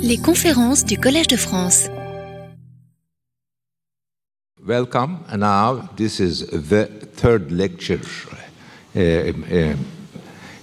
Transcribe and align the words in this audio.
Les 0.00 0.18
conférences 0.18 0.84
du 0.84 0.98
Collège 0.98 1.26
de 1.26 1.36
France. 1.36 1.88
Welcome. 4.66 5.24
And 5.30 5.40
now 5.40 5.88
this 5.96 6.20
is 6.20 6.46
the 6.46 6.86
third 7.16 7.50
lecture. 7.50 8.00
Uh, 8.94 9.00
uh, 9.00 9.76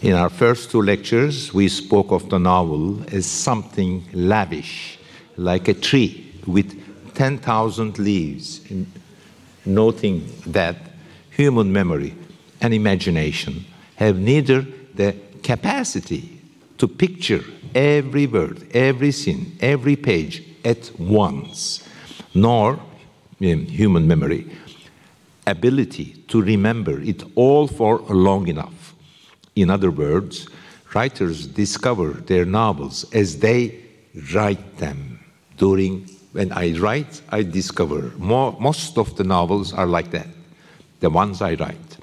in 0.02 0.14
our 0.14 0.30
first 0.30 0.72
two 0.72 0.82
lectures, 0.82 1.54
we 1.54 1.68
spoke 1.68 2.12
of 2.12 2.30
the 2.30 2.40
novel 2.40 3.04
as 3.12 3.26
something 3.26 4.04
lavish, 4.14 4.98
like 5.38 5.68
a 5.68 5.74
tree 5.74 6.34
with 6.48 6.74
10,000 7.14 8.00
leaves, 8.00 8.62
noting 9.66 10.28
that 10.48 10.78
human 11.32 11.72
memory 11.72 12.16
and 12.62 12.74
imagination 12.74 13.66
have 13.96 14.18
neither 14.18 14.66
the 14.96 15.16
capacity 15.44 16.40
to 16.78 16.88
picture 16.88 17.44
every 17.76 18.28
word, 18.28 18.68
every 18.74 19.12
scene, 19.12 19.58
every 19.62 19.96
page 19.96 20.44
at 20.64 20.92
once, 21.00 21.88
nor 22.34 22.80
in 23.40 23.66
human 23.66 24.08
memory 24.08 24.50
ability 25.48 26.24
to 26.28 26.42
remember 26.42 27.02
it 27.02 27.24
all 27.36 27.68
for 27.68 28.00
long 28.00 28.48
enough. 28.48 28.94
In 29.56 29.70
other 29.70 29.92
words, 29.92 30.48
writers 30.94 31.48
discover 31.48 32.12
their 32.12 32.46
novels 32.46 33.06
as 33.14 33.40
they 33.40 33.80
write 34.34 34.78
them. 34.78 35.20
During 35.58 36.10
when 36.32 36.52
I 36.54 36.78
write, 36.80 37.22
I 37.30 37.44
discover 37.44 38.14
more, 38.18 38.56
most 38.60 38.98
of 38.98 39.16
the 39.18 39.24
novels 39.24 39.74
are 39.74 39.86
like 39.86 40.12
that, 40.12 40.28
the 41.02 41.10
ones 41.10 41.42
I 41.42 41.56
write. 41.56 41.98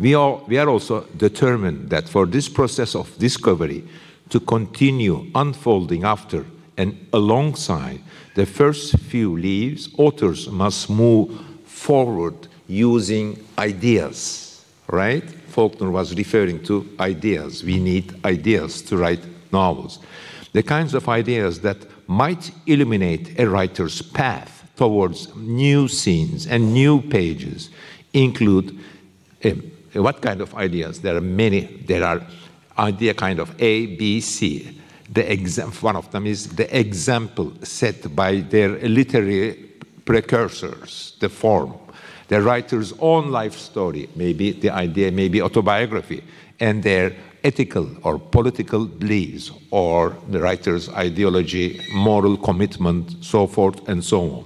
We 0.00 0.14
are, 0.14 0.36
we 0.46 0.58
are 0.58 0.68
also 0.68 1.02
determined 1.16 1.90
that 1.90 2.08
for 2.08 2.26
this 2.26 2.48
process 2.48 2.94
of 2.94 3.16
discovery 3.18 3.84
to 4.30 4.40
continue 4.40 5.30
unfolding 5.34 6.04
after 6.04 6.44
and 6.76 7.08
alongside 7.12 8.00
the 8.34 8.46
first 8.46 8.96
few 8.98 9.36
leaves, 9.36 9.88
authors 9.98 10.48
must 10.48 10.88
move 10.88 11.28
forward 11.64 12.46
using 12.68 13.44
ideas, 13.58 14.64
right? 14.86 15.24
Faulkner 15.48 15.90
was 15.90 16.14
referring 16.14 16.62
to 16.64 16.88
ideas. 17.00 17.64
We 17.64 17.80
need 17.80 18.24
ideas 18.24 18.80
to 18.82 18.96
write 18.96 19.24
novels. 19.52 19.98
The 20.52 20.62
kinds 20.62 20.94
of 20.94 21.08
ideas 21.08 21.60
that 21.62 21.78
might 22.06 22.52
illuminate 22.66 23.38
a 23.40 23.48
writer's 23.48 24.00
path 24.00 24.70
towards 24.76 25.34
new 25.34 25.88
scenes 25.88 26.46
and 26.46 26.72
new 26.72 27.02
pages 27.02 27.70
include 28.12 28.78
uh, 29.44 29.50
what 29.94 30.22
kind 30.22 30.40
of 30.40 30.54
ideas? 30.54 31.00
There 31.00 31.16
are 31.16 31.20
many. 31.20 31.60
There 31.60 32.04
are 32.04 32.22
idea 32.78 33.14
kind 33.14 33.40
of 33.40 33.54
A, 33.60 33.86
B, 33.96 34.20
C. 34.20 34.80
The 35.10 35.30
exam- 35.30 35.72
one 35.72 35.96
of 35.96 36.10
them 36.10 36.26
is 36.26 36.48
the 36.48 36.68
example 36.78 37.52
set 37.62 38.14
by 38.14 38.40
their 38.40 38.78
literary 38.88 39.54
precursors, 40.04 41.14
the 41.20 41.28
form. 41.28 41.74
The 42.28 42.42
writer's 42.42 42.92
own 42.98 43.30
life 43.30 43.56
story, 43.56 44.08
maybe 44.14 44.52
the 44.52 44.70
idea, 44.70 45.10
maybe 45.10 45.40
autobiography, 45.40 46.22
and 46.60 46.82
their 46.82 47.16
ethical 47.42 47.88
or 48.02 48.18
political 48.18 48.84
beliefs, 48.84 49.50
or 49.70 50.16
the 50.28 50.40
writer's 50.40 50.88
ideology, 50.90 51.80
moral 51.94 52.36
commitment, 52.36 53.24
so 53.24 53.46
forth 53.46 53.88
and 53.88 54.04
so 54.04 54.20
on. 54.30 54.44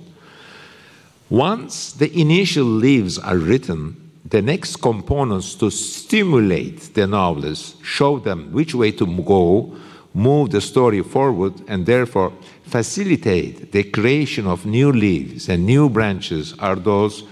Once 1.30 1.92
the 1.94 2.20
initial 2.20 2.66
leaves 2.66 3.19
are 3.19 3.38
written, 3.38 4.02
the 4.33 4.41
next 4.41 4.77
components 4.77 5.55
to 5.55 5.70
stimulate 5.70 6.94
the 6.94 7.06
novelist, 7.06 7.77
show 7.84 8.19
them 8.19 8.50
which 8.50 8.75
way 8.75 8.91
to 8.91 9.05
go, 9.25 9.77
move 10.14 10.48
the 10.50 10.61
story 10.61 11.02
forward, 11.02 11.52
and 11.69 11.84
therefore 11.84 12.33
facilitate 12.64 13.72
the 13.72 13.84
creation 13.84 14.47
of 14.47 14.64
new 14.64 14.91
leaves 14.91 15.50
and 15.50 15.66
new 15.66 15.86
branches 15.86 16.55
are 16.60 16.77
those 16.77 17.25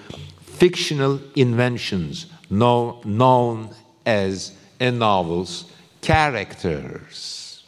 fictional 0.42 1.18
inventions 1.36 2.26
known, 2.50 3.00
known 3.06 3.70
as 4.04 4.52
a 4.78 4.90
novel's 4.90 5.72
characters. 6.02 7.64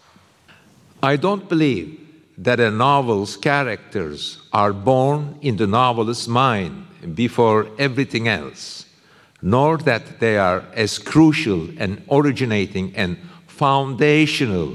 I 1.03 1.17
don't 1.17 1.49
believe 1.49 1.99
that 2.37 2.61
a 2.61 2.71
novel's 2.71 3.39
characters 3.39 4.43
are 4.53 4.75
born 4.75 5.39
in 5.41 5.57
the 5.57 5.67
novelist's 5.67 6.29
mind 6.29 6.85
before 7.15 7.69
everything 7.79 8.29
else 8.29 8.85
nor 9.43 9.77
that 9.79 10.21
they 10.21 10.39
are 10.39 10.65
as 10.75 10.99
crucial 10.99 11.69
and 11.79 12.01
originating 12.11 12.95
and 12.95 13.19
foundational 13.47 14.69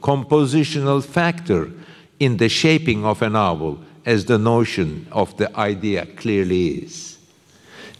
compositional 0.00 1.04
factor 1.04 1.70
in 2.20 2.36
the 2.36 2.48
shaping 2.48 3.04
of 3.04 3.20
a 3.20 3.28
novel 3.28 3.82
as 4.06 4.24
the 4.24 4.38
notion 4.38 5.06
of 5.12 5.36
the 5.36 5.54
idea 5.56 6.06
clearly 6.06 6.68
is. 6.68 7.18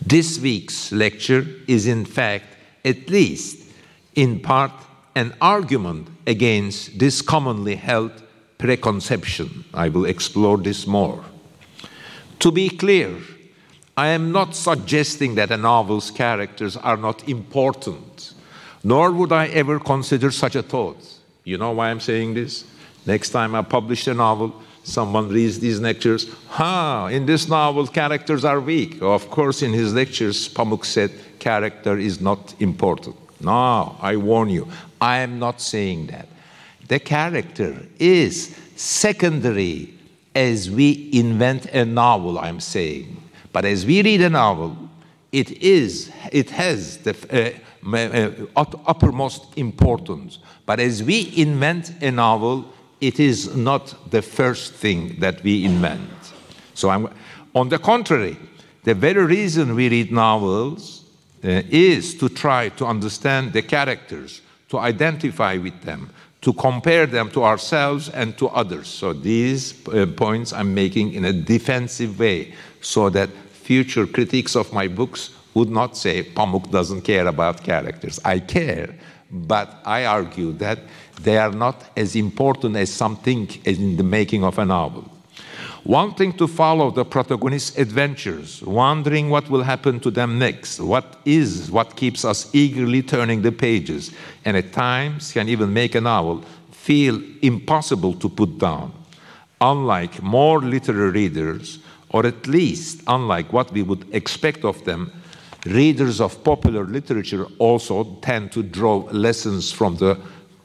This 0.05 0.39
week's 0.39 0.93
lecture 0.93 1.47
is, 1.67 1.87
in 1.87 2.05
fact, 2.05 2.47
at 2.85 3.09
least 3.09 3.71
in 4.15 4.41
part, 4.41 4.73
an 5.15 5.35
argument 5.41 6.09
against 6.27 6.99
this 6.99 7.23
commonly 7.23 7.77
held 7.77 8.13
preconception. 8.59 9.65
I 9.75 9.89
will 9.89 10.07
explore 10.07 10.59
this 10.59 10.87
more. 10.87 11.25
To 12.41 12.51
be 12.51 12.69
clear, 12.69 13.17
I 13.97 14.09
am 14.09 14.33
not 14.33 14.55
suggesting 14.55 15.35
that 15.35 15.51
a 15.51 15.57
novel's 15.59 16.11
characters 16.11 16.79
are 16.79 16.97
not 16.97 17.29
important, 17.29 18.33
nor 18.83 19.13
would 19.13 19.33
I 19.33 19.49
ever 19.49 19.79
consider 19.79 20.31
such 20.31 20.57
a 20.57 20.63
thought. 20.63 20.97
You 21.45 21.59
know 21.59 21.73
why 21.73 21.91
I'm 21.91 22.01
saying 22.01 22.35
this? 22.35 22.65
Next 23.05 23.31
time 23.31 23.55
I 23.55 23.61
publish 23.61 24.07
a 24.07 24.15
novel, 24.15 24.63
someone 24.83 25.29
reads 25.29 25.59
these 25.61 25.79
lectures. 25.79 26.33
Ha, 26.49 27.09
in 27.09 27.27
this 27.27 27.49
novel, 27.49 27.87
characters 27.87 28.47
are 28.47 28.61
weak. 28.61 29.03
Of 29.03 29.31
course, 29.31 29.61
in 29.61 29.75
his 29.75 29.93
lectures, 29.93 30.49
Pamuk 30.49 30.87
said 30.87 31.11
character 31.39 31.99
is 31.99 32.21
not 32.21 32.55
important. 32.61 33.17
No, 33.43 33.97
I 34.01 34.17
warn 34.17 34.49
you, 34.49 34.69
I 35.01 35.19
am 35.19 35.39
not 35.39 35.61
saying 35.61 36.07
that. 36.07 36.29
The 36.89 36.99
character 36.99 37.87
is 37.99 38.57
secondary 38.77 39.93
as 40.35 40.71
we 40.71 41.11
invent 41.13 41.67
a 41.67 41.85
novel, 41.85 42.39
I'm 42.39 42.61
saying. 42.61 43.22
But 43.53 43.65
as 43.65 43.85
we 43.85 44.03
read 44.03 44.23
a 44.23 44.31
novel, 44.31 44.77
it 45.31 45.51
is, 45.63 46.11
it 46.31 46.51
has 46.51 46.99
the 46.99 47.15
uh, 47.31 47.97
uh, 47.97 48.65
uppermost 48.87 49.57
importance. 49.57 50.39
But 50.67 50.81
as 50.81 51.03
we 51.03 51.33
invent 51.37 51.93
a 52.03 52.11
novel, 52.11 52.73
it 53.01 53.19
is 53.19 53.57
not 53.57 54.11
the 54.11 54.23
first 54.23 54.75
thing 54.75 55.17
that 55.21 55.43
we 55.43 55.65
invent. 55.65 56.11
So, 56.75 56.91
I'm, 56.91 57.09
on 57.55 57.69
the 57.69 57.79
contrary, 57.79 58.37
the 58.85 58.95
very 58.95 59.25
reason 59.25 59.75
we 59.75 59.89
read 59.89 60.13
novels 60.13 61.05
uh, 61.45 61.63
is 61.69 62.15
to 62.15 62.29
try 62.29 62.69
to 62.71 62.87
understand 62.87 63.53
the 63.53 63.63
characters, 63.63 64.41
to 64.69 64.79
identify 64.79 65.57
with 65.57 65.81
them, 65.83 66.11
to 66.43 66.53
compare 66.53 67.07
them 67.07 67.31
to 67.31 67.43
ourselves 67.45 68.09
and 68.11 68.37
to 68.39 68.49
others. 68.49 68.87
So, 68.87 69.13
these 69.13 69.87
uh, 69.89 70.07
points 70.17 70.53
I'm 70.53 70.75
making 70.75 71.15
in 71.15 71.25
a 71.25 71.33
defensive 71.33 72.19
way 72.19 72.55
so 72.81 73.11
that 73.11 73.31
future 73.63 74.07
critics 74.07 74.57
of 74.57 74.73
my 74.73 74.89
books 74.89 75.31
would 75.55 75.71
not 75.71 75.97
say 75.97 76.23
Pamuk 76.23 76.71
doesn't 76.71 77.03
care 77.03 77.27
about 77.27 77.63
characters. 77.63 78.21
I 78.25 78.41
care, 78.41 78.95
but 79.31 79.81
I 79.85 80.05
argue 80.05 80.53
that 80.55 80.79
they 81.21 81.39
are 81.39 81.53
not 81.53 81.85
as 81.97 82.17
important 82.17 82.77
as 82.77 82.91
some 82.93 83.17
think 83.17 83.67
in 83.67 83.97
the 83.97 84.03
making 84.03 84.45
of 84.45 84.59
a 84.59 84.65
novel. 84.65 85.11
Wanting 85.85 86.33
to 86.35 86.47
follow 86.47 86.91
the 86.91 87.05
protagonist's 87.05 87.77
adventures, 87.77 88.63
wondering 88.63 89.31
what 89.31 89.51
will 89.51 89.63
happen 89.63 89.99
to 90.01 90.11
them 90.11 90.39
next, 90.39 90.81
what 90.81 91.19
is 91.25 91.71
what 91.71 91.97
keeps 91.97 92.25
us 92.25 92.49
eagerly 92.55 93.03
turning 93.03 93.43
the 93.43 93.51
pages, 93.51 94.13
and 94.45 94.57
at 94.57 94.73
times 94.73 95.33
can 95.33 95.49
even 95.49 95.73
make 95.73 95.95
a 95.97 96.01
novel 96.01 96.45
feel 96.71 97.21
impossible 97.43 98.15
to 98.15 98.29
put 98.29 98.59
down. 98.59 98.93
Unlike 99.61 100.23
more 100.23 100.61
literary 100.61 101.11
readers, 101.11 101.79
or 102.13 102.27
at 102.27 102.47
least, 102.47 103.03
unlike 103.07 103.53
what 103.53 103.73
we 103.73 103.83
would 103.83 104.07
expect 104.15 104.65
of 104.65 104.85
them, 104.85 105.11
readers 105.67 106.21
of 106.21 106.43
popular 106.45 106.85
literature 106.85 107.47
also 107.59 108.05
tend 108.21 108.53
to 108.53 108.63
draw 108.63 108.97
lessons 109.13 109.73
from 109.73 109.97
the 109.97 110.19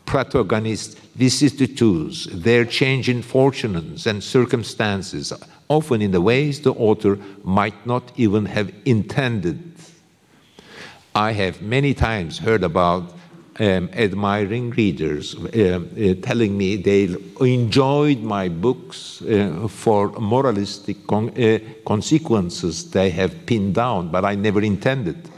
protagonist's 0.06 0.96
vicissitudes, 1.16 2.26
their 2.26 2.66
change 2.66 3.10
in 3.10 3.22
fortunes 3.22 4.08
and 4.08 4.24
circumstances, 4.24 5.34
often 5.68 6.02
in 6.02 6.12
the 6.12 6.22
ways 6.22 6.62
the 6.62 6.74
author 6.74 7.18
might 7.44 7.86
not 7.86 8.12
even 8.16 8.46
have 8.46 8.74
intended. 8.86 9.74
I 11.14 11.32
have 11.34 11.62
many 11.62 11.94
times 11.94 12.40
heard 12.40 12.64
about 12.64 13.14
um, 13.60 13.90
admiring 13.94 14.70
readers 14.72 15.36
uh, 15.36 15.40
uh, 15.40 16.14
telling 16.22 16.58
me 16.58 16.76
they 16.76 17.16
enjoyed 17.40 18.20
my 18.20 18.48
books 18.48 19.22
uh, 19.24 19.68
for 19.70 20.10
moralistic 20.20 21.06
con 21.08 21.30
uh, 21.30 21.60
consequences 21.86 22.92
they 22.92 23.10
have 23.10 23.46
pinned 23.46 23.76
down, 23.76 24.10
but 24.10 24.24
I 24.26 24.36
never 24.36 24.62
intended. 24.62 25.30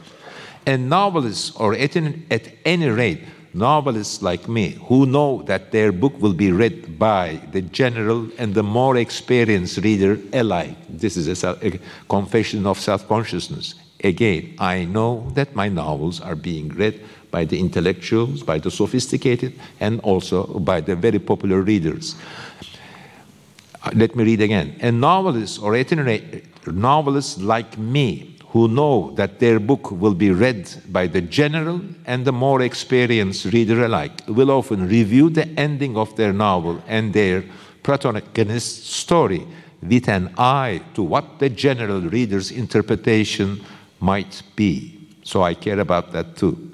And 0.65 0.89
novelists, 0.89 1.55
or 1.55 1.73
at, 1.73 1.95
an, 1.95 2.25
at 2.29 2.49
any 2.65 2.89
rate, 2.89 3.23
novelists 3.53 4.21
like 4.21 4.47
me 4.47 4.77
who 4.87 5.05
know 5.05 5.41
that 5.43 5.71
their 5.71 5.91
book 5.91 6.13
will 6.21 6.33
be 6.33 6.51
read 6.51 6.99
by 6.99 7.41
the 7.51 7.61
general 7.61 8.27
and 8.37 8.53
the 8.53 8.63
more 8.63 8.97
experienced 8.97 9.77
reader 9.77 10.19
alike. 10.33 10.75
This 10.89 11.17
is 11.17 11.43
a, 11.43 11.57
a 11.61 11.79
confession 12.07 12.67
of 12.67 12.79
self 12.79 13.07
consciousness. 13.07 13.75
Again, 14.03 14.55
I 14.59 14.85
know 14.85 15.29
that 15.33 15.55
my 15.55 15.67
novels 15.67 16.21
are 16.21 16.35
being 16.35 16.69
read 16.69 17.01
by 17.31 17.45
the 17.45 17.59
intellectuals, 17.59 18.43
by 18.43 18.57
the 18.57 18.71
sophisticated, 18.71 19.53
and 19.79 19.99
also 20.01 20.45
by 20.59 20.81
the 20.81 20.95
very 20.95 21.19
popular 21.19 21.61
readers. 21.61 22.15
Uh, 23.83 23.91
let 23.93 24.15
me 24.15 24.23
read 24.23 24.41
again. 24.41 24.75
A 24.81 24.91
novelist 24.91 25.61
or 25.61 25.75
itinerant 25.75 26.43
novelist 26.67 27.39
like 27.39 27.77
me 27.77 28.35
who 28.49 28.67
know 28.67 29.11
that 29.15 29.39
their 29.39 29.59
book 29.59 29.91
will 29.91 30.15
be 30.15 30.31
read 30.31 30.69
by 30.91 31.05
the 31.07 31.21
general 31.21 31.79
and 32.05 32.25
the 32.25 32.31
more 32.31 32.61
experienced 32.61 33.45
reader 33.45 33.85
alike 33.85 34.21
will 34.27 34.49
often 34.49 34.87
review 34.87 35.29
the 35.29 35.47
ending 35.49 35.95
of 35.95 36.15
their 36.15 36.33
novel 36.33 36.81
and 36.87 37.13
their 37.13 37.43
protagonist's 37.83 38.89
story 38.89 39.45
with 39.81 40.09
an 40.09 40.33
eye 40.37 40.81
to 40.95 41.03
what 41.03 41.39
the 41.39 41.49
general 41.49 42.01
reader's 42.01 42.51
interpretation 42.51 43.63
might 43.99 44.41
be. 44.55 44.99
So 45.23 45.43
I 45.43 45.53
care 45.53 45.79
about 45.79 46.11
that 46.11 46.35
too. 46.35 46.68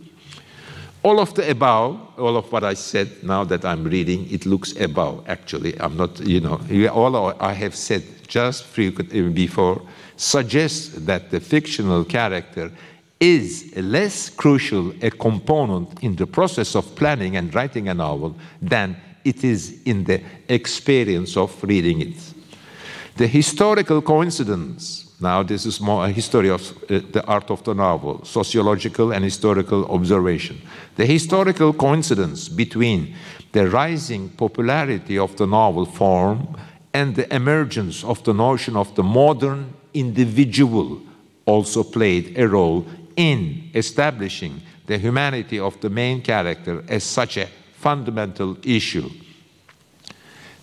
All 1.06 1.20
of 1.20 1.36
the 1.36 1.48
above, 1.52 2.00
all 2.18 2.36
of 2.36 2.52
what 2.52 2.64
I 2.64 2.74
said 2.74 3.24
now 3.24 3.44
that 3.44 3.64
I'm 3.64 3.84
reading, 3.84 4.28
it 4.32 4.48
looks 4.48 4.76
above, 4.76 5.24
actually. 5.28 5.80
I'm 5.80 5.96
not, 5.96 6.20
you 6.20 6.42
know, 6.42 6.60
all 6.92 7.16
I 7.40 7.54
have 7.54 7.76
said 7.76 8.02
just 8.28 8.66
uh, 8.80 8.90
before 9.30 9.84
suggests 10.18 10.88
that 11.06 11.30
the 11.30 11.40
fictional 11.40 12.06
character 12.06 12.72
is 13.20 13.72
a 13.78 13.84
less 13.84 14.32
crucial 14.32 14.96
a 15.04 15.12
component 15.12 16.04
in 16.04 16.16
the 16.16 16.26
process 16.26 16.76
of 16.76 16.96
planning 16.96 17.38
and 17.38 17.54
writing 17.54 17.88
a 17.88 17.94
novel 17.94 18.36
than 18.60 18.98
it 19.24 19.44
is 19.44 19.84
in 19.86 20.06
the 20.06 20.24
experience 20.50 21.38
of 21.38 21.64
reading 21.64 22.02
it. 22.02 22.34
The 23.18 23.28
historical 23.28 24.02
coincidence 24.02 25.05
now, 25.20 25.44
this 25.44 25.66
is 25.66 25.80
more 25.80 26.06
a 26.06 26.10
history 26.10 26.50
of 26.50 26.62
uh, 26.84 27.00
the 27.12 27.24
art 27.26 27.50
of 27.50 27.64
the 27.64 27.74
novel, 27.74 28.26
sociological 28.26 29.14
and 29.14 29.24
historical 29.24 29.86
observation. 29.86 30.62
The 30.98 31.06
historical 31.06 31.72
coincidence 31.72 32.50
between 32.50 33.16
the 33.54 33.70
rising 33.70 34.30
popularity 34.30 35.18
of 35.18 35.38
the 35.38 35.48
novel 35.48 35.86
form 35.86 36.58
and 36.94 37.16
the 37.16 37.34
emergence 37.34 38.04
of 38.04 38.24
the 38.26 38.34
notion 38.34 38.76
of 38.76 38.94
the 38.96 39.04
modern 39.04 39.74
individual 39.94 41.02
also 41.46 41.84
played 41.84 42.38
a 42.38 42.48
role 42.48 42.86
in 43.16 43.70
establishing 43.74 44.62
the 44.86 44.98
humanity 44.98 45.60
of 45.60 45.80
the 45.80 45.90
main 45.90 46.22
character 46.22 46.84
as 46.90 47.06
such 47.06 47.38
a 47.38 47.48
fundamental 47.78 48.58
issue. 48.64 49.10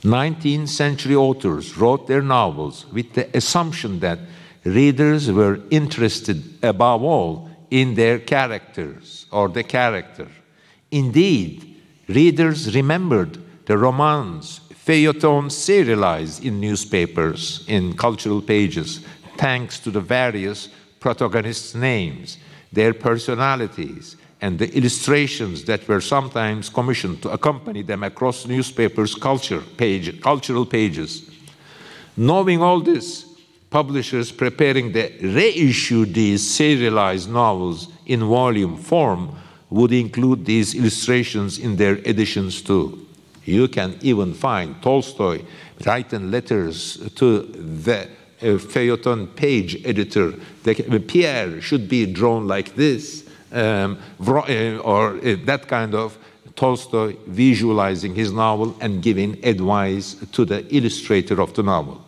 19th 0.02 0.68
century 0.68 1.14
authors 1.14 1.78
wrote 1.78 2.06
their 2.06 2.22
novels 2.22 2.86
with 2.92 3.14
the 3.14 3.34
assumption 3.34 4.00
that 4.00 4.18
readers 4.64 5.30
were 5.30 5.60
interested 5.70 6.42
above 6.62 7.02
all 7.02 7.50
in 7.70 7.94
their 7.94 8.18
characters 8.18 9.26
or 9.30 9.48
the 9.48 9.62
character. 9.62 10.28
Indeed, 10.90 11.80
readers 12.08 12.74
remembered 12.74 13.38
the 13.66 13.78
romans, 13.78 14.60
feuilletons 14.74 15.56
serialized 15.56 16.44
in 16.44 16.60
newspapers, 16.60 17.64
in 17.66 17.94
cultural 17.96 18.42
pages, 18.42 19.00
thanks 19.38 19.78
to 19.80 19.90
the 19.90 20.00
various 20.00 20.68
protagonists' 21.00 21.74
names, 21.74 22.38
their 22.72 22.92
personalities, 22.92 24.16
and 24.40 24.58
the 24.58 24.74
illustrations 24.76 25.64
that 25.64 25.86
were 25.86 26.00
sometimes 26.00 26.68
commissioned 26.68 27.22
to 27.22 27.30
accompany 27.30 27.82
them 27.82 28.02
across 28.02 28.46
newspapers' 28.46 29.14
culture 29.14 29.62
page, 29.76 30.20
cultural 30.20 30.66
pages. 30.66 31.30
Knowing 32.16 32.60
all 32.60 32.80
this, 32.80 33.31
publishers 33.72 34.30
preparing 34.30 34.92
to 34.92 35.10
reissue 35.22 36.04
these 36.04 36.48
serialized 36.48 37.30
novels 37.30 37.88
in 38.04 38.20
volume 38.20 38.76
form 38.76 39.34
would 39.70 39.92
include 39.92 40.44
these 40.44 40.74
illustrations 40.74 41.58
in 41.58 41.74
their 41.76 41.96
editions 42.06 42.60
too. 42.60 43.06
You 43.46 43.68
can 43.68 43.98
even 44.02 44.34
find 44.34 44.80
Tolstoy 44.82 45.42
writing 45.86 46.30
letters 46.30 46.98
to 47.14 47.42
the 47.84 48.00
uh, 48.02 48.58
feuilleton 48.72 49.34
page 49.34 49.82
editor. 49.86 50.34
The, 50.64 51.02
Pierre 51.08 51.62
should 51.62 51.88
be 51.88 52.04
drawn 52.04 52.46
like 52.46 52.74
this, 52.76 53.24
um, 53.52 53.98
uh, 54.20 54.78
or 54.84 55.16
uh, 55.16 55.36
that 55.46 55.66
kind 55.66 55.94
of 55.94 56.18
Tolstoy 56.56 57.16
visualizing 57.26 58.14
his 58.14 58.32
novel 58.32 58.76
and 58.82 59.02
giving 59.02 59.42
advice 59.42 60.14
to 60.32 60.44
the 60.44 60.60
illustrator 60.76 61.40
of 61.40 61.54
the 61.54 61.62
novel 61.62 62.04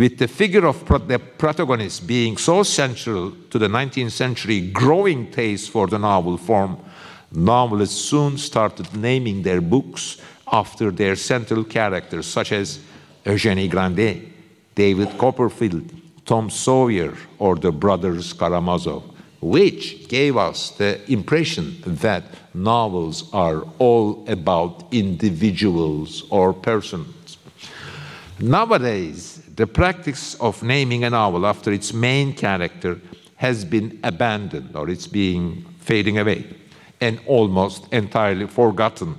with 0.00 0.16
the 0.16 0.26
figure 0.26 0.66
of 0.66 0.78
the 1.08 1.18
protagonist 1.18 2.06
being 2.06 2.38
so 2.38 2.62
central 2.62 3.32
to 3.50 3.58
the 3.58 3.68
19th 3.68 4.12
century 4.12 4.58
growing 4.70 5.30
taste 5.30 5.68
for 5.68 5.86
the 5.88 5.98
novel 5.98 6.38
form, 6.38 6.78
novelists 7.30 8.00
soon 8.00 8.38
started 8.38 8.88
naming 8.96 9.42
their 9.42 9.60
books 9.60 10.16
after 10.50 10.90
their 10.90 11.14
central 11.14 11.62
characters, 11.62 12.24
such 12.26 12.50
as 12.50 12.80
Eugenie 13.26 13.68
Grandet, 13.68 14.26
David 14.74 15.18
Copperfield, 15.18 15.92
Tom 16.24 16.48
Sawyer, 16.48 17.12
or 17.38 17.56
the 17.56 17.70
brothers 17.70 18.32
Karamazov, 18.32 19.02
which 19.42 20.08
gave 20.08 20.34
us 20.38 20.70
the 20.78 20.98
impression 21.12 21.76
that 21.84 22.24
novels 22.54 23.28
are 23.34 23.66
all 23.78 24.24
about 24.26 24.90
individuals 24.92 26.24
or 26.30 26.54
persons. 26.54 27.36
Nowadays, 28.38 29.39
the 29.60 29.66
practice 29.66 30.36
of 30.36 30.62
naming 30.62 31.04
a 31.04 31.10
novel 31.10 31.44
after 31.44 31.70
its 31.70 31.92
main 31.92 32.32
character 32.32 32.98
has 33.36 33.62
been 33.62 34.00
abandoned 34.02 34.74
or 34.74 34.88
it's 34.88 35.06
being 35.06 35.66
fading 35.80 36.16
away 36.16 36.46
and 36.98 37.20
almost 37.26 37.86
entirely 37.92 38.46
forgotten. 38.46 39.14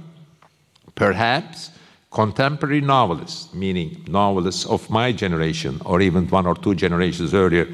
Perhaps 0.95 1.69
contemporary 2.09 2.81
novelists, 2.81 3.53
meaning 3.53 4.03
novelists 4.07 4.65
of 4.65 4.89
my 4.89 5.11
generation 5.11 5.79
or 5.85 6.01
even 6.01 6.27
one 6.29 6.47
or 6.47 6.55
two 6.55 6.73
generations 6.73 7.35
earlier, 7.35 7.67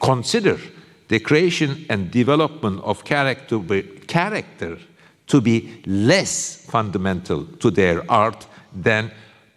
consider 0.00 0.58
the 1.06 1.20
creation 1.20 1.86
and 1.88 2.10
development 2.10 2.82
of 2.82 3.04
character, 3.04 3.60
character 4.08 4.76
to 5.28 5.40
be 5.40 5.80
less 5.86 6.66
fundamental 6.68 7.44
to 7.60 7.70
their 7.70 8.02
art 8.10 8.44
than 8.74 9.08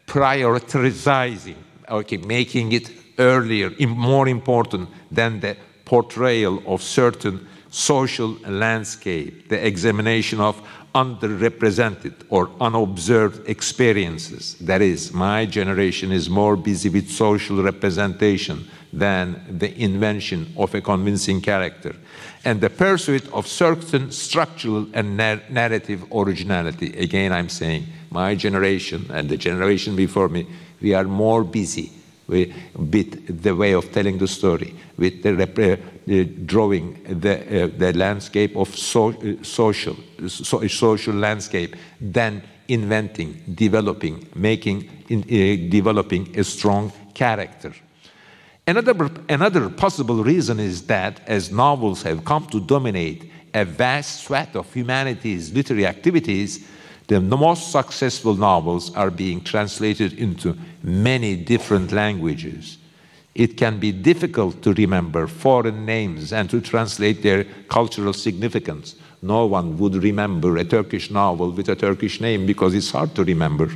prioritizing 0.06 1.56
okay, 1.92 2.18
making 2.18 2.72
it 2.72 2.92
earlier, 3.18 3.72
more 3.88 4.28
important 4.28 4.90
than 5.12 5.40
the 5.40 5.56
portrayal 5.86 6.62
of 6.66 6.82
certain 6.82 7.48
social 7.70 8.32
landscape, 8.48 9.50
the 9.50 9.66
examination 9.66 10.40
of 10.40 10.62
underrepresented 10.94 12.14
or 12.30 12.50
unobserved 12.60 13.48
experiences. 13.48 14.56
That 14.56 14.82
is, 14.82 15.14
my 15.14 15.46
generation 15.46 16.12
is 16.12 16.30
more 16.30 16.58
busy 16.58 16.90
with 16.90 17.10
social 17.10 17.64
representation 17.64 18.68
than 18.92 19.42
the 19.50 19.74
invention 19.82 20.54
of 20.58 20.76
a 20.76 20.82
convincing 20.82 21.40
character 21.40 21.96
and 22.44 22.60
the 22.60 22.70
pursuit 22.70 23.26
of 23.32 23.48
certain 23.48 24.12
structural 24.12 24.88
and 24.94 25.16
narrative 25.16 26.04
originality. 26.12 26.98
Again, 26.98 27.32
I'm 27.32 27.48
saying 27.48 27.86
my 28.10 28.36
generation 28.36 29.06
and 29.12 29.30
the 29.30 29.38
generation 29.38 29.96
before 29.96 30.28
me 30.28 30.46
we 30.82 30.94
are 30.94 31.04
more 31.04 31.44
busy 31.44 31.92
with 32.28 33.44
the 33.44 33.54
way 33.54 33.74
of 33.74 33.92
telling 33.92 34.18
the 34.18 34.28
story, 34.28 34.74
with 34.98 35.22
the, 35.22 35.34
uh, 35.34 36.46
drawing 36.46 37.20
the, 37.20 37.64
uh, 37.64 37.70
the 37.78 37.94
landscape 37.94 38.56
of 38.56 38.74
so, 38.76 39.10
uh, 39.10 39.44
social, 39.44 39.98
so, 40.28 40.66
social 40.68 41.14
landscape 41.14 41.76
than 42.00 42.42
inventing, 42.68 43.44
developing, 43.54 44.28
making, 44.34 44.90
in, 45.10 45.22
uh, 45.24 45.70
developing 45.70 46.40
a 46.40 46.44
strong 46.44 46.92
character. 47.14 47.74
Another, 48.66 49.10
another 49.28 49.70
possible 49.70 50.24
reason 50.24 50.60
is 50.60 50.84
that 50.84 51.20
as 51.28 51.52
novels 51.52 52.04
have 52.04 52.24
come 52.24 52.46
to 52.48 52.62
dominate 52.62 53.30
a 53.54 53.66
vast 53.66 54.24
swath 54.24 54.56
of 54.56 54.72
humanity's 54.74 55.52
literary 55.52 55.86
activities, 55.86 56.66
the 57.20 57.38
most 57.38 57.72
successful 57.74 58.36
novels 58.36 58.96
are 58.96 59.12
being 59.12 59.42
translated 59.42 60.14
into 60.14 60.58
many 60.82 61.36
different 61.36 61.92
languages. 61.92 62.78
It 63.36 63.58
can 63.58 63.80
be 63.80 63.92
difficult 63.92 64.62
to 64.62 64.74
remember 64.74 65.28
foreign 65.28 65.86
names 65.86 66.32
and 66.32 66.50
to 66.50 66.62
translate 66.62 67.22
their 67.22 67.44
cultural 67.68 68.14
significance. 68.14 68.96
No 69.22 69.46
one 69.46 69.78
would 69.78 69.96
remember 69.96 70.56
a 70.58 70.64
Turkish 70.64 71.12
novel 71.12 71.52
with 71.52 71.68
a 71.68 71.76
Turkish 71.76 72.22
name 72.22 72.46
because 72.46 72.74
it's 72.74 72.92
hard 72.92 73.14
to 73.16 73.26
remember. 73.26 73.70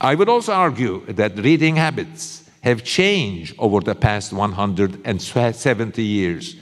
I 0.00 0.14
would 0.14 0.28
also 0.28 0.52
argue 0.52 1.04
that 1.06 1.38
reading 1.38 1.76
habits 1.76 2.48
have 2.60 2.84
changed 2.84 3.54
over 3.58 3.80
the 3.80 3.94
past 3.94 4.32
170 4.34 6.02
years. 6.02 6.56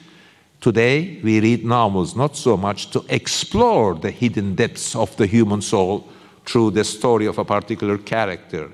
Today, 0.62 1.18
we 1.24 1.40
read 1.40 1.64
novels 1.64 2.14
not 2.14 2.36
so 2.36 2.56
much 2.56 2.90
to 2.92 3.04
explore 3.08 3.96
the 3.96 4.12
hidden 4.12 4.54
depths 4.54 4.94
of 4.94 5.16
the 5.16 5.26
human 5.26 5.60
soul 5.60 6.08
through 6.46 6.70
the 6.70 6.84
story 6.84 7.26
of 7.26 7.38
a 7.38 7.44
particular 7.44 7.98
character 7.98 8.70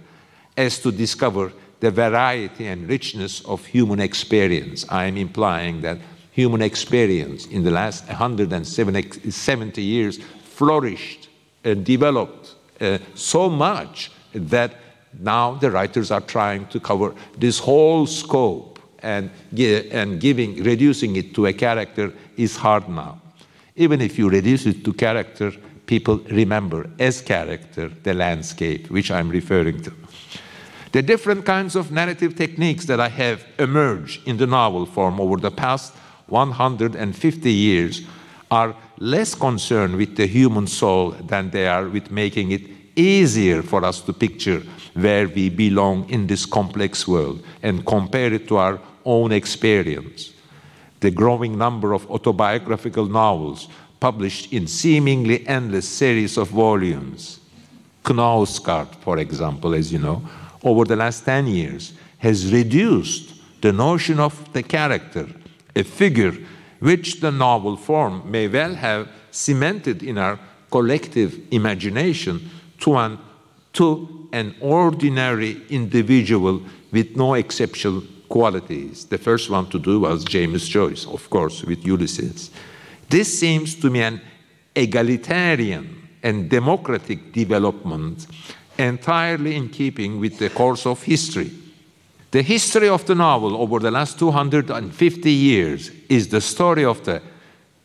as 0.54 0.78
to 0.80 0.92
discover 0.92 1.50
the 1.80 1.90
variety 1.90 2.66
and 2.66 2.87
richness 2.90 3.40
of 3.47 3.64
human 3.64 4.00
experience. 4.00 4.85
I 4.90 5.07
am 5.07 5.16
implying 5.16 5.80
that 5.80 5.97
human 6.30 6.61
experience 6.61 7.47
in 7.47 7.64
the 7.64 7.71
last 7.71 8.07
170 8.07 9.83
years 9.83 10.18
flourished 10.45 11.30
and 11.64 11.87
developed 11.87 12.54
uh, 12.83 12.99
so 13.14 13.49
much 13.49 14.11
that 14.35 14.75
now 15.18 15.54
the 15.54 15.71
writers 15.71 16.11
are 16.11 16.21
trying 16.21 16.66
to 16.66 16.80
cover 16.80 17.14
this 17.38 17.59
whole 17.59 18.07
scope 18.07 18.67
and, 19.02 19.31
and 19.93 20.21
giving, 20.21 20.62
reducing 20.62 21.17
it 21.17 21.35
to 21.35 21.47
a 21.47 21.52
character 21.52 22.12
is 22.37 22.57
hard 22.57 22.88
now. 22.88 23.21
Even 23.76 24.00
if 24.00 24.19
you 24.19 24.28
reduce 24.28 24.67
it 24.67 24.85
to 24.85 24.93
character, 24.93 25.52
people 25.87 26.19
remember 26.31 26.90
as 26.99 27.21
character 27.21 27.90
the 28.02 28.14
landscape, 28.14 28.90
which 28.90 29.11
I'm 29.11 29.28
referring 29.28 29.83
to. 29.83 29.93
The 30.93 31.02
different 31.02 31.45
kinds 31.45 31.76
of 31.76 31.93
narrative 31.93 32.35
techniques 32.35 32.87
that 32.87 33.00
I 33.00 33.09
have 33.09 33.45
emerged 33.59 34.26
in 34.26 34.37
the 34.37 34.47
novel 34.47 34.87
form 34.87 35.21
over 35.21 35.37
the 35.37 35.50
past 35.50 35.95
150 36.26 37.52
years 37.52 38.02
are 38.50 38.75
less 38.99 39.35
concerned 39.35 39.97
with 39.97 40.17
the 40.17 40.26
human 40.26 40.67
soul 40.67 41.11
than 41.11 41.50
they 41.50 41.67
are 41.67 41.88
with 41.88 42.11
making 42.11 42.52
it 42.52 42.62
easier 42.97 43.62
for 43.62 43.85
us 43.85 44.00
to 44.00 44.12
picture 44.12 44.62
where 45.00 45.28
we 45.28 45.49
belong 45.49 46.09
in 46.11 46.26
this 46.26 46.45
complex 46.45 47.07
world 47.07 47.43
and 47.62 47.87
compare 47.87 48.33
it 48.33 48.49
to 48.49 48.57
our 48.57 48.81
own 49.05 49.33
experience. 49.33 50.33
The 51.00 51.11
growing 51.11 51.57
number 51.57 51.93
of 51.93 52.11
autobiographical 52.11 53.07
novels 53.07 53.69
published 54.00 54.52
in 54.52 54.67
seemingly 54.67 55.47
endless 55.47 55.88
series 55.88 56.37
of 56.37 56.49
volumes. 56.49 57.40
Knausgaard, 58.05 58.95
for 58.97 59.19
example, 59.19 59.75
as 59.75 59.93
you 59.93 59.99
know, 59.99 60.23
over 60.62 60.85
the 60.85 60.97
last 60.97 61.25
10 61.25 61.47
years 61.47 61.93
has 62.19 62.52
reduced 62.52 63.35
the 63.61 63.73
notion 63.73 64.19
of 64.19 64.52
the 64.52 64.62
character, 64.62 65.28
a 65.76 65.85
figure 65.85 66.37
which 66.81 67.21
the 67.21 67.31
novel 67.31 67.76
form 67.76 68.28
may 68.31 68.49
well 68.49 68.75
have 68.75 69.09
cemented 69.31 70.02
in 70.02 70.19
our 70.19 70.38
collective 70.71 71.38
imagination 71.50 72.50
to 72.81 72.97
an, 72.97 73.19
to 73.73 74.17
an 74.32 74.54
ordinary 74.61 75.61
individual 75.70 76.62
with 76.92 77.16
no 77.16 77.35
exceptional 77.35 78.02
qualities. 78.28 79.06
The 79.06 79.18
first 79.18 79.50
one 79.50 79.66
to 79.70 79.78
do 79.78 80.00
was 80.00 80.25
James 80.25 80.68
Joyce, 80.68 81.06
of 81.06 81.28
course, 81.30 81.64
with 81.64 81.85
Ulysses. 81.87 82.50
This 83.08 83.38
seems 83.40 83.75
to 83.76 83.90
me 83.90 84.02
an 84.02 84.20
egalitarian 84.76 86.08
and 86.23 86.50
democratic 86.50 87.32
development 87.32 88.26
entirely 88.78 89.56
in 89.56 89.68
keeping 89.68 90.20
with 90.20 90.38
the 90.38 90.50
course 90.50 90.87
of 90.87 91.02
history. 91.02 91.50
The 92.30 92.42
history 92.42 92.88
of 92.88 93.06
the 93.06 93.14
novel 93.14 93.56
over 93.56 93.78
the 93.78 93.90
last 93.90 94.18
250 94.18 95.30
years 95.30 95.90
is 96.08 96.28
the 96.28 96.40
story 96.40 96.85
of 96.85 97.02
the 97.04 97.23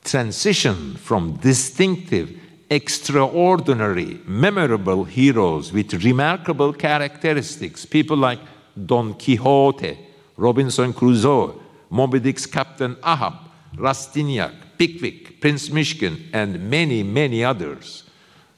transition 0.03 0.95
from 0.95 1.37
distinctive 1.37 2.37
extraordinary, 2.69 4.19
memorable 4.25 5.03
heroes 5.03 5.71
with 5.71 6.03
remarkable 6.03 6.73
characteristics, 6.73 7.85
people 7.85 8.17
like 8.17 8.39
Don 8.85 9.13
Quixote, 9.13 9.97
Robinson 10.37 10.93
Crusoe, 10.93 11.61
Moby 11.89 12.19
Dick's 12.19 12.45
Captain 12.45 12.95
Ahab, 13.03 13.33
Rastignac, 13.75 14.53
Pickwick, 14.77 15.39
Prince 15.39 15.69
Myshkin, 15.69 16.29
and 16.33 16.69
many, 16.69 17.03
many 17.03 17.43
others, 17.43 18.03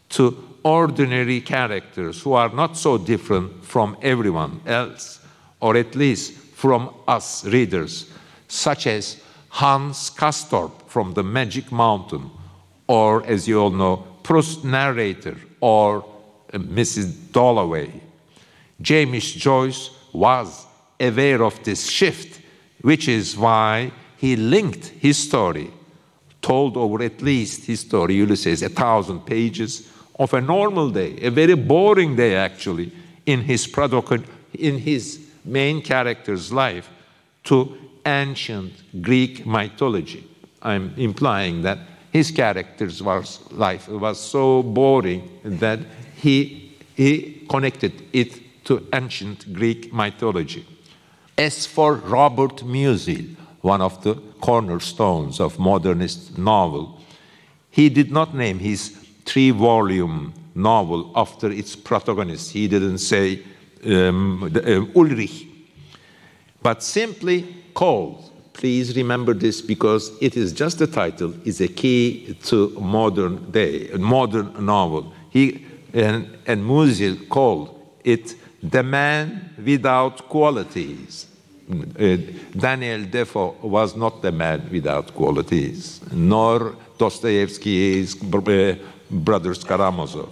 to 0.09 0.57
ordinary 0.63 1.41
characters 1.41 2.21
who 2.21 2.33
are 2.33 2.49
not 2.49 2.77
so 2.77 2.97
different 2.97 3.63
from 3.63 3.97
everyone 4.01 4.61
else, 4.65 5.19
or 5.59 5.75
at 5.75 5.95
least 5.95 6.33
from 6.33 6.93
us 7.07 7.45
readers, 7.45 8.09
such 8.47 8.87
as 8.87 9.21
Hans 9.49 10.09
Castorp 10.09 10.87
from 10.87 11.13
the 11.13 11.23
Magic 11.23 11.71
Mountain, 11.71 12.29
or, 12.87 13.25
as 13.25 13.47
you 13.47 13.59
all 13.59 13.71
know, 13.71 14.05
Proust 14.23 14.63
narrator 14.63 15.37
or 15.59 16.03
uh, 16.53 16.57
Mrs. 16.57 17.31
Dalloway. 17.31 17.91
James 18.81 19.31
Joyce 19.31 19.89
was 20.13 20.65
aware 20.99 21.43
of 21.43 21.63
this 21.63 21.87
shift, 21.89 22.41
which 22.81 23.07
is 23.07 23.37
why 23.37 23.91
he 24.17 24.35
linked 24.35 24.87
his 24.87 25.17
story, 25.17 25.71
told 26.41 26.77
over 26.77 27.03
at 27.03 27.21
least 27.21 27.65
his 27.65 27.81
story, 27.81 28.15
Ulysses, 28.15 28.61
a 28.61 28.69
thousand 28.69 29.21
pages 29.21 29.91
of 30.17 30.33
a 30.33 30.41
normal 30.41 30.89
day, 30.89 31.19
a 31.21 31.29
very 31.29 31.55
boring 31.55 32.15
day 32.15 32.35
actually, 32.35 32.91
in 33.25 33.41
his 33.41 33.67
in 34.53 34.77
his 34.77 35.19
main 35.43 35.81
character's 35.81 36.53
life, 36.53 36.89
to 37.43 37.77
ancient 38.05 38.73
Greek 39.01 39.45
mythology. 39.45 40.23
I'm 40.61 40.93
implying 40.97 41.61
that 41.63 41.79
his 42.15 42.31
character's 42.31 43.03
was, 43.03 43.41
life 43.51 43.89
was 43.89 44.17
so 44.17 44.63
boring 44.63 45.21
that 45.43 45.79
he, 46.15 46.73
he 46.95 47.45
connected 47.49 47.91
it 48.13 48.63
to 48.63 48.87
ancient 48.93 49.51
Greek 49.51 49.93
mythology. 49.93 50.65
As 51.37 51.65
for 51.65 51.95
Robert 51.95 52.63
Musil, 52.63 53.35
one 53.59 53.81
of 53.81 54.01
the 54.01 54.15
cornerstones 54.39 55.41
of 55.41 55.59
modernist 55.59 56.37
novel, 56.37 57.01
he 57.69 57.89
did 57.89 58.13
not 58.13 58.33
name 58.33 58.59
his 58.59 58.95
three 59.25 59.51
volume 59.51 60.33
novel 60.55 61.11
after 61.17 61.51
its 61.51 61.75
protagonist. 61.75 62.51
He 62.51 62.69
didn't 62.69 62.99
say 62.99 63.43
um, 63.85 64.51
the, 64.53 64.61
uh, 64.63 64.85
Ulrich, 64.95 65.47
but 66.61 66.81
simply 66.81 67.63
called 67.73 68.31
Please 68.55 68.95
remember 68.95 69.33
this 69.33 69.61
because 69.61 70.11
it 70.21 70.37
is 70.37 70.53
just 70.53 70.79
the 70.79 70.87
title 70.87 71.33
is 71.43 71.59
a 71.59 71.67
key 71.67 72.37
to 72.45 72.69
modern 72.79 73.51
day, 73.51 73.89
modern 73.99 74.65
novel. 74.65 75.13
He 75.29 75.65
and, 75.93 76.37
and 76.47 77.29
called 77.29 77.69
it 78.05 78.35
the 78.63 78.81
man 78.81 79.53
without 79.63 80.29
qualities. 80.29 81.27
Uh, 81.69 82.17
Daniel 82.57 83.03
Defoe 83.05 83.55
was 83.61 83.95
not 83.95 84.21
the 84.21 84.31
man 84.31 84.69
without 84.71 85.13
qualities, 85.13 85.99
nor 86.11 86.77
Dostoevsky's 86.97 88.15
uh, 88.15 88.75
brothers 89.11 89.63
Karamazov. 89.65 90.29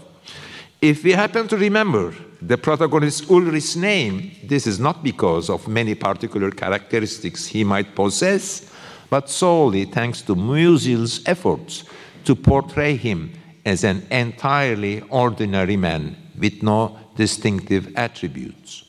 If 0.82 1.04
we 1.04 1.12
happen 1.12 1.48
to 1.50 1.58
remember 1.58 2.14
the 2.48 2.58
protagonist 2.58 3.30
Ulrich's 3.30 3.76
name, 3.78 4.32
this 4.44 4.68
is 4.68 4.80
not 4.80 5.04
because 5.04 5.50
of 5.50 5.68
many 5.68 5.96
particular 5.96 6.52
characteristics 6.52 7.46
he 7.46 7.64
might 7.64 7.96
possess, 7.96 8.70
but 9.10 9.30
solely 9.30 9.86
thanks 9.86 10.22
to 10.24 10.36
Musil's 10.36 11.22
efforts 11.26 11.86
to 12.26 12.36
portray 12.36 12.96
him 12.96 13.32
as 13.66 13.84
an 13.84 14.06
entirely 14.12 15.02
ordinary 15.10 15.78
man 15.78 16.18
with 16.38 16.62
no 16.62 17.00
distinctive 17.16 17.94
attributes. 17.96 18.84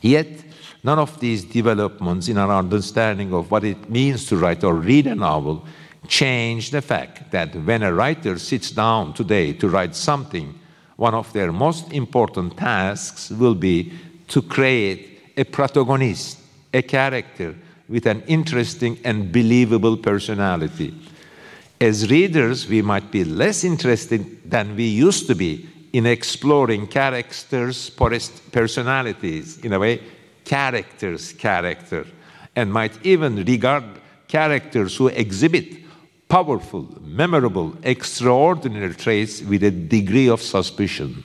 Yet, 0.00 0.44
none 0.82 0.98
of 0.98 1.20
these 1.20 1.44
developments 1.44 2.28
in 2.28 2.38
our 2.38 2.50
understanding 2.50 3.32
of 3.32 3.50
what 3.50 3.64
it 3.64 3.88
means 3.88 4.26
to 4.26 4.36
write 4.36 4.64
or 4.64 4.74
read 4.74 5.06
a 5.06 5.14
novel 5.14 5.64
change 6.08 6.70
the 6.70 6.82
fact 6.82 7.30
that 7.30 7.54
when 7.54 7.84
a 7.84 7.94
writer 7.94 8.36
sits 8.36 8.72
down 8.72 9.12
today 9.12 9.52
to 9.52 9.68
write 9.68 9.94
something 9.94 10.58
one 11.02 11.14
of 11.14 11.32
their 11.32 11.50
most 11.50 11.92
important 11.92 12.56
tasks 12.56 13.30
will 13.30 13.56
be 13.56 13.92
to 14.28 14.40
create 14.40 15.00
a 15.36 15.44
protagonist, 15.44 16.38
a 16.72 16.80
character 16.80 17.56
with 17.88 18.06
an 18.06 18.22
interesting 18.28 18.96
and 19.02 19.32
believable 19.32 19.96
personality. 19.96 20.94
As 21.80 22.08
readers, 22.08 22.68
we 22.68 22.82
might 22.82 23.10
be 23.10 23.24
less 23.24 23.64
interested 23.64 24.48
than 24.48 24.76
we 24.76 24.84
used 24.84 25.26
to 25.26 25.34
be 25.34 25.68
in 25.92 26.06
exploring 26.06 26.86
characters' 26.86 27.90
personalities, 27.90 29.58
in 29.58 29.72
a 29.72 29.80
way, 29.80 30.00
characters' 30.44 31.32
character, 31.32 32.06
and 32.54 32.72
might 32.72 32.94
even 33.04 33.44
regard 33.44 33.84
characters 34.28 34.96
who 34.96 35.08
exhibit 35.08 35.81
powerful, 36.32 36.88
memorable, 37.02 37.76
extraordinary 37.82 38.94
traits 38.94 39.42
with 39.42 39.62
a 39.62 39.70
degree 39.70 40.30
of 40.30 40.40
suspicion. 40.40 41.22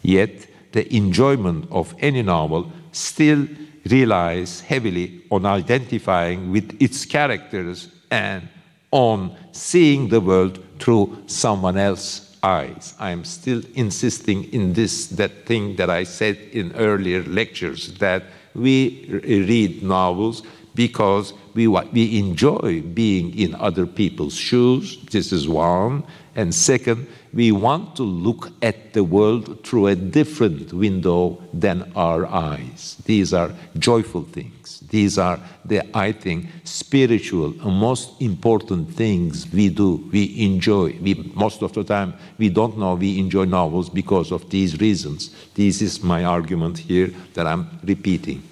Yet, 0.00 0.46
the 0.72 0.84
enjoyment 0.96 1.68
of 1.70 1.94
any 1.98 2.22
novel 2.22 2.72
still 2.90 3.46
relies 3.84 4.60
heavily 4.60 5.20
on 5.30 5.44
identifying 5.44 6.50
with 6.50 6.74
its 6.80 7.04
characters 7.04 7.88
and 8.10 8.48
on 8.90 9.36
seeing 9.52 10.08
the 10.08 10.22
world 10.22 10.58
through 10.78 11.24
someone 11.26 11.76
else's 11.76 12.38
eyes. 12.42 12.94
I 12.98 13.10
am 13.10 13.24
still 13.24 13.60
insisting 13.74 14.44
in 14.44 14.72
this 14.72 15.08
that 15.08 15.44
thing 15.44 15.76
that 15.76 15.90
I 15.90 16.04
said 16.04 16.38
in 16.52 16.74
earlier 16.74 17.22
lectures 17.24 17.92
that 17.98 18.22
we 18.54 19.06
read 19.10 19.82
novels 19.82 20.42
because 20.78 21.34
we, 21.54 21.66
we 21.66 22.20
enjoy 22.20 22.80
being 22.80 23.36
in 23.36 23.52
other 23.56 23.84
people's 23.84 24.36
shoes. 24.36 24.96
This 25.10 25.32
is 25.32 25.48
one. 25.48 26.04
And 26.36 26.54
second, 26.54 27.08
we 27.34 27.50
want 27.50 27.96
to 27.96 28.04
look 28.04 28.52
at 28.62 28.92
the 28.92 29.02
world 29.02 29.64
through 29.64 29.88
a 29.88 29.96
different 29.96 30.72
window 30.72 31.42
than 31.52 31.90
our 31.96 32.26
eyes. 32.26 32.96
These 33.06 33.34
are 33.34 33.50
joyful 33.76 34.22
things. 34.22 34.78
These 34.88 35.18
are 35.18 35.40
the, 35.64 35.82
I 35.96 36.12
think, 36.12 36.46
spiritual 36.62 37.60
and 37.60 37.74
most 37.76 38.22
important 38.22 38.94
things 38.94 39.52
we 39.52 39.70
do, 39.70 40.08
we 40.12 40.40
enjoy. 40.44 40.96
We, 41.02 41.14
most 41.34 41.60
of 41.62 41.72
the 41.72 41.82
time, 41.82 42.14
we 42.38 42.50
don't 42.50 42.78
know 42.78 42.94
we 42.94 43.18
enjoy 43.18 43.46
novels 43.46 43.90
because 43.90 44.30
of 44.30 44.48
these 44.48 44.78
reasons. 44.78 45.34
This 45.54 45.82
is 45.82 46.04
my 46.04 46.24
argument 46.24 46.78
here 46.78 47.10
that 47.34 47.48
I'm 47.48 47.68
repeating. 47.82 48.47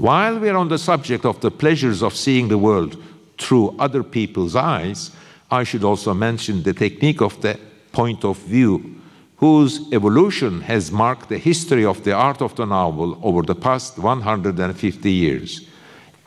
While 0.00 0.38
we're 0.38 0.56
on 0.56 0.68
the 0.68 0.78
subject 0.78 1.26
of 1.26 1.42
the 1.42 1.50
pleasures 1.50 2.02
of 2.02 2.16
seeing 2.16 2.48
the 2.48 2.56
world 2.56 2.96
through 3.36 3.76
other 3.78 4.02
people's 4.02 4.56
eyes, 4.56 5.10
I 5.50 5.62
should 5.62 5.84
also 5.84 6.14
mention 6.14 6.62
the 6.62 6.72
technique 6.72 7.20
of 7.20 7.38
the 7.42 7.60
point 7.92 8.24
of 8.24 8.38
view, 8.38 8.98
whose 9.36 9.92
evolution 9.92 10.62
has 10.62 10.90
marked 10.90 11.28
the 11.28 11.36
history 11.36 11.84
of 11.84 12.02
the 12.02 12.14
art 12.14 12.40
of 12.40 12.56
the 12.56 12.64
novel 12.64 13.20
over 13.22 13.42
the 13.42 13.54
past 13.54 13.98
150 13.98 15.12
years. 15.12 15.68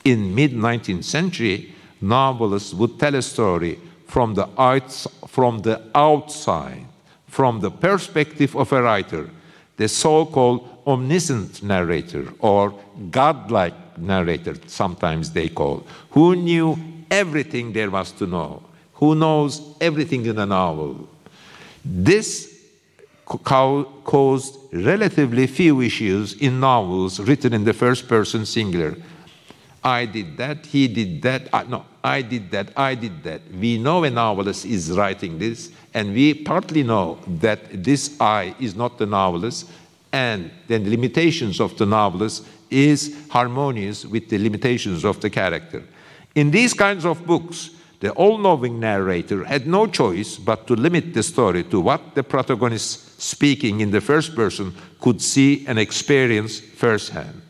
In 0.03 0.36
mid-19th 0.36 1.03
century, 1.03 1.74
novelists 2.00 2.75
would 2.75 3.00
tell 3.00 3.15
a 3.15 3.24
story 3.24 3.80
from 4.06 4.36
the, 4.36 4.48
outs 4.56 5.08
from 5.25 5.63
the 5.63 5.82
outside, 5.96 6.86
from 7.25 7.60
the 7.60 7.72
perspective 7.72 8.56
of 8.56 8.72
a 8.72 8.84
writer, 8.84 9.32
the 9.77 9.88
so-called 9.88 10.73
omniscient 10.85 11.63
narrator 11.63 12.33
or 12.39 12.73
godlike 13.11 13.97
narrator, 13.97 14.55
sometimes 14.67 15.31
they 15.31 15.49
call, 15.49 15.85
who 16.11 16.35
knew 16.35 16.77
everything 17.11 17.73
there 17.73 17.91
was 17.91 18.11
to 18.11 18.25
know 18.25 18.63
who 19.03 19.15
knows 19.15 19.75
everything 19.81 20.25
in 20.25 20.37
a 20.39 20.45
novel. 20.45 21.09
This 21.83 22.29
caused 23.25 24.57
relatively 24.71 25.45
few 25.45 25.81
issues 25.81 26.33
in 26.33 26.61
novels 26.61 27.19
written 27.19 27.53
in 27.53 27.65
the 27.65 27.73
first 27.73 28.07
person 28.07 28.45
singular. 28.45 28.95
I 29.83 30.05
did 30.05 30.37
that, 30.37 30.65
he 30.65 30.87
did 30.87 31.21
that, 31.23 31.49
I, 31.51 31.63
no, 31.63 31.85
I 32.01 32.21
did 32.21 32.49
that, 32.51 32.67
I 32.77 32.95
did 32.95 33.23
that. 33.23 33.41
We 33.51 33.77
know 33.77 34.05
a 34.05 34.09
novelist 34.09 34.65
is 34.65 34.91
writing 34.91 35.37
this, 35.37 35.69
and 35.93 36.13
we 36.13 36.33
partly 36.33 36.83
know 36.83 37.19
that 37.27 37.83
this 37.83 38.15
I 38.21 38.55
is 38.57 38.73
not 38.73 38.97
the 38.97 39.05
novelist, 39.05 39.69
and 40.13 40.51
then 40.67 40.84
the 40.84 40.91
limitations 40.91 41.60
of 41.60 41.75
the 41.77 41.86
novelist 41.86 42.46
is 42.70 43.27
harmonious 43.29 44.05
with 44.05 44.29
the 44.29 44.38
limitations 44.38 45.03
of 45.03 45.20
the 45.20 45.29
character. 45.29 45.84
In 46.36 46.51
these 46.51 46.74
kinds 46.74 47.03
of 47.03 47.25
books, 47.25 47.72
the 48.00 48.12
all 48.12 48.38
knowing 48.38 48.79
narrator 48.79 49.43
had 49.43 49.65
no 49.65 49.88
choice 49.88 50.38
but 50.38 50.67
to 50.67 50.75
limit 50.75 51.13
the 51.13 51.24
story 51.24 51.63
to 51.63 51.79
what 51.79 52.15
the 52.15 52.24
protagonist 52.24 53.22
speaking 53.22 53.79
in 53.79 53.91
the 53.91 54.01
first 54.01 54.36
person 54.36 54.75
could 55.00 55.22
see 55.22 55.65
and 55.67 55.79
experience 55.79 56.60
firsthand. 56.60 57.41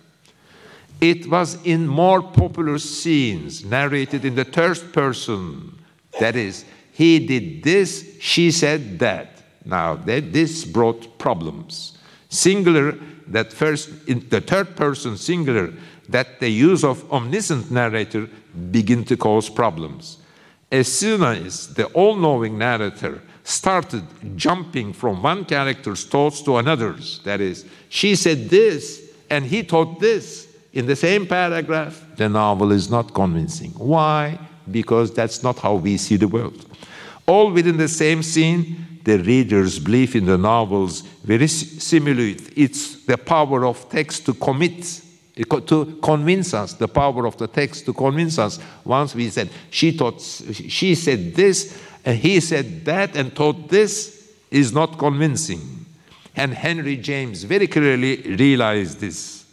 It 1.02 1.30
was 1.30 1.58
in 1.66 1.86
more 1.88 2.22
popular 2.22 2.78
scenes 2.80 3.66
narrated 3.66 4.24
in 4.24 4.36
the 4.36 4.46
third 4.46 4.94
person. 4.94 5.80
That 6.20 6.36
is, 6.36 6.64
he 6.94 7.26
did 7.26 7.64
this, 7.64 8.18
she 8.22 8.52
said 8.52 9.00
that. 9.00 9.42
Now, 9.66 9.96
that 9.96 10.32
this 10.32 10.64
brought 10.64 11.18
problems. 11.18 11.93
Singular, 12.34 12.98
that 13.28 13.54
first, 13.54 13.90
in 14.08 14.28
the 14.30 14.42
third 14.42 14.76
person 14.76 15.18
singular, 15.18 15.72
that 16.10 16.40
the 16.40 16.50
use 16.50 16.84
of 16.84 17.10
omniscient 17.12 17.72
narrator 17.72 18.28
begin 18.72 19.06
to 19.06 19.16
cause 19.16 19.50
problems 19.50 20.18
as 20.74 20.92
soon 20.92 21.22
as 21.22 21.72
the 21.76 21.86
all 21.94 22.16
knowing 22.16 22.58
narrator 22.58 23.22
started 23.44 24.04
jumping 24.36 24.92
from 24.92 25.22
one 25.22 25.46
character's 25.46 26.04
thoughts 26.04 26.42
to 26.42 26.58
another's, 26.58 27.20
that 27.20 27.40
is, 27.40 27.64
she 27.90 28.16
said 28.16 28.50
this 28.50 29.14
and 29.30 29.46
he 29.46 29.62
thought 29.62 30.00
this 30.00 30.48
in 30.74 30.88
the 30.88 30.96
same 30.96 31.28
paragraph, 31.28 32.04
the 32.16 32.28
novel 32.28 32.72
is 32.72 32.90
not 32.90 33.14
convincing. 33.14 33.70
Why? 33.74 34.40
Because 34.72 35.14
that's 35.14 35.44
not 35.44 35.60
how 35.60 35.76
we 35.76 35.98
see 35.98 36.16
the 36.16 36.28
world. 36.28 36.66
All 37.28 37.52
within 37.52 37.78
the 37.78 37.88
same 37.88 38.24
scene, 38.24 38.93
the 39.04 39.20
reader's 39.20 39.80
belief 39.80 40.16
in 40.16 40.26
the 40.26 40.38
novels 40.38 41.02
very 41.24 41.48
similar. 41.48 42.36
it's 42.56 43.06
the 43.06 43.18
power 43.18 43.66
of 43.66 43.90
text 43.90 44.26
to 44.26 44.34
commit 44.34 45.02
to 45.36 45.98
convince 46.04 46.54
us, 46.54 46.74
the 46.74 46.88
power 46.88 47.26
of 47.26 47.38
the 47.38 47.48
text 47.48 47.86
to 47.86 47.94
convince 47.94 48.38
us. 48.38 48.60
Once 48.86 49.16
we 49.16 49.30
said, 49.30 49.50
she 49.72 49.92
thought, 49.92 50.22
she 50.22 50.94
said 50.94 51.34
this, 51.34 51.82
and 52.06 52.20
he 52.20 52.40
said 52.40 52.86
that, 52.86 53.16
and 53.16 53.34
thought 53.34 53.68
this 53.70 54.32
is 54.52 54.72
not 54.72 55.00
convincing. 55.00 55.88
And 56.36 56.54
Henry 56.54 56.98
James 56.98 57.44
very 57.44 57.68
clearly 57.68 58.18
realized 58.22 59.00
this. 59.00 59.46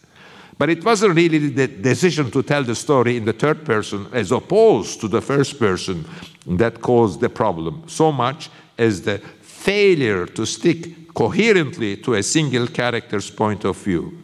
But 0.58 0.68
it 0.68 0.84
wasn't 0.84 1.14
really 1.14 1.48
the 1.48 1.68
decision 1.68 2.30
to 2.32 2.42
tell 2.42 2.62
the 2.62 2.74
story 2.74 3.16
in 3.16 3.24
the 3.24 3.32
third 3.32 3.64
person 3.64 4.06
as 4.12 4.30
opposed 4.30 5.00
to 5.00 5.08
the 5.08 5.22
first 5.22 5.58
person 5.58 6.06
that 6.46 6.82
caused 6.82 7.20
the 7.20 7.30
problem, 7.30 7.84
so 7.86 8.12
much 8.12 8.50
as 8.76 9.02
the 9.02 9.22
failure 9.60 10.24
to 10.24 10.46
stick 10.46 11.12
coherently 11.12 11.96
to 11.98 12.14
a 12.14 12.22
single 12.22 12.66
character's 12.66 13.30
point 13.30 13.64
of 13.64 13.76
view. 13.76 14.22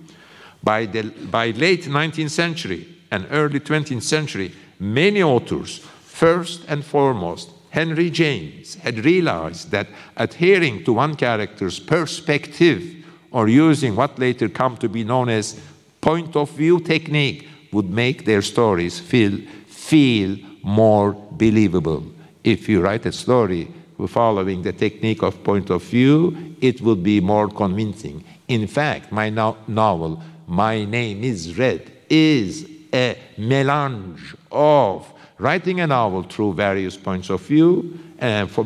By, 0.63 0.87
the, 0.87 1.03
by 1.31 1.51
late 1.51 1.85
19th 1.85 2.31
century 2.31 2.89
and 3.11 3.27
early 3.31 3.61
20th 3.61 4.03
century, 4.03 4.53
many 4.81 5.23
authors, 5.23 5.79
first 5.79 6.65
and 6.69 6.83
foremost, 6.83 7.51
Henry 7.69 8.09
James, 8.09 8.77
had 8.77 9.05
realized 9.05 9.71
that 9.73 9.89
adhering 10.17 10.83
to 10.85 10.95
one 10.95 11.15
character's 11.15 11.79
perspective 11.79 13.05
or 13.31 13.49
using 13.49 13.95
what 13.95 14.19
later 14.19 14.49
come 14.49 14.79
to 14.79 14.89
be 14.89 15.05
known 15.05 15.29
as 15.29 15.61
point 16.01 16.35
of 16.35 16.51
view 16.53 16.81
technique 16.81 17.47
would 17.73 17.91
make 17.91 18.25
their 18.25 18.41
stories 18.41 18.99
feel, 18.99 19.39
feel 19.67 20.39
more 20.63 21.13
believable. 21.33 22.03
If 22.43 22.69
you 22.71 22.81
write 22.81 23.05
a 23.05 23.13
story 23.13 23.69
following 24.07 24.63
the 24.63 24.73
technique 24.73 25.23
of 25.23 25.43
point 25.43 25.71
of 25.71 25.83
view, 25.83 26.57
it 26.61 26.81
will 26.81 26.97
be 26.97 27.21
more 27.21 27.49
convincing. 27.49 28.25
In 28.49 28.67
fact, 28.67 29.11
my 29.13 29.31
no 29.31 29.57
novel 29.67 30.23
my 30.47 30.85
Name 30.85 31.25
is 31.25 31.59
Red 31.59 31.91
is 32.09 32.69
a 32.93 33.19
melange 33.37 34.35
of 34.51 35.13
writing 35.39 35.81
a 35.81 35.87
novel 35.87 36.23
through 36.23 36.55
various 36.55 36.97
points 36.97 37.31
of 37.31 37.43
view 37.43 37.99
and, 38.19 38.51
for, 38.51 38.65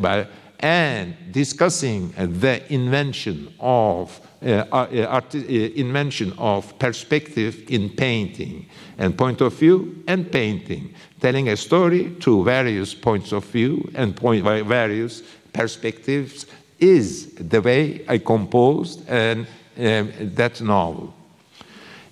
and 0.59 1.15
discussing 1.31 2.11
the 2.11 2.61
invention 2.71 3.53
of 3.59 4.19
uh, 4.43 4.65
uh, 4.71 5.21
uh, 5.23 5.37
invention 5.37 6.33
of 6.37 6.77
perspective 6.79 7.63
in 7.69 7.89
painting 7.89 8.67
and 8.97 9.17
point 9.17 9.41
of 9.41 9.53
view 9.53 10.03
and 10.07 10.31
painting, 10.31 10.93
telling 11.21 11.49
a 11.49 11.55
story 11.55 12.15
through 12.19 12.43
various 12.43 12.93
points 12.93 13.31
of 13.31 13.45
view 13.45 13.89
and 13.95 14.15
point, 14.15 14.43
various 14.43 15.23
perspectives 15.53 16.45
is 16.79 17.33
the 17.35 17.61
way 17.61 18.03
I 18.07 18.17
composed 18.17 19.07
and, 19.07 19.47
um, 19.77 20.11
that 20.35 20.59
novel. 20.61 21.13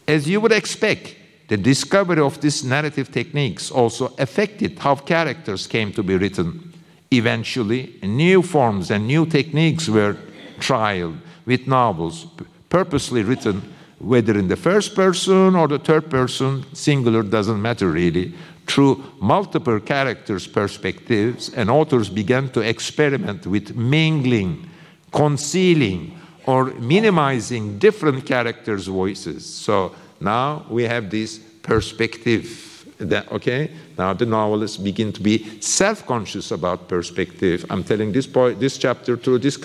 As 0.07 0.29
you 0.29 0.39
would 0.39 0.51
expect, 0.51 1.15
the 1.47 1.57
discovery 1.57 2.21
of 2.21 2.39
these 2.39 2.63
narrative 2.63 3.11
techniques 3.11 3.71
also 3.71 4.13
affected 4.19 4.77
how 4.77 4.95
characters 4.95 5.65
came 5.65 5.91
to 5.93 6.03
be 6.03 6.15
written. 6.15 6.73
Eventually, 7.11 7.95
new 8.03 8.43
forms 8.43 8.91
and 8.91 9.07
new 9.07 9.25
techniques 9.25 9.89
were 9.89 10.15
tried 10.59 11.13
with 11.45 11.67
novels 11.67 12.27
purposely 12.69 13.23
written, 13.23 13.61
whether 13.97 14.37
in 14.37 14.47
the 14.47 14.55
first 14.55 14.95
person 14.95 15.55
or 15.55 15.67
the 15.67 15.79
third 15.79 16.09
person, 16.09 16.63
singular 16.73 17.23
doesn't 17.23 17.61
matter 17.61 17.87
really, 17.87 18.33
through 18.69 19.03
multiple 19.19 19.79
characters' 19.79 20.47
perspectives, 20.47 21.49
and 21.53 21.69
authors 21.69 22.07
began 22.07 22.49
to 22.49 22.61
experiment 22.61 23.47
with 23.47 23.75
mingling, 23.75 24.69
concealing, 25.11 26.15
or 26.45 26.65
minimizing 26.79 27.79
different 27.79 28.25
characters' 28.25 28.87
voices. 28.87 29.45
So 29.45 29.93
now 30.19 30.65
we 30.69 30.83
have 30.83 31.09
this 31.09 31.39
perspective. 31.63 32.67
That, 32.99 33.31
okay, 33.31 33.71
now 33.97 34.13
the 34.13 34.25
novelists 34.25 34.75
begin 34.75 35.13
to 35.13 35.21
be 35.21 35.61
self-conscious 35.61 36.51
about 36.51 36.89
perspective. 36.89 37.65
I'm 37.69 37.83
telling 37.83 38.11
this 38.11 38.27
point, 38.27 38.59
this 38.59 38.77
chapter 38.77 39.15
through 39.15 39.39
this 39.39 39.57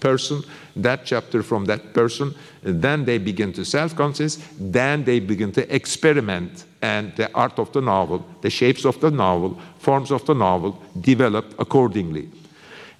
person, 0.00 0.42
that 0.74 1.04
chapter 1.04 1.42
from 1.42 1.66
that 1.66 1.92
person. 1.92 2.34
then 2.62 3.04
they 3.04 3.18
begin 3.18 3.52
to 3.52 3.64
self-conscious. 3.64 4.38
Then 4.58 5.04
they 5.04 5.20
begin 5.20 5.52
to 5.52 5.74
experiment, 5.74 6.64
and 6.80 7.14
the 7.16 7.32
art 7.34 7.58
of 7.58 7.72
the 7.72 7.80
novel, 7.80 8.24
the 8.40 8.50
shapes 8.50 8.84
of 8.84 9.00
the 9.00 9.10
novel, 9.10 9.58
forms 9.78 10.10
of 10.10 10.24
the 10.26 10.34
novel 10.34 10.80
develop 11.00 11.54
accordingly. 11.58 12.28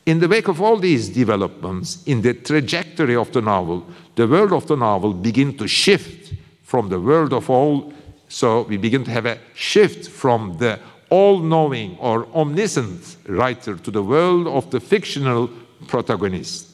In 0.06 0.20
the 0.20 0.28
wake 0.28 0.48
of 0.48 0.60
all 0.60 0.78
these 0.78 1.08
developments, 1.08 2.02
in 2.06 2.22
the 2.22 2.34
trajectory 2.34 3.14
of 3.14 3.30
the 3.32 3.42
novel, 3.42 3.86
the 4.14 4.26
world 4.26 4.52
of 4.52 4.66
the 4.66 4.76
novel 4.76 5.12
begin 5.12 5.56
to 5.58 5.68
shift 5.68 6.32
from 6.62 6.88
the 6.88 7.00
world 7.00 7.32
of 7.32 7.50
all 7.50 7.92
So 8.28 8.62
we 8.62 8.76
begin 8.76 9.04
to 9.04 9.10
have 9.10 9.26
a 9.26 9.38
shift 9.54 10.08
from 10.08 10.58
the 10.58 10.78
all 11.10 11.38
knowing 11.38 11.96
or 11.98 12.26
omniscient 12.34 13.16
writer 13.26 13.76
to 13.76 13.90
the 13.90 14.02
world 14.02 14.46
of 14.46 14.70
the 14.70 14.80
fictional 14.80 15.48
protagonist. 15.86 16.67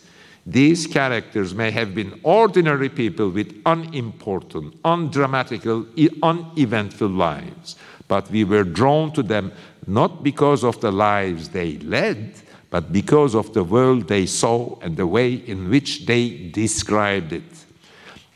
These 0.47 0.87
characters 0.87 1.55
may 1.55 1.71
have 1.71 1.95
been 1.95 2.21
ordinary 2.23 2.91
people 2.91 3.31
with 3.31 3.63
unimportant, 3.65 4.75
undramatical, 4.85 5.87
uneventful 6.23 7.09
lives, 7.09 7.77
but 8.09 8.31
we 8.31 8.45
were 8.45 8.65
drawn 8.65 9.11
to 9.13 9.23
them 9.23 9.53
not 9.87 10.23
because 10.23 10.63
of 10.63 10.81
the 10.81 10.93
lives 10.93 11.49
they 11.49 11.79
led, 11.79 12.35
but 12.69 12.93
because 12.93 13.35
of 13.35 13.55
the 13.55 13.65
world 13.65 14.09
they 14.09 14.27
saw 14.27 14.79
and 14.81 14.97
the 14.97 15.07
way 15.07 15.33
in 15.33 15.71
which 15.71 16.05
they 16.05 16.51
described 16.51 17.33
it. 17.33 17.65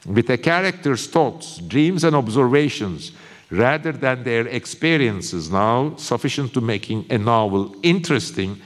With 0.07 0.31
a 0.31 0.39
character's 0.39 1.07
thoughts, 1.09 1.59
dreams, 1.59 2.05
and 2.05 2.17
observations, 2.17 3.13
rather 3.51 3.93
than 3.93 4.23
their 4.23 4.47
experiences 4.47 5.51
now 5.51 5.95
sufficient 5.97 6.55
to 6.55 6.63
making 6.63 7.05
a 7.11 7.19
novel 7.19 7.77
interesting, 7.83 8.61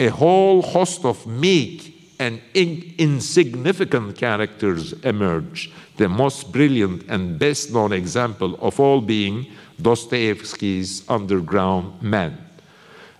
a 0.00 0.08
whole 0.08 0.62
host 0.62 1.04
of 1.04 1.26
meek 1.26 1.97
and 2.18 2.40
in 2.54 2.94
insignificant 2.98 4.16
characters 4.16 4.92
emerge, 5.04 5.70
the 5.96 6.08
most 6.08 6.52
brilliant 6.52 7.04
and 7.08 7.38
best 7.38 7.72
known 7.72 7.92
example 7.92 8.58
of 8.60 8.80
all 8.80 9.00
being 9.00 9.46
Dostoevsky's 9.80 11.08
Underground 11.08 12.02
Man. 12.02 12.36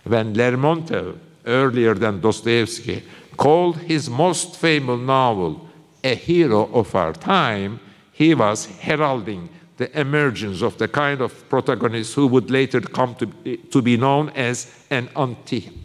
When 0.03 0.33
Lermontov, 0.33 1.17
earlier 1.45 1.93
than 1.93 2.19
Dostoevsky, 2.19 3.03
called 3.37 3.77
his 3.77 4.09
most 4.09 4.57
famous 4.57 4.99
novel 4.99 5.69
a 6.03 6.15
hero 6.15 6.69
of 6.73 6.93
our 6.95 7.13
time, 7.13 7.79
he 8.11 8.33
was 8.33 8.65
heralding 8.65 9.49
the 9.77 9.97
emergence 9.97 10.61
of 10.61 10.77
the 10.77 10.89
kind 10.89 11.21
of 11.21 11.47
protagonist 11.47 12.13
who 12.13 12.27
would 12.27 12.51
later 12.51 12.81
come 12.81 13.15
to, 13.15 13.57
to 13.57 13.81
be 13.81 13.95
known 13.95 14.29
as 14.31 14.85
an 14.89 15.07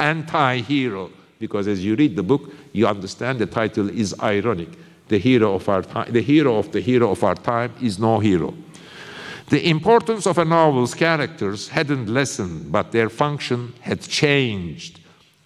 anti-hero. 0.00 1.10
Because 1.38 1.68
as 1.68 1.84
you 1.84 1.94
read 1.94 2.16
the 2.16 2.22
book, 2.22 2.52
you 2.74 2.86
understand 2.86 3.38
the 3.38 3.46
title 3.46 3.88
is 3.88 4.14
ironic. 4.20 4.68
The 5.08 5.18
hero 5.18 5.54
of 5.54 5.68
our 5.68 5.82
time, 5.82 6.12
the 6.12 6.20
hero 6.20 6.58
of 6.58 6.72
the 6.72 6.80
hero 6.80 7.10
of 7.12 7.22
our 7.22 7.36
time 7.36 7.72
is 7.80 7.98
no 7.98 8.18
hero. 8.18 8.52
The 9.48 9.68
importance 9.70 10.26
of 10.26 10.38
a 10.38 10.44
novel's 10.44 10.94
characters 10.94 11.68
hadn't 11.68 12.08
lessened, 12.08 12.72
but 12.72 12.90
their 12.90 13.08
function 13.08 13.74
had 13.80 14.00
changed. 14.00 15.00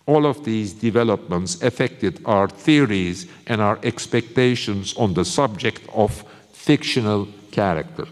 All 0.06 0.24
of 0.24 0.44
these 0.44 0.72
developments 0.72 1.62
affected 1.62 2.22
our 2.24 2.48
theories 2.48 3.26
and 3.46 3.60
our 3.60 3.78
expectations 3.82 4.94
on 4.96 5.12
the 5.14 5.24
subject 5.24 5.82
of 5.92 6.24
fictional 6.52 7.28
character. 7.50 8.06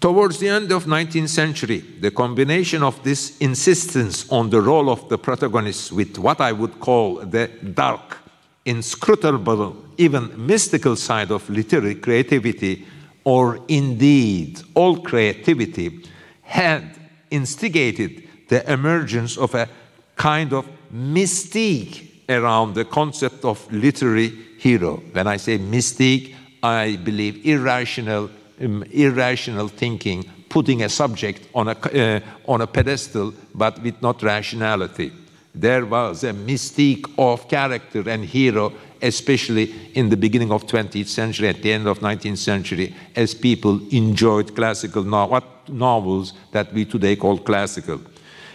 Towards 0.00 0.38
the 0.38 0.48
end 0.48 0.72
of 0.72 0.86
19th 0.86 1.28
century, 1.28 1.84
the 2.00 2.10
combination 2.10 2.82
of 2.82 3.02
this 3.04 3.38
insistence 3.38 4.28
on 4.30 4.50
the 4.50 4.60
role 4.60 4.90
of 4.90 5.08
the 5.08 5.18
protagonist 5.18 5.92
with 5.92 6.18
what 6.18 6.40
I 6.40 6.52
would 6.52 6.80
call 6.80 7.16
the 7.16 7.48
dark, 7.74 8.18
inscrutable, 8.66 9.76
even 9.96 10.46
mystical 10.46 10.96
side 10.96 11.30
of 11.30 11.48
literary 11.48 11.94
creativity, 11.94 12.84
or 13.24 13.58
indeed 13.68 14.60
all 14.74 14.98
creativity, 14.98 16.04
had 16.42 16.84
instigated 17.30 18.28
the 18.48 18.70
emergence 18.70 19.38
of 19.38 19.54
a 19.54 19.68
kind 20.16 20.52
of 20.52 20.68
mystique 20.94 22.10
around 22.28 22.74
the 22.74 22.84
concept 22.84 23.44
of 23.44 23.72
literary 23.72 24.28
hero. 24.58 25.02
When 25.12 25.26
I 25.26 25.38
say 25.38 25.58
mystique, 25.58 26.34
I 26.62 26.96
believe 26.96 27.46
irrational 27.46 28.30
um, 28.60 28.82
irrational 28.90 29.68
thinking, 29.68 30.24
putting 30.48 30.82
a 30.82 30.88
subject 30.88 31.48
on 31.54 31.68
a, 31.68 31.72
uh, 31.72 32.20
on 32.46 32.60
a 32.60 32.66
pedestal 32.66 33.34
but 33.54 33.82
with 33.82 34.00
not 34.00 34.22
rationality. 34.22 35.12
There 35.58 35.86
was 35.86 36.22
a 36.22 36.34
mystique 36.34 37.10
of 37.16 37.48
character 37.48 38.06
and 38.06 38.22
hero, 38.22 38.74
especially 39.00 39.74
in 39.94 40.10
the 40.10 40.16
beginning 40.16 40.52
of 40.52 40.66
20th 40.66 41.06
century, 41.06 41.48
at 41.48 41.62
the 41.62 41.72
end 41.72 41.86
of 41.86 42.00
19th 42.00 42.36
century, 42.36 42.94
as 43.16 43.32
people 43.34 43.80
enjoyed 43.90 44.54
classical 44.54 45.02
no 45.02 45.24
what 45.26 45.44
novels 45.66 46.34
that 46.52 46.70
we 46.74 46.84
today 46.84 47.16
call 47.16 47.38
classical. 47.38 48.02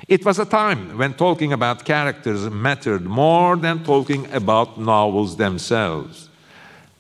It 0.07 0.23
was 0.23 0.37
a 0.37 0.45
time 0.45 0.95
when 0.95 1.15
talking 1.15 1.53
about 1.53 1.85
characters 1.85 2.47
mattered 2.51 3.03
more 3.03 3.55
than 3.55 3.83
talking 3.83 4.31
about 4.31 4.79
novels 4.79 5.35
themselves. 5.37 6.29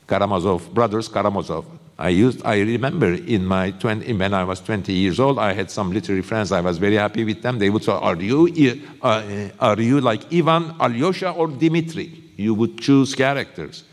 Karamazov, 0.07 0.73
brothers 0.73 1.07
Karamazov, 1.07 1.65
I 2.01 2.09
used, 2.09 2.41
I 2.43 2.61
remember 2.61 3.13
in 3.13 3.45
my 3.45 3.69
20, 3.69 4.11
when 4.13 4.33
I 4.33 4.43
was 4.43 4.59
20 4.59 4.91
years 4.91 5.19
old, 5.19 5.37
I 5.37 5.53
had 5.53 5.69
some 5.69 5.91
literary 5.91 6.23
friends. 6.23 6.51
I 6.51 6.59
was 6.59 6.79
very 6.79 6.95
happy 6.95 7.23
with 7.23 7.43
them. 7.43 7.59
They 7.59 7.69
would 7.69 7.83
say, 7.83 7.91
"Are 7.91 8.15
you, 8.15 8.49
uh, 9.03 9.49
are 9.59 9.79
you 9.79 10.01
like 10.01 10.33
Ivan, 10.33 10.73
Alyosha, 10.79 11.29
or 11.29 11.47
Dmitri?" 11.47 12.09
You 12.37 12.55
would 12.55 12.79
choose 12.79 13.13
characters. 13.13 13.83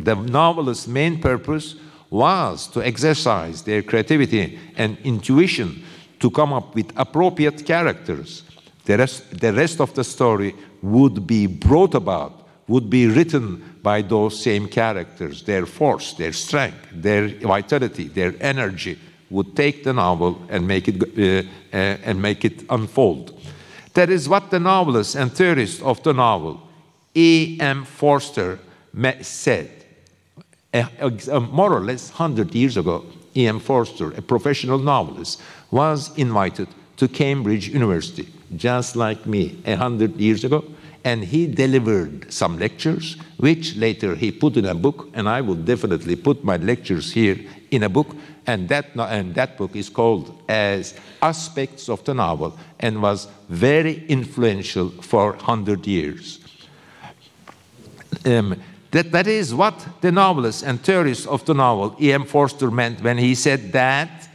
The 0.00 0.16
novelist's 0.16 0.88
main 0.88 1.20
purpose 1.20 1.76
was 2.10 2.66
to 2.72 2.82
exercise 2.82 3.62
their 3.62 3.82
creativity 3.82 4.58
and 4.76 4.96
intuition 5.04 5.84
to 6.18 6.30
come 6.30 6.52
up 6.52 6.74
with 6.74 6.90
appropriate 6.96 7.64
characters. 7.64 8.42
The 8.84 8.98
rest, 8.98 9.40
the 9.40 9.52
rest 9.52 9.80
of 9.80 9.94
the 9.94 10.02
story 10.02 10.56
would 10.82 11.24
be 11.24 11.46
brought 11.46 11.94
about 11.94 12.43
would 12.66 12.88
be 12.88 13.06
written 13.06 13.76
by 13.82 14.02
those 14.02 14.40
same 14.40 14.68
characters. 14.68 15.42
Their 15.42 15.66
force, 15.66 16.14
their 16.14 16.32
strength, 16.32 16.88
their 16.92 17.28
vitality, 17.28 18.08
their 18.08 18.34
energy 18.40 18.98
would 19.30 19.54
take 19.56 19.84
the 19.84 19.92
novel 19.92 20.40
and 20.48 20.66
make 20.66 20.88
it, 20.88 21.02
uh, 21.02 21.48
uh, 21.72 21.76
and 22.04 22.20
make 22.20 22.44
it 22.44 22.64
unfold. 22.70 23.38
That 23.94 24.10
is 24.10 24.28
what 24.28 24.50
the 24.50 24.60
novelist 24.60 25.14
and 25.14 25.32
theorist 25.32 25.82
of 25.82 26.02
the 26.02 26.12
novel, 26.12 26.60
E.M. 27.14 27.84
Forster, 27.84 28.58
said. 29.20 29.70
more 31.52 31.72
or 31.72 31.80
less 31.80 32.10
100 32.10 32.54
years 32.54 32.76
ago, 32.76 33.04
E.M. 33.36 33.60
Forster, 33.60 34.12
a 34.12 34.22
professional 34.22 34.78
novelist, 34.78 35.40
was 35.70 36.16
invited 36.16 36.68
to 36.96 37.08
Cambridge 37.08 37.68
University, 37.68 38.28
just 38.56 38.96
like 38.96 39.26
me, 39.26 39.60
100 39.64 40.16
years 40.16 40.44
ago 40.44 40.64
and 41.04 41.22
he 41.22 41.46
delivered 41.46 42.32
some 42.32 42.58
lectures, 42.58 43.16
which 43.36 43.76
later 43.76 44.14
he 44.14 44.32
put 44.32 44.56
in 44.56 44.64
a 44.64 44.74
book, 44.74 45.10
and 45.12 45.28
I 45.28 45.42
will 45.42 45.54
definitely 45.54 46.16
put 46.16 46.42
my 46.42 46.56
lectures 46.56 47.12
here 47.12 47.38
in 47.70 47.82
a 47.82 47.88
book, 47.90 48.16
and 48.46 48.68
that, 48.70 48.86
and 48.96 49.34
that 49.34 49.58
book 49.58 49.76
is 49.76 49.90
called 49.90 50.42
as 50.48 50.94
Aspects 51.20 51.88
of 51.90 52.02
the 52.04 52.14
Novel, 52.14 52.58
and 52.80 53.02
was 53.02 53.28
very 53.50 54.06
influential 54.06 54.88
for 55.02 55.32
100 55.32 55.86
years. 55.86 56.40
Um, 58.24 58.60
that, 58.90 59.12
that 59.12 59.26
is 59.26 59.54
what 59.54 59.86
the 60.00 60.12
novelist 60.12 60.62
and 60.62 60.80
theorist 60.80 61.26
of 61.26 61.44
the 61.44 61.52
novel, 61.52 61.96
E.M. 62.00 62.24
Forster, 62.24 62.70
meant 62.70 63.02
when 63.02 63.18
he 63.18 63.34
said 63.34 63.72
that, 63.72 64.28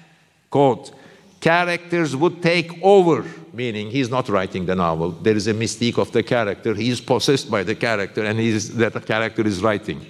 quote, 0.51 0.91
characters 1.39 2.15
would 2.15 2.43
take 2.43 2.77
over 2.83 3.25
meaning 3.53 3.89
he's 3.89 4.09
not 4.09 4.29
writing 4.29 4.65
the 4.65 4.75
novel. 4.75 5.11
There 5.11 5.35
is 5.35 5.47
a 5.47 5.53
mystique 5.53 5.97
of 5.97 6.11
the 6.11 6.23
character. 6.23 6.73
He 6.73 6.89
is 6.89 7.01
possessed 7.01 7.49
by 7.49 7.63
the 7.63 7.75
character, 7.75 8.23
and 8.23 8.39
is, 8.39 8.75
that 8.75 9.05
character 9.05 9.45
is 9.45 9.61
writing. 9.61 10.05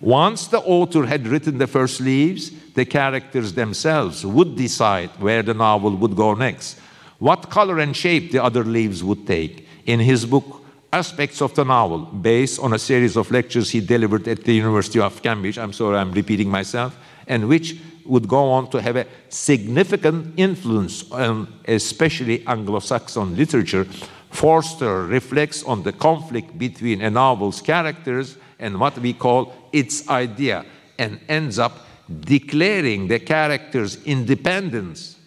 Once 0.00 0.48
the 0.48 0.60
author 0.60 1.06
had 1.06 1.28
written 1.28 1.58
the 1.58 1.66
first 1.66 2.00
leaves, 2.00 2.50
the 2.74 2.84
characters 2.84 3.52
themselves 3.52 4.26
would 4.26 4.56
decide 4.56 5.10
where 5.20 5.42
the 5.42 5.54
novel 5.54 5.94
would 5.96 6.16
go 6.16 6.34
next, 6.34 6.78
what 7.18 7.50
color 7.50 7.78
and 7.78 7.96
shape 7.96 8.32
the 8.32 8.42
other 8.42 8.64
leaves 8.64 9.04
would 9.04 9.26
take. 9.26 9.66
In 9.86 10.00
his 10.00 10.26
book, 10.26 10.60
Aspects 10.92 11.40
of 11.40 11.54
the 11.54 11.64
Novel, 11.64 12.00
based 12.00 12.60
on 12.60 12.72
a 12.72 12.78
series 12.78 13.16
of 13.16 13.30
lectures 13.30 13.70
he 13.70 13.80
delivered 13.80 14.26
at 14.28 14.44
the 14.44 14.54
University 14.54 15.00
of 15.00 15.22
Cambridge, 15.22 15.56
I'm 15.56 15.72
sorry 15.72 15.96
I'm 15.96 16.12
repeating 16.12 16.50
myself, 16.50 16.98
and 17.26 17.48
which 17.48 17.76
would 18.04 18.28
go 18.28 18.50
on 18.50 18.70
to 18.70 18.80
have 18.80 18.96
a 18.96 19.06
significant 19.28 20.34
influence 20.36 21.10
on 21.10 21.48
especially 21.66 22.46
Anglo-Saxon 22.46 23.36
literature, 23.36 23.86
Forster 24.30 25.06
reflects 25.06 25.62
on 25.62 25.82
the 25.82 25.92
conflict 25.92 26.56
between 26.58 27.02
a 27.02 27.10
novel's 27.10 27.60
characters 27.60 28.36
and 28.58 28.78
what 28.80 28.98
we 28.98 29.12
call 29.12 29.52
its 29.72 30.08
idea, 30.08 30.64
and 30.98 31.20
ends 31.28 31.58
up 31.58 31.86
declaring 32.20 33.08
the 33.08 33.18
character's 33.18 34.02
independence. 34.04 35.18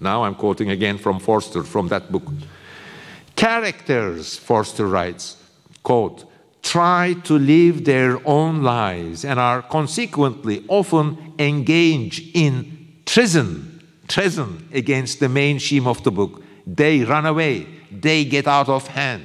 Now 0.00 0.24
I'm 0.24 0.34
quoting 0.34 0.70
again 0.70 0.98
from 0.98 1.18
Forster 1.18 1.62
from 1.62 1.88
that 1.88 2.12
book. 2.12 2.24
Characters, 3.34 4.36
Forster 4.36 4.86
writes, 4.86 5.36
quote, 5.82 6.27
try 6.62 7.14
to 7.24 7.38
live 7.38 7.84
their 7.84 8.18
own 8.26 8.62
lives 8.62 9.24
and 9.24 9.38
are 9.38 9.62
consequently 9.62 10.64
often 10.68 11.34
engaged 11.38 12.36
in 12.36 13.00
treason, 13.06 13.82
treason 14.06 14.68
against 14.72 15.20
the 15.20 15.28
main 15.28 15.58
scheme 15.58 15.86
of 15.86 16.02
the 16.04 16.10
book. 16.10 16.42
They 16.66 17.04
run 17.04 17.26
away, 17.26 17.66
they 17.90 18.24
get 18.24 18.46
out 18.46 18.68
of 18.68 18.86
hand. 18.88 19.24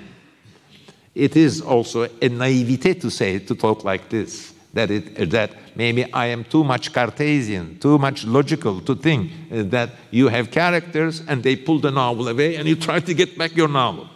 It 1.13 1.35
is 1.35 1.61
also 1.61 2.07
a 2.21 2.29
naivete 2.29 2.95
to 2.95 3.11
say, 3.11 3.39
to 3.39 3.55
talk 3.55 3.83
like 3.83 4.09
this. 4.09 4.53
that, 4.73 4.89
it, 4.89 5.29
that 5.29 5.51
maybe 5.75 6.11
I 6.11 6.27
am 6.27 6.43
too 6.43 6.63
much 6.63 6.91
Cartesian, 6.91 7.77
too 7.79 7.97
much 7.99 8.25
logical 8.25 8.81
to 8.81 8.95
think 8.95 9.31
uh, 9.51 9.63
that 9.63 9.91
you 10.09 10.27
have 10.29 10.49
characters 10.49 11.21
and 11.27 11.43
they 11.43 11.55
pull 11.55 11.79
the 11.79 11.91
novel 11.91 12.27
away 12.27 12.55
and 12.55 12.67
you 12.67 12.75
try 12.75 12.99
to 12.99 13.13
get 13.13 13.37
back 13.37 13.55
your 13.55 13.67
novel. 13.67 14.09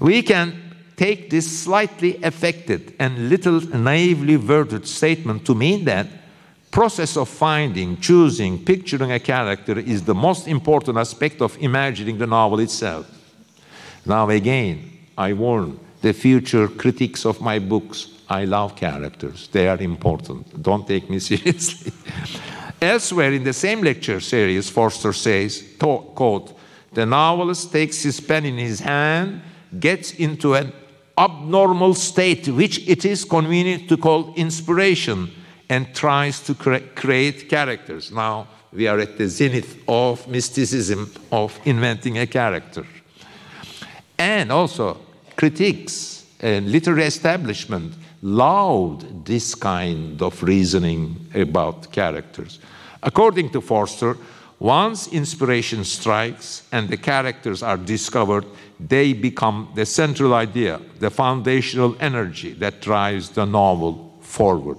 We 0.00 0.22
can 0.22 0.67
take 0.98 1.30
this 1.30 1.46
slightly 1.62 2.20
affected 2.22 2.92
and 2.98 3.30
little 3.30 3.60
naively 3.60 4.36
worded 4.36 4.86
statement 4.86 5.46
to 5.46 5.54
mean 5.54 5.84
that 5.84 6.08
process 6.72 7.16
of 7.16 7.28
finding, 7.28 7.96
choosing, 7.98 8.62
picturing 8.64 9.12
a 9.12 9.20
character 9.20 9.78
is 9.78 10.02
the 10.02 10.14
most 10.14 10.48
important 10.48 10.98
aspect 10.98 11.40
of 11.40 11.56
imagining 11.58 12.18
the 12.18 12.26
novel 12.26 12.58
itself. 12.58 13.06
Now 14.04 14.28
again, 14.28 14.90
I 15.16 15.32
warn 15.32 15.78
the 16.02 16.12
future 16.12 16.68
critics 16.68 17.24
of 17.24 17.40
my 17.40 17.58
books 17.58 18.08
I 18.28 18.44
love 18.44 18.76
characters. 18.76 19.48
They 19.48 19.68
are 19.68 19.80
important. 19.80 20.62
Don't 20.62 20.86
take 20.86 21.08
me 21.08 21.18
seriously. 21.30 21.92
Elsewhere 22.82 23.32
in 23.32 23.44
the 23.44 23.52
same 23.52 23.82
lecture 23.82 24.20
series, 24.20 24.68
Forster 24.68 25.12
says, 25.12 25.64
quote, 25.78 26.56
the 26.92 27.06
novelist 27.06 27.72
takes 27.72 28.02
his 28.02 28.20
pen 28.20 28.44
in 28.44 28.58
his 28.58 28.80
hand, 28.80 29.40
gets 29.78 30.12
into 30.12 30.54
an 30.54 30.72
abnormal 31.18 31.94
state, 31.94 32.48
which 32.48 32.88
it 32.88 33.04
is 33.04 33.24
convenient 33.24 33.88
to 33.88 33.96
call 33.96 34.32
inspiration, 34.34 35.30
and 35.68 35.94
tries 35.94 36.40
to 36.40 36.54
cre 36.54 36.78
create 36.94 37.48
characters. 37.48 38.10
Now, 38.12 38.46
we 38.72 38.86
are 38.86 38.98
at 38.98 39.18
the 39.18 39.28
zenith 39.28 39.82
of 39.88 40.26
mysticism 40.28 41.12
of 41.30 41.58
inventing 41.64 42.18
a 42.18 42.26
character. 42.26 42.86
And 44.18 44.52
also, 44.52 44.98
critics 45.36 46.26
and 46.40 46.70
literary 46.70 47.04
establishment 47.04 47.94
loved 48.22 49.24
this 49.24 49.54
kind 49.54 50.20
of 50.22 50.42
reasoning 50.42 51.28
about 51.34 51.92
characters. 51.92 52.58
According 53.02 53.50
to 53.50 53.60
Forster, 53.60 54.16
once 54.58 55.06
inspiration 55.08 55.84
strikes 55.84 56.66
and 56.72 56.88
the 56.88 56.96
characters 56.96 57.62
are 57.62 57.76
discovered, 57.76 58.44
they 58.80 59.12
become 59.12 59.70
the 59.74 59.86
central 59.86 60.34
idea, 60.34 60.80
the 60.98 61.10
foundational 61.10 61.96
energy 62.00 62.52
that 62.54 62.80
drives 62.80 63.30
the 63.30 63.44
novel 63.44 64.12
forward. 64.20 64.78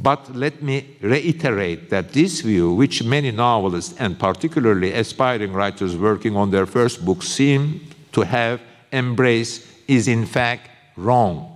But 0.00 0.34
let 0.36 0.62
me 0.62 0.96
reiterate 1.00 1.90
that 1.90 2.12
this 2.12 2.42
view, 2.42 2.72
which 2.72 3.02
many 3.02 3.30
novelists 3.30 3.94
and 3.98 4.18
particularly 4.18 4.92
aspiring 4.92 5.52
writers 5.52 5.96
working 5.96 6.36
on 6.36 6.50
their 6.50 6.66
first 6.66 7.04
book 7.04 7.22
seem 7.22 7.80
to 8.12 8.20
have 8.22 8.60
embraced, 8.92 9.66
is 9.88 10.06
in 10.06 10.26
fact 10.26 10.70
wrong. 10.96 11.55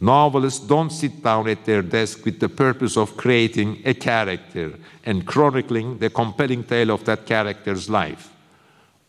Novelists 0.00 0.64
don't 0.64 0.90
sit 0.90 1.22
down 1.22 1.48
at 1.48 1.64
their 1.64 1.82
desk 1.82 2.24
with 2.24 2.38
the 2.38 2.48
purpose 2.48 2.96
of 2.96 3.16
creating 3.16 3.82
a 3.84 3.94
character 3.94 4.72
and 5.04 5.26
chronicling 5.26 5.98
the 5.98 6.10
compelling 6.10 6.62
tale 6.62 6.90
of 6.92 7.04
that 7.04 7.26
character's 7.26 7.90
life. 7.90 8.30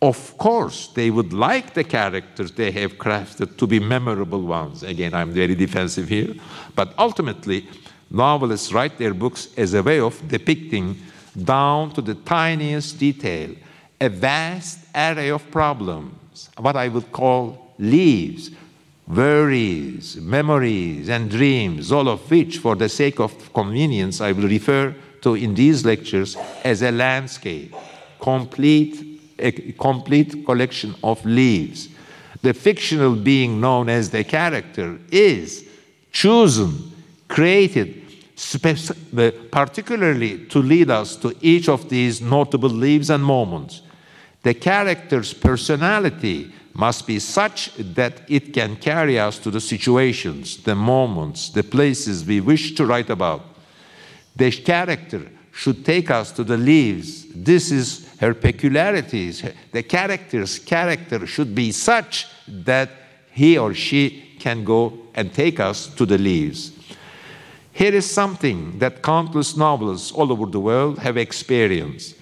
Of 0.01 0.37
course, 0.37 0.87
they 0.87 1.11
would 1.11 1.33
like 1.33 1.73
the 1.73 1.83
characters 1.83 2.51
they 2.51 2.71
have 2.71 2.93
crafted 2.93 3.57
to 3.57 3.67
be 3.67 3.79
memorable 3.79 4.41
ones. 4.41 4.81
Again, 4.81 5.13
I'm 5.13 5.31
very 5.31 5.55
defensive 5.55 6.07
here. 6.07 6.33
But 6.73 6.93
ultimately, 6.97 7.67
novelists 8.09 8.71
write 8.71 8.97
their 8.97 9.13
books 9.13 9.49
as 9.57 9.73
a 9.73 9.83
way 9.83 9.99
of 9.99 10.27
depicting 10.27 10.97
down 11.43 11.91
to 11.91 12.01
the 12.01 12.15
tiniest 12.15 12.97
detail 12.97 13.55
a 14.01 14.09
vast 14.09 14.79
array 14.95 15.29
of 15.29 15.51
problems, 15.51 16.49
what 16.57 16.75
I 16.75 16.87
would 16.87 17.11
call 17.11 17.73
leaves, 17.77 18.51
worries, 19.09 20.17
memories, 20.17 21.09
and 21.09 21.29
dreams, 21.29 21.91
all 21.91 22.07
of 22.07 22.29
which, 22.29 22.59
for 22.59 22.75
the 22.75 22.87
sake 22.87 23.19
of 23.19 23.51
convenience, 23.53 24.21
I 24.21 24.31
will 24.31 24.47
refer 24.47 24.95
to 25.21 25.35
in 25.35 25.55
these 25.55 25.83
lectures 25.83 26.37
as 26.63 26.81
a 26.83 26.91
landscape, 26.91 27.73
complete, 28.19 29.21
a 29.39 29.51
complete 29.73 30.45
collection 30.45 30.95
of 31.03 31.25
leaves. 31.25 31.89
The 32.41 32.53
fictional 32.53 33.15
being 33.15 33.59
known 33.59 33.89
as 33.89 34.11
the 34.11 34.23
character 34.23 34.99
is 35.11 35.67
chosen, 36.11 36.91
created, 37.27 38.03
particularly 39.51 40.45
to 40.45 40.59
lead 40.59 40.89
us 40.89 41.15
to 41.17 41.35
each 41.41 41.67
of 41.67 41.89
these 41.89 42.21
notable 42.21 42.69
leaves 42.69 43.09
and 43.09 43.23
moments. 43.23 43.81
The 44.43 44.53
character's 44.53 45.33
personality 45.33 46.53
must 46.73 47.07
be 47.07 47.19
such 47.19 47.73
that 47.75 48.21
it 48.29 48.53
can 48.53 48.75
carry 48.75 49.19
us 49.19 49.37
to 49.39 49.51
the 49.51 49.61
situations, 49.61 50.57
the 50.63 50.75
moments, 50.75 51.49
the 51.49 51.63
places 51.63 52.25
we 52.25 52.39
wish 52.39 52.75
to 52.75 52.85
write 52.85 53.09
about. 53.09 53.41
The 54.35 54.51
character 54.51 55.29
should 55.51 55.85
take 55.85 56.09
us 56.09 56.31
to 56.31 56.43
the 56.43 56.57
leaves. 56.57 57.25
This 57.33 57.71
is 57.71 58.09
her 58.19 58.33
peculiarities. 58.33 59.43
The 59.71 59.83
character's 59.83 60.57
character 60.59 61.27
should 61.27 61.53
be 61.53 61.71
such 61.71 62.27
that 62.47 62.89
he 63.31 63.57
or 63.57 63.73
she 63.73 64.35
can 64.39 64.63
go 64.63 64.97
and 65.15 65.33
take 65.33 65.59
us 65.59 65.87
to 65.95 66.05
the 66.05 66.17
leaves. 66.17 66.71
Here 67.73 67.93
is 67.93 68.09
something 68.09 68.79
that 68.79 69.01
countless 69.01 69.55
novelists 69.55 70.11
all 70.11 70.31
over 70.31 70.45
the 70.45 70.59
world 70.59 70.99
have 70.99 71.17
experienced. 71.17 72.15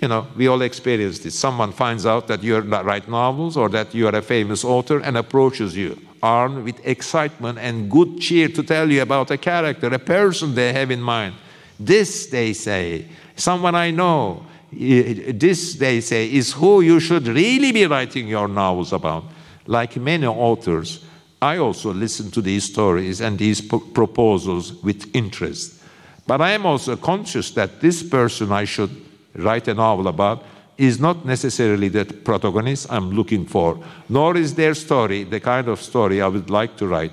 You 0.00 0.08
know, 0.08 0.26
we 0.36 0.48
all 0.48 0.62
experience 0.62 1.20
this. 1.20 1.38
Someone 1.38 1.72
finds 1.72 2.04
out 2.04 2.26
that 2.26 2.42
you 2.42 2.58
write 2.58 3.08
novels 3.08 3.56
or 3.56 3.68
that 3.68 3.94
you 3.94 4.08
are 4.08 4.14
a 4.14 4.22
famous 4.22 4.64
author 4.64 4.98
and 5.00 5.16
approaches 5.16 5.76
you, 5.76 6.00
armed 6.22 6.64
with 6.64 6.84
excitement 6.84 7.58
and 7.58 7.90
good 7.90 8.18
cheer 8.20 8.48
to 8.48 8.62
tell 8.62 8.90
you 8.90 9.02
about 9.02 9.30
a 9.30 9.38
character, 9.38 9.86
a 9.86 9.98
person 9.98 10.54
they 10.54 10.72
have 10.72 10.90
in 10.90 11.00
mind. 11.00 11.34
This, 11.78 12.26
they 12.26 12.52
say, 12.54 13.06
someone 13.36 13.76
I 13.76 13.92
know, 13.92 14.44
this, 14.72 15.74
they 15.74 16.00
say, 16.00 16.32
is 16.32 16.52
who 16.52 16.80
you 16.80 16.98
should 16.98 17.28
really 17.28 17.70
be 17.70 17.86
writing 17.86 18.26
your 18.26 18.48
novels 18.48 18.92
about. 18.92 19.24
Like 19.66 19.96
many 19.96 20.26
authors, 20.26 21.04
I 21.40 21.58
also 21.58 21.92
listen 21.92 22.32
to 22.32 22.42
these 22.42 22.64
stories 22.64 23.20
and 23.20 23.38
these 23.38 23.60
proposals 23.60 24.72
with 24.82 25.14
interest. 25.14 25.80
But 26.26 26.40
I 26.40 26.52
am 26.52 26.66
also 26.66 26.96
conscious 26.96 27.52
that 27.52 27.80
this 27.80 28.02
person 28.02 28.50
I 28.50 28.64
should 28.64 29.03
write 29.34 29.68
a 29.68 29.74
novel 29.74 30.08
about 30.08 30.44
is 30.76 30.98
not 30.98 31.24
necessarily 31.24 31.88
the 31.88 32.04
protagonist 32.04 32.86
I'm 32.90 33.10
looking 33.10 33.46
for, 33.46 33.78
nor 34.08 34.36
is 34.36 34.54
their 34.54 34.74
story 34.74 35.24
the 35.24 35.40
kind 35.40 35.68
of 35.68 35.80
story 35.80 36.20
I 36.20 36.28
would 36.28 36.50
like 36.50 36.76
to 36.78 36.86
write. 36.86 37.12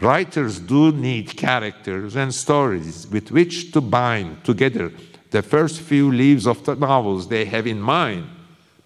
Writers 0.00 0.60
do 0.60 0.92
need 0.92 1.36
characters 1.36 2.14
and 2.14 2.32
stories 2.32 3.08
with 3.08 3.32
which 3.32 3.72
to 3.72 3.80
bind 3.80 4.44
together 4.44 4.92
the 5.30 5.42
first 5.42 5.80
few 5.80 6.12
leaves 6.12 6.46
of 6.46 6.64
the 6.64 6.76
novels 6.76 7.28
they 7.28 7.44
have 7.44 7.66
in 7.66 7.80
mind. 7.80 8.28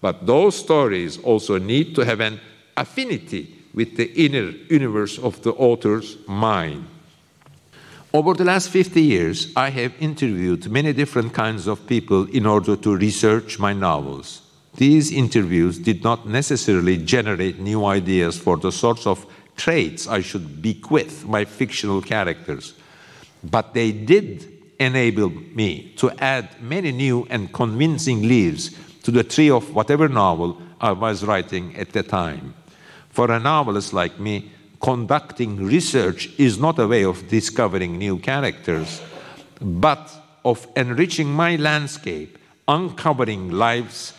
But 0.01 0.25
those 0.25 0.55
stories 0.55 1.17
also 1.19 1.57
need 1.59 1.95
to 1.95 2.01
have 2.01 2.19
an 2.19 2.39
affinity 2.75 3.63
with 3.73 3.95
the 3.95 4.11
inner 4.13 4.49
universe 4.69 5.17
of 5.19 5.41
the 5.43 5.53
author's 5.53 6.17
mind. 6.27 6.87
Over 8.15 8.35
the 8.35 8.43
last 8.43 8.69
50 8.69 9.01
years, 9.01 9.51
I 9.55 9.71
have 9.71 9.91
interviewed 9.99 10.69
many 10.69 10.93
different 10.93 11.33
kinds 11.33 11.65
of 11.65 11.87
people 11.87 12.25
in 12.25 12.45
order 12.45 12.75
to 12.75 12.95
research 12.95 13.57
my 13.57 13.73
novels. 13.73 14.43
These 14.75 15.11
interviews 15.11 15.79
did 15.79 16.03
not 16.03 16.27
necessarily 16.27 16.97
generate 16.97 17.57
new 17.57 17.85
ideas 17.85 18.37
for 18.37 18.57
the 18.57 18.71
sorts 18.71 19.07
of 19.07 19.25
traits 19.55 20.07
I 20.07 20.21
should 20.21 20.61
bequeath 20.61 21.25
my 21.25 21.43
fictional 21.43 22.03
characters, 22.03 22.75
but 23.43 23.73
they 23.73 23.91
did 23.91 24.61
enable 24.79 25.31
me 25.31 25.93
to 25.97 26.11
add 26.19 26.61
many 26.61 26.91
new 26.91 27.25
and 27.31 27.51
convincing 27.51 28.27
leaves 28.27 28.77
to 29.01 29.09
the 29.09 29.23
tree 29.23 29.49
of 29.49 29.73
whatever 29.73 30.07
novel 30.07 30.61
I 30.79 30.91
was 30.91 31.25
writing 31.25 31.75
at 31.77 31.93
the 31.93 32.03
time. 32.03 32.53
For 33.09 33.31
a 33.31 33.39
novelist 33.39 33.91
like 33.91 34.19
me, 34.19 34.51
conducting 34.83 35.65
research 35.65 36.29
is 36.37 36.59
not 36.59 36.77
a 36.77 36.85
way 36.85 37.05
of 37.05 37.27
discovering 37.29 37.97
new 37.97 38.19
characters, 38.19 39.01
but 39.61 40.11
of 40.43 40.67
enriching 40.75 41.31
my 41.31 41.55
landscape, 41.55 42.37
uncovering 42.67 43.49
life's 43.49 44.13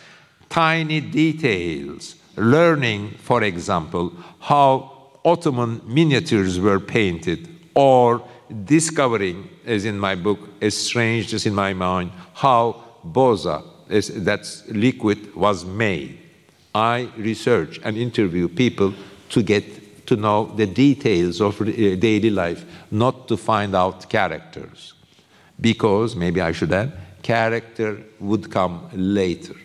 tiny 0.49 0.99
details, 0.99 2.15
learning, 2.35 3.11
for 3.19 3.43
example, 3.43 4.11
how 4.39 4.91
Ottoman 5.23 5.81
miniatures 5.85 6.59
were 6.59 6.79
painted, 6.79 7.47
or 7.75 8.27
discovering, 8.65 9.47
as 9.65 9.85
in 9.85 9.99
my 9.99 10.15
book, 10.15 10.39
A 10.61 10.71
Strangeness 10.71 11.45
in 11.45 11.53
My 11.53 11.73
Mind, 11.73 12.11
how 12.33 12.83
boza, 13.05 13.63
that's 13.87 14.67
liquid, 14.69 15.35
was 15.35 15.63
made. 15.63 16.17
I 16.73 17.09
research 17.17 17.79
and 17.83 17.97
interview 17.97 18.47
people 18.47 18.95
to 19.29 19.43
get 19.43 19.63
to 20.05 20.15
know 20.15 20.45
the 20.55 20.65
details 20.65 21.41
of 21.41 21.61
uh, 21.61 21.65
daily 21.65 22.29
life, 22.29 22.65
not 22.91 23.27
to 23.27 23.37
find 23.37 23.75
out 23.75 24.09
characters. 24.09 24.93
Because, 25.59 26.15
maybe 26.15 26.41
I 26.41 26.51
should 26.51 26.73
add, 26.73 26.91
character 27.21 28.01
would 28.19 28.51
come 28.51 28.89
later. 28.93 29.55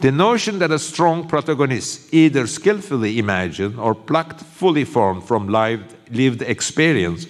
The 0.00 0.12
notion 0.12 0.58
that 0.58 0.70
a 0.70 0.78
strong 0.78 1.28
protagonist, 1.28 2.12
either 2.12 2.46
skillfully 2.46 3.18
imagined 3.18 3.78
or 3.78 3.94
plucked 3.94 4.40
fully 4.40 4.84
formed 4.84 5.24
from 5.24 5.48
lived, 5.48 5.94
lived 6.10 6.42
experience, 6.42 7.26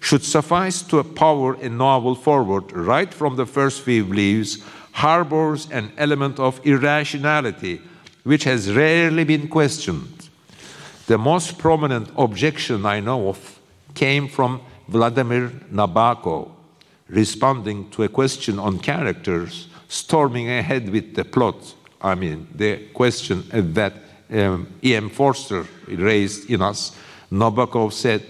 should 0.00 0.22
suffice 0.22 0.82
to 0.82 1.02
power 1.02 1.54
a 1.54 1.68
novel 1.68 2.14
forward 2.14 2.72
right 2.72 3.12
from 3.12 3.36
the 3.36 3.46
first 3.46 3.82
few 3.82 4.04
leaves, 4.04 4.62
harbors 4.92 5.70
an 5.70 5.92
element 5.96 6.38
of 6.38 6.60
irrationality 6.64 7.80
which 8.24 8.44
has 8.44 8.72
rarely 8.72 9.24
been 9.24 9.48
questioned. 9.48 10.13
The 11.06 11.18
most 11.18 11.58
prominent 11.58 12.08
objection 12.16 12.86
I 12.86 13.00
know 13.00 13.28
of 13.28 13.60
came 13.92 14.26
from 14.26 14.62
Vladimir 14.88 15.50
Nabokov, 15.70 16.50
responding 17.08 17.90
to 17.90 18.04
a 18.04 18.08
question 18.08 18.58
on 18.58 18.78
characters, 18.78 19.68
storming 19.86 20.48
ahead 20.48 20.88
with 20.88 21.14
the 21.14 21.24
plot. 21.26 21.74
I 22.00 22.14
mean, 22.14 22.48
the 22.54 22.88
question 22.94 23.44
that 23.74 23.92
um, 24.30 24.66
E.M. 24.82 25.10
Forster 25.10 25.66
raised 25.88 26.48
in 26.48 26.62
us, 26.62 26.96
Nabokov 27.30 27.92
said, 27.92 28.24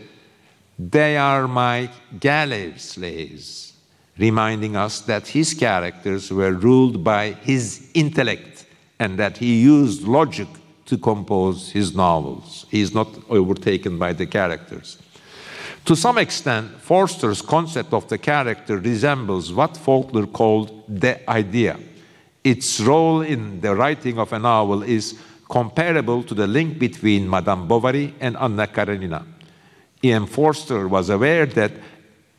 They 0.77 1.17
are 1.17 1.47
my 1.47 1.89
galley 2.19 2.77
slaves, 2.77 3.75
reminding 4.19 4.75
us 4.75 5.01
that 5.03 5.29
his 5.29 5.55
characters 5.55 6.33
were 6.33 6.53
ruled 6.53 7.05
by 7.05 7.33
his 7.43 7.89
intellect 7.95 8.67
and 8.99 9.17
that 9.19 9.37
he 9.39 9.61
used 9.63 10.03
logic 10.03 10.49
to 10.87 10.99
compose 10.99 11.71
his 11.71 11.95
novels. 11.95 12.67
He 12.71 12.81
is 12.81 12.95
not 12.95 13.09
overtaken 13.29 13.99
by 13.99 14.13
the 14.13 14.27
characters. 14.27 14.99
To 15.87 15.95
some 15.95 16.17
extent, 16.19 16.81
Forster's 16.81 17.43
concept 17.43 17.93
of 17.93 18.09
the 18.09 18.19
character 18.19 18.79
resembles 18.79 19.53
what 19.53 19.77
Faulkner 19.77 20.27
called 20.27 20.83
the 20.89 21.29
idea. 21.29 21.79
Its 22.43 22.81
role 22.81 23.21
in 23.21 23.61
the 23.61 23.75
writing 23.75 24.19
of 24.19 24.33
a 24.33 24.39
novel 24.39 24.83
is 24.83 25.19
comparable 25.49 26.23
to 26.23 26.35
the 26.35 26.47
link 26.47 26.79
between 26.79 27.29
Madame 27.29 27.69
Bovary 27.69 28.15
and 28.21 28.37
Anna 28.37 28.67
Karenina. 28.67 29.27
E.M. 30.03 30.27
Forster 30.27 30.89
was 30.89 31.11
aware 31.11 31.47
that 31.47 31.73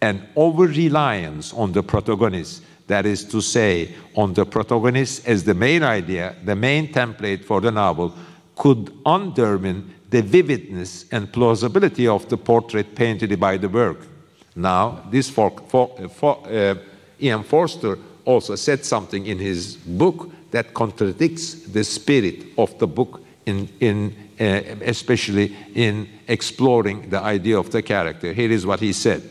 an 0.01 0.27
over 0.35 0.65
reliance 0.67 1.53
on 1.53 1.71
the 1.71 1.83
protagonist, 1.83 2.63
that 2.87 3.05
is 3.05 3.23
to 3.25 3.41
say, 3.41 3.93
on 4.15 4.33
the 4.33 4.45
protagonist 4.45 5.27
as 5.27 5.43
the 5.43 5.53
main 5.53 5.81
idea, 5.81 6.35
the 6.43 6.55
main 6.55 6.91
template 6.91 7.43
for 7.43 7.61
the 7.61 7.71
novel, 7.71 8.13
could 8.55 8.91
undermine 9.05 9.93
the 10.09 10.21
vividness 10.21 11.05
and 11.11 11.31
plausibility 11.31 12.07
of 12.07 12.27
the 12.29 12.37
portrait 12.37 12.95
painted 12.95 13.37
by 13.39 13.57
the 13.57 13.69
work. 13.69 14.07
Now, 14.55 15.03
this 15.11 15.29
for, 15.29 15.51
for, 15.67 15.89
for, 16.09 16.39
uh, 16.47 16.75
E.M. 17.21 17.43
Forster 17.43 17.97
also 18.23 18.55
said 18.55 18.85
something 18.85 19.25
in 19.25 19.39
his 19.39 19.75
book 19.75 20.31
that 20.51 20.73
contradicts 20.73 21.53
the 21.53 21.83
spirit 21.83 22.45
of 22.57 22.77
the 22.79 22.87
book, 22.87 23.21
in, 23.45 23.67
in, 23.79 24.15
uh, 24.39 24.43
especially 24.85 25.55
in 25.75 26.07
exploring 26.27 27.09
the 27.09 27.19
idea 27.19 27.59
of 27.59 27.71
the 27.71 27.81
character. 27.81 28.33
Here 28.33 28.51
is 28.51 28.65
what 28.65 28.79
he 28.79 28.93
said 28.93 29.21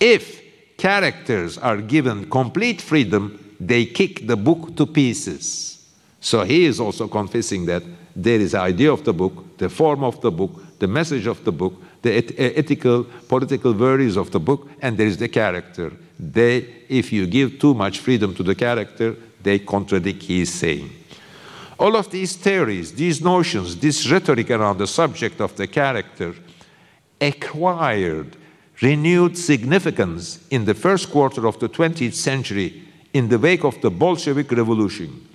If 0.00 0.42
characters 0.76 1.58
are 1.58 1.78
given 1.78 2.30
complete 2.30 2.80
freedom, 2.80 3.56
they 3.60 3.86
kick 3.86 4.26
the 4.26 4.36
book 4.36 4.76
to 4.76 4.86
pieces. 4.86 5.84
So 6.20 6.44
he 6.44 6.64
is 6.64 6.80
also 6.80 7.08
confessing 7.08 7.66
that 7.66 7.82
there 8.16 8.40
is 8.40 8.52
the 8.52 8.60
idea 8.60 8.92
of 8.92 9.04
the 9.04 9.12
book, 9.12 9.58
the 9.58 9.68
form 9.68 10.04
of 10.04 10.20
the 10.20 10.30
book, 10.30 10.78
the 10.78 10.86
message 10.86 11.26
of 11.26 11.44
the 11.44 11.52
book, 11.52 11.74
the 12.02 12.12
et 12.12 12.30
eh, 12.38 12.52
ethical, 12.56 13.04
political 13.28 13.72
values 13.72 14.16
of 14.16 14.30
the 14.30 14.40
book, 14.40 14.68
and 14.80 14.96
there 14.96 15.06
is 15.06 15.16
the 15.16 15.28
character. 15.28 15.92
They, 16.18 16.66
if 16.88 17.12
you 17.12 17.26
give 17.26 17.58
too 17.58 17.74
much 17.74 17.98
freedom 17.98 18.34
to 18.36 18.42
the 18.42 18.54
character, 18.54 19.16
they 19.42 19.58
contradict 19.58 20.22
his 20.22 20.52
saying. 20.52 20.90
All 21.78 21.96
of 21.96 22.10
these 22.10 22.36
theories, 22.36 22.92
these 22.92 23.20
notions, 23.20 23.76
this 23.76 24.08
rhetoric 24.10 24.50
around 24.50 24.78
the 24.78 24.86
subject 24.86 25.40
of 25.40 25.56
the 25.56 25.66
character 25.66 26.34
acquired 27.20 28.36
renewed 28.80 29.36
significance 29.36 30.46
in 30.50 30.64
the 30.64 30.74
first 30.74 31.10
quarter 31.10 31.46
of 31.46 31.58
the 31.58 31.68
20th 31.68 32.14
century 32.14 32.82
in 33.12 33.28
the 33.28 33.38
wake 33.38 33.64
of 33.64 33.80
the 33.80 33.90
Bolshevik 33.90 34.50
Revolution. 34.50 35.28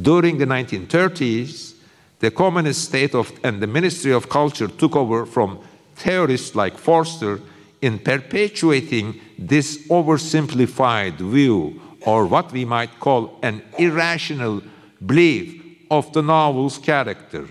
During 0.00 0.38
the 0.38 0.46
1930s, 0.46 1.74
the 2.20 2.30
Communist 2.30 2.84
state 2.84 3.14
of, 3.14 3.32
and 3.42 3.60
the 3.60 3.66
Ministry 3.66 4.12
of 4.12 4.28
Culture 4.28 4.68
took 4.68 4.94
over 4.94 5.26
from 5.26 5.58
theorists 5.96 6.54
like 6.54 6.78
Forster 6.78 7.40
in 7.82 7.98
perpetuating 7.98 9.20
this 9.38 9.88
oversimplified 9.88 11.16
view, 11.16 11.80
or 12.02 12.26
what 12.26 12.52
we 12.52 12.64
might 12.64 13.00
call 13.00 13.38
an 13.42 13.62
irrational 13.78 14.62
belief 15.04 15.62
of 15.90 16.12
the 16.12 16.22
novel's 16.22 16.78
character. 16.78 17.48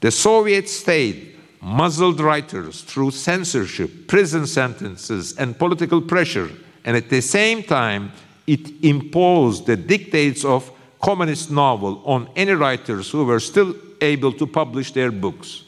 The 0.00 0.10
Soviet 0.10 0.68
state 0.68 1.36
muzzled 1.62 2.20
writers 2.20 2.82
through 2.82 3.10
censorship, 3.10 4.06
prison 4.06 4.46
sentences, 4.46 5.36
and 5.36 5.58
political 5.58 6.00
pressure, 6.00 6.50
and 6.84 6.96
at 6.96 7.10
the 7.10 7.20
same 7.20 7.62
time, 7.62 8.12
it 8.46 8.70
imposed 8.82 9.66
the 9.66 9.76
dictates 9.76 10.44
of 10.44 10.70
communist 11.00 11.50
novel 11.50 12.02
on 12.04 12.28
any 12.36 12.52
writers 12.52 13.10
who 13.10 13.24
were 13.24 13.40
still 13.40 13.74
able 14.00 14.32
to 14.32 14.46
publish 14.46 14.92
their 14.92 15.10
books. 15.10 15.64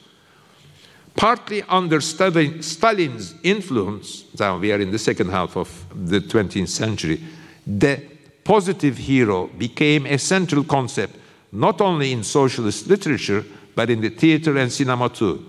Partly 1.14 1.62
under 1.62 2.00
Stalin's 2.00 3.34
influence, 3.42 4.24
now 4.38 4.58
we 4.58 4.72
are 4.72 4.80
in 4.80 4.90
the 4.90 4.98
second 4.98 5.30
half 5.30 5.56
of 5.56 5.68
the 5.94 6.20
20th 6.20 6.68
century, 6.68 7.20
the 7.66 8.02
positive 8.44 8.96
hero 8.96 9.46
became 9.46 10.06
a 10.06 10.18
central 10.18 10.64
concept 10.64 11.16
not 11.52 11.80
only 11.80 12.12
in 12.12 12.24
socialist 12.24 12.86
literature 12.86 13.44
but 13.74 13.90
in 13.90 14.00
the 14.00 14.08
theater 14.08 14.56
and 14.56 14.72
cinema 14.72 15.08
too. 15.08 15.44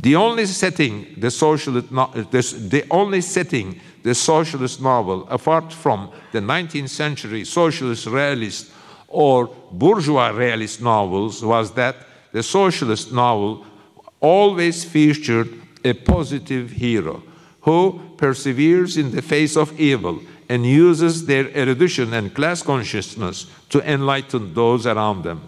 The 0.00 0.16
only 0.16 0.46
setting 0.46 1.14
the 1.18 1.30
socialist 1.30 1.90
the 1.90 2.84
only 2.90 3.20
setting 3.20 3.80
the 4.02 4.14
socialist 4.14 4.80
novel 4.80 5.28
apart 5.28 5.72
from 5.72 6.10
the 6.32 6.40
19th 6.40 6.88
century 6.88 7.44
socialist 7.44 8.06
realist 8.06 8.72
or 9.10 9.50
bourgeois 9.72 10.28
realist 10.28 10.80
novels 10.80 11.44
was 11.44 11.72
that 11.72 11.96
the 12.32 12.42
socialist 12.42 13.12
novel 13.12 13.66
always 14.20 14.84
featured 14.84 15.48
a 15.84 15.92
positive 15.92 16.70
hero 16.70 17.22
who 17.62 18.00
perseveres 18.16 18.96
in 18.96 19.10
the 19.10 19.20
face 19.20 19.56
of 19.56 19.78
evil 19.78 20.20
and 20.48 20.64
uses 20.64 21.26
their 21.26 21.48
erudition 21.56 22.14
and 22.14 22.34
class 22.34 22.62
consciousness 22.62 23.46
to 23.68 23.80
enlighten 23.90 24.54
those 24.54 24.86
around 24.86 25.22
them. 25.22 25.40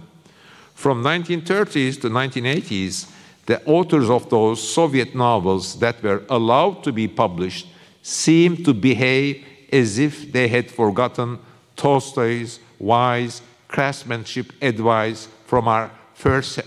From 0.74 1.02
1930s 1.02 2.00
to 2.00 2.10
1980s, 2.10 3.10
the 3.46 3.64
authors 3.64 4.10
of 4.10 4.28
those 4.30 4.66
Soviet 4.66 5.14
novels 5.14 5.78
that 5.78 6.02
were 6.02 6.22
allowed 6.28 6.82
to 6.84 6.92
be 6.92 7.08
published 7.08 7.66
seemed 8.02 8.64
to 8.64 8.74
behave 8.74 9.44
as 9.72 9.98
if 9.98 10.32
they 10.32 10.48
had 10.48 10.70
forgotten 10.70 11.38
Tolstoy's 11.76 12.60
wise 12.78 13.42
craftsmanship 13.72 14.52
advice 14.62 15.28
from 15.46 15.66
our 15.66 15.90
first 16.14 16.60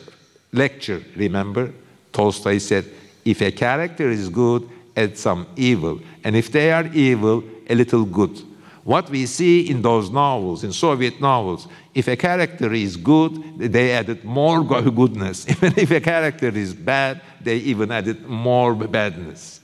lecture. 0.52 1.02
Remember, 1.16 1.72
Tolstoy 2.12 2.58
said, 2.58 2.86
if 3.24 3.42
a 3.42 3.52
character 3.52 4.10
is 4.10 4.28
good, 4.30 4.68
add 4.98 5.18
some 5.18 5.48
evil. 5.56 6.00
And 6.24 6.36
if 6.36 6.52
they 6.52 6.72
are 6.72 6.88
evil, 6.94 7.44
a 7.70 7.76
little 7.76 8.06
good. 8.06 8.42
What 8.84 9.10
we 9.10 9.26
see 9.26 9.68
in 9.70 9.82
those 9.82 10.12
novels, 10.12 10.64
in 10.64 10.72
Soviet 10.72 11.20
novels, 11.20 11.68
if 11.94 12.08
a 12.08 12.16
character 12.16 12.72
is 12.72 12.98
good, 12.98 13.32
they 13.58 13.92
added 13.94 14.24
more 14.24 14.64
goodness. 15.02 15.48
Even 15.50 15.74
if 15.78 15.90
a 15.92 16.02
character 16.02 16.50
is 16.50 16.74
bad, 16.74 17.22
they 17.42 17.58
even 17.58 17.92
added 17.92 18.28
more 18.28 18.76
badness. 18.76 19.62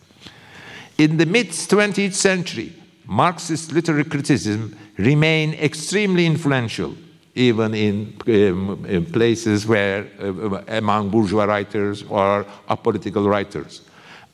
In 0.98 1.18
the 1.18 1.26
mid 1.26 1.50
20th 1.50 2.14
century, 2.14 2.74
Marxist 3.06 3.72
literary 3.72 4.06
criticism 4.06 4.76
remained 4.98 5.54
extremely 5.56 6.26
influential 6.26 6.96
even 7.36 7.74
in, 7.74 8.16
um, 8.28 8.86
in 8.86 9.06
places 9.06 9.66
where 9.66 10.08
uh, 10.22 10.62
among 10.68 11.10
bourgeois 11.10 11.46
writers 11.46 12.04
or 12.10 12.46
apolitical 12.70 13.30
writers. 13.30 13.82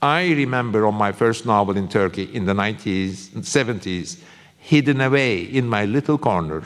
I 0.01 0.29
remember 0.29 0.85
on 0.85 0.95
my 0.95 1.11
first 1.11 1.45
novel 1.45 1.77
in 1.77 1.87
Turkey 1.87 2.23
in 2.33 2.45
the 2.45 2.53
90s, 2.53 3.29
70s, 3.41 4.19
hidden 4.57 5.01
away 5.01 5.41
in 5.41 5.67
my 5.67 5.85
little 5.85 6.17
corner, 6.17 6.63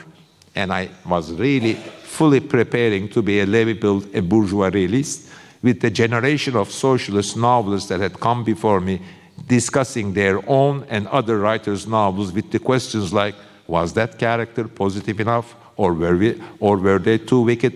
and 0.56 0.74
I 0.74 0.90
was 1.06 1.32
really 1.34 1.76
fully 1.76 2.40
preparing 2.40 3.08
to 3.10 3.22
be 3.22 3.40
a 3.40 3.46
labeled 3.46 4.14
a 4.14 4.22
bourgeois 4.22 4.70
realist 4.74 5.30
with 5.62 5.80
the 5.80 5.90
generation 5.90 6.56
of 6.56 6.72
socialist 6.72 7.38
novelists 7.38 7.90
that 7.90 8.00
had 8.00 8.20
come 8.20 8.44
before 8.44 8.82
me 8.82 9.02
discussing 9.48 10.14
their 10.14 10.38
own 10.50 10.86
and 10.90 11.08
other 11.08 11.40
writers' 11.40 11.88
novels 11.88 12.32
with 12.32 12.52
the 12.52 12.60
questions 12.60 13.14
like, 13.14 13.36
was 13.68 13.94
that 13.94 14.18
character 14.18 14.68
positive 14.68 15.20
enough? 15.20 15.56
Or 15.82 15.94
were, 15.96 16.16
we, 16.16 16.40
or 16.60 16.78
were 16.78 17.00
they 17.00 17.18
too 17.18 17.42
wicked? 17.42 17.74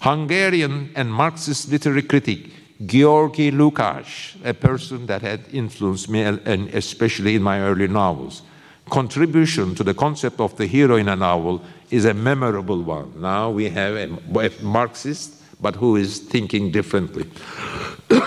Hungarian 0.00 0.90
and 0.96 1.12
Marxist 1.12 1.70
literary 1.70 2.02
critic 2.02 2.50
Georgi 2.84 3.52
Lukács, 3.52 4.34
a 4.44 4.54
person 4.54 5.06
that 5.06 5.22
had 5.22 5.40
influenced 5.52 6.08
me, 6.08 6.22
and 6.22 6.68
especially 6.74 7.36
in 7.36 7.42
my 7.42 7.60
early 7.60 7.86
novels, 7.86 8.42
contribution 8.88 9.74
to 9.76 9.84
the 9.84 9.94
concept 9.94 10.40
of 10.40 10.56
the 10.56 10.66
hero 10.66 10.96
in 10.96 11.08
a 11.08 11.14
novel 11.14 11.62
is 11.90 12.06
a 12.06 12.14
memorable 12.14 12.82
one. 12.82 13.20
Now 13.20 13.50
we 13.50 13.68
have 13.68 13.94
a, 13.94 14.08
a 14.40 14.50
Marxist, 14.62 15.34
but 15.60 15.76
who 15.76 15.94
is 15.96 16.18
thinking 16.18 16.72
differently. 16.72 17.30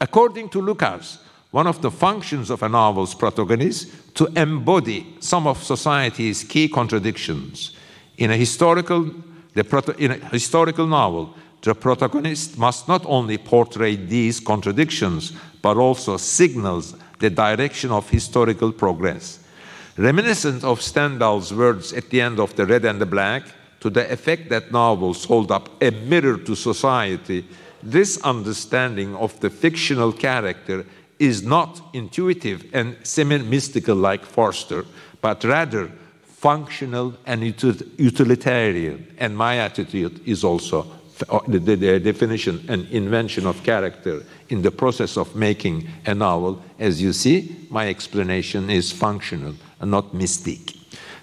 According 0.00 0.48
to 0.50 0.62
Lukács, 0.62 1.18
one 1.50 1.66
of 1.66 1.82
the 1.82 1.90
functions 1.90 2.50
of 2.50 2.62
a 2.62 2.68
novel's 2.68 3.14
protagonist 3.14 4.14
to 4.14 4.26
embody 4.36 5.16
some 5.20 5.46
of 5.46 5.62
society's 5.62 6.44
key 6.44 6.68
contradictions. 6.68 7.76
In 8.18 8.30
a 8.30 8.36
historical, 8.36 9.10
the 9.54 9.94
in 9.98 10.12
a 10.12 10.14
historical 10.28 10.86
novel, 10.86 11.34
the 11.62 11.74
protagonist 11.74 12.56
must 12.56 12.88
not 12.88 13.04
only 13.04 13.36
portray 13.36 13.96
these 13.96 14.40
contradictions, 14.40 15.32
but 15.60 15.76
also 15.76 16.16
signals 16.16 16.94
the 17.18 17.30
direction 17.30 17.90
of 17.90 18.08
historical 18.08 18.72
progress. 18.72 19.40
Reminiscent 19.96 20.64
of 20.64 20.80
Stendhal's 20.80 21.52
words 21.52 21.92
at 21.92 22.08
the 22.10 22.20
end 22.20 22.38
of 22.38 22.54
The 22.56 22.64
Red 22.64 22.84
and 22.84 23.00
the 23.00 23.06
Black, 23.06 23.42
to 23.80 23.90
the 23.90 24.10
effect 24.10 24.48
that 24.50 24.72
novels 24.72 25.24
hold 25.24 25.50
up 25.50 25.82
a 25.82 25.90
mirror 25.90 26.36
to 26.38 26.54
society, 26.54 27.44
this 27.82 28.18
understanding 28.22 29.14
of 29.16 29.38
the 29.40 29.50
fictional 29.50 30.12
character 30.12 30.86
is 31.20 31.42
not 31.42 31.80
intuitive 31.92 32.64
and 32.72 32.96
semi-mystical 33.04 33.94
like 33.94 34.24
Forster, 34.24 34.84
but 35.20 35.44
rather 35.44 35.92
functional 36.22 37.14
and 37.26 37.42
utilitarian. 37.44 39.06
And 39.18 39.36
my 39.36 39.58
attitude 39.58 40.26
is 40.26 40.42
also 40.42 40.86
uh, 41.28 41.40
the, 41.46 41.58
the, 41.58 41.76
the, 41.76 42.00
definition 42.00 42.64
and 42.68 42.88
invention 42.88 43.46
of 43.46 43.62
character 43.62 44.24
in 44.48 44.62
the 44.62 44.70
process 44.70 45.18
of 45.18 45.36
making 45.36 45.86
a 46.06 46.14
novel. 46.14 46.62
As 46.78 47.02
you 47.02 47.12
see, 47.12 47.66
my 47.68 47.90
explanation 47.90 48.70
is 48.70 48.90
functional 48.90 49.54
and 49.80 49.90
not 49.90 50.14
mystic. 50.14 50.72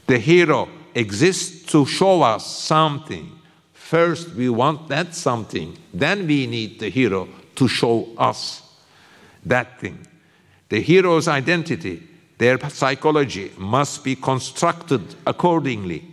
The 0.05 0.19
hero 0.19 0.69
exists 0.93 1.65
to 1.71 1.87
show 1.87 2.21
us 2.21 2.45
something. 2.45 3.31
First, 3.73 4.35
we 4.35 4.49
want 4.49 4.87
that 4.89 5.15
something. 5.15 5.75
Then 5.91 6.27
we 6.27 6.45
need 6.45 6.79
the 6.79 6.89
hero 6.89 7.27
to 7.55 7.67
show 7.67 8.09
us 8.19 8.66
that 9.49 9.79
thing. 9.79 10.05
The 10.69 10.81
hero's 10.81 11.27
identity, 11.27 12.03
their 12.37 12.59
psychology 12.69 13.51
must 13.57 14.03
be 14.03 14.15
constructed 14.15 15.15
accordingly. 15.25 16.03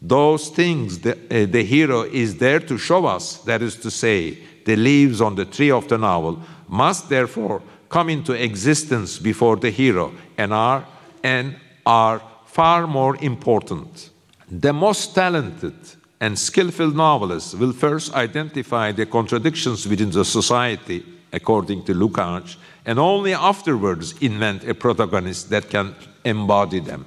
Those 0.00 0.50
things 0.50 1.00
the, 1.00 1.12
uh, 1.14 1.46
the 1.46 1.64
hero 1.64 2.02
is 2.02 2.36
there 2.36 2.60
to 2.60 2.78
show 2.78 3.06
us, 3.06 3.38
that 3.38 3.62
is 3.62 3.76
to 3.76 3.90
say, 3.90 4.38
the 4.64 4.76
leaves 4.76 5.20
on 5.20 5.34
the 5.34 5.44
tree 5.44 5.70
of 5.70 5.88
the 5.88 5.98
novel, 5.98 6.40
must 6.68 7.08
therefore 7.08 7.62
come 7.88 8.10
into 8.10 8.32
existence 8.32 9.18
before 9.18 9.56
the 9.56 9.70
hero 9.70 10.12
and 10.36 10.52
are, 10.52 10.86
and 11.24 11.56
are 11.86 12.22
far 12.44 12.86
more 12.86 13.16
important. 13.22 14.10
The 14.50 14.72
most 14.72 15.14
talented 15.14 15.74
and 16.20 16.38
skillful 16.38 16.90
novelists 16.90 17.54
will 17.54 17.72
first 17.72 18.14
identify 18.14 18.92
the 18.92 19.06
contradictions 19.06 19.86
within 19.86 20.10
the 20.10 20.24
society, 20.24 21.04
according 21.32 21.84
to 21.84 21.94
Lukács, 21.94 22.56
and 22.84 22.98
only 22.98 23.34
afterwards 23.34 24.14
invent 24.20 24.64
a 24.64 24.74
protagonist 24.74 25.50
that 25.50 25.68
can 25.68 25.94
embody 26.24 26.80
them. 26.80 27.06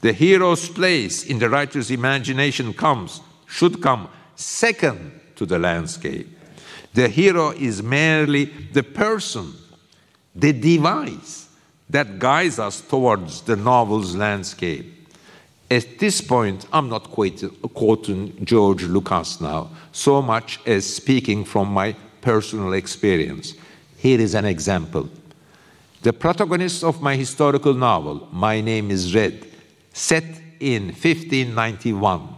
The 0.00 0.12
hero's 0.12 0.68
place 0.68 1.24
in 1.24 1.38
the 1.38 1.50
writer's 1.50 1.90
imagination 1.90 2.72
comes, 2.72 3.20
should 3.46 3.82
come, 3.82 4.08
second 4.36 5.20
to 5.36 5.44
the 5.44 5.58
landscape. 5.58 6.28
The 6.94 7.08
hero 7.08 7.50
is 7.50 7.82
merely 7.82 8.46
the 8.72 8.82
person, 8.82 9.52
the 10.34 10.52
device 10.52 11.48
that 11.88 12.18
guides 12.18 12.58
us 12.58 12.80
towards 12.80 13.42
the 13.42 13.56
novel's 13.56 14.16
landscape. 14.16 15.08
At 15.70 15.98
this 15.98 16.20
point, 16.20 16.66
I'm 16.72 16.88
not 16.88 17.10
quite 17.10 17.44
quoting 17.74 18.44
George 18.44 18.84
Lukács 18.84 19.40
now, 19.40 19.70
so 19.92 20.20
much 20.20 20.58
as 20.66 20.84
speaking 20.84 21.44
from 21.44 21.72
my 21.72 21.94
personal 22.20 22.72
experience. 22.72 23.54
Here 23.96 24.20
is 24.20 24.34
an 24.34 24.44
example. 24.44 25.08
The 26.02 26.12
protagonist 26.12 26.82
of 26.82 27.02
my 27.02 27.16
historical 27.16 27.74
novel, 27.74 28.28
My 28.32 28.60
Name 28.60 28.90
is 28.90 29.14
Red, 29.14 29.46
set 29.92 30.24
in 30.58 30.84
1591, 30.86 32.28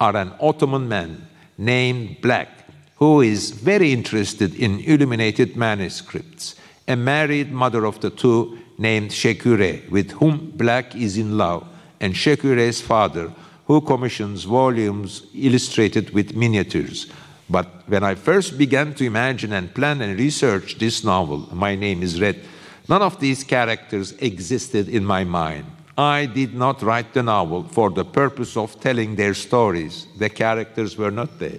are 0.00 0.16
an 0.16 0.32
Ottoman 0.40 0.88
man 0.88 1.26
named 1.56 2.20
Black, 2.20 2.48
who 2.96 3.20
is 3.20 3.50
very 3.50 3.92
interested 3.92 4.54
in 4.54 4.80
illuminated 4.80 5.56
manuscripts, 5.56 6.54
a 6.86 6.96
married 6.96 7.50
mother 7.50 7.84
of 7.84 8.00
the 8.00 8.10
two 8.10 8.58
named 8.78 9.10
Shekure, 9.10 9.88
with 9.90 10.12
whom 10.12 10.52
Black 10.54 10.94
is 10.94 11.16
in 11.16 11.36
love 11.36 11.66
and 12.00 12.14
Shekure's 12.14 12.80
father, 12.80 13.32
who 13.66 13.80
commissions 13.80 14.44
volumes 14.44 15.26
illustrated 15.34 16.10
with 16.10 16.36
miniatures. 16.36 17.10
But 17.50 17.66
when 17.86 18.04
I 18.04 18.14
first 18.14 18.58
began 18.58 18.94
to 18.94 19.04
imagine 19.04 19.52
and 19.52 19.74
plan 19.74 20.02
and 20.02 20.18
research 20.18 20.78
this 20.78 21.02
novel, 21.02 21.48
My 21.52 21.74
Name 21.74 22.02
is 22.02 22.20
Red, 22.20 22.40
none 22.88 23.02
of 23.02 23.20
these 23.20 23.42
characters 23.42 24.12
existed 24.12 24.88
in 24.88 25.04
my 25.04 25.24
mind. 25.24 25.64
I 25.96 26.26
did 26.26 26.54
not 26.54 26.82
write 26.82 27.12
the 27.12 27.22
novel 27.22 27.64
for 27.64 27.90
the 27.90 28.04
purpose 28.04 28.56
of 28.56 28.78
telling 28.80 29.16
their 29.16 29.34
stories. 29.34 30.06
The 30.16 30.28
characters 30.28 30.96
were 30.96 31.10
not 31.10 31.38
there. 31.38 31.58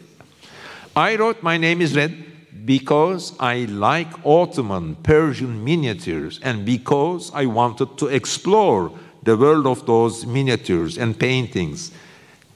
I 0.95 1.17
wrote 1.17 1.43
My 1.43 1.57
Name 1.57 1.81
is 1.81 1.95
Red 1.95 2.65
because 2.65 3.33
I 3.39 3.65
like 3.65 4.25
Ottoman 4.25 4.95
Persian 4.95 5.63
miniatures 5.63 6.39
and 6.43 6.65
because 6.65 7.31
I 7.33 7.47
wanted 7.47 7.97
to 7.97 8.07
explore 8.07 8.91
the 9.23 9.35
world 9.35 9.67
of 9.67 9.85
those 9.85 10.25
miniatures 10.25 10.97
and 10.97 11.19
paintings. 11.19 11.91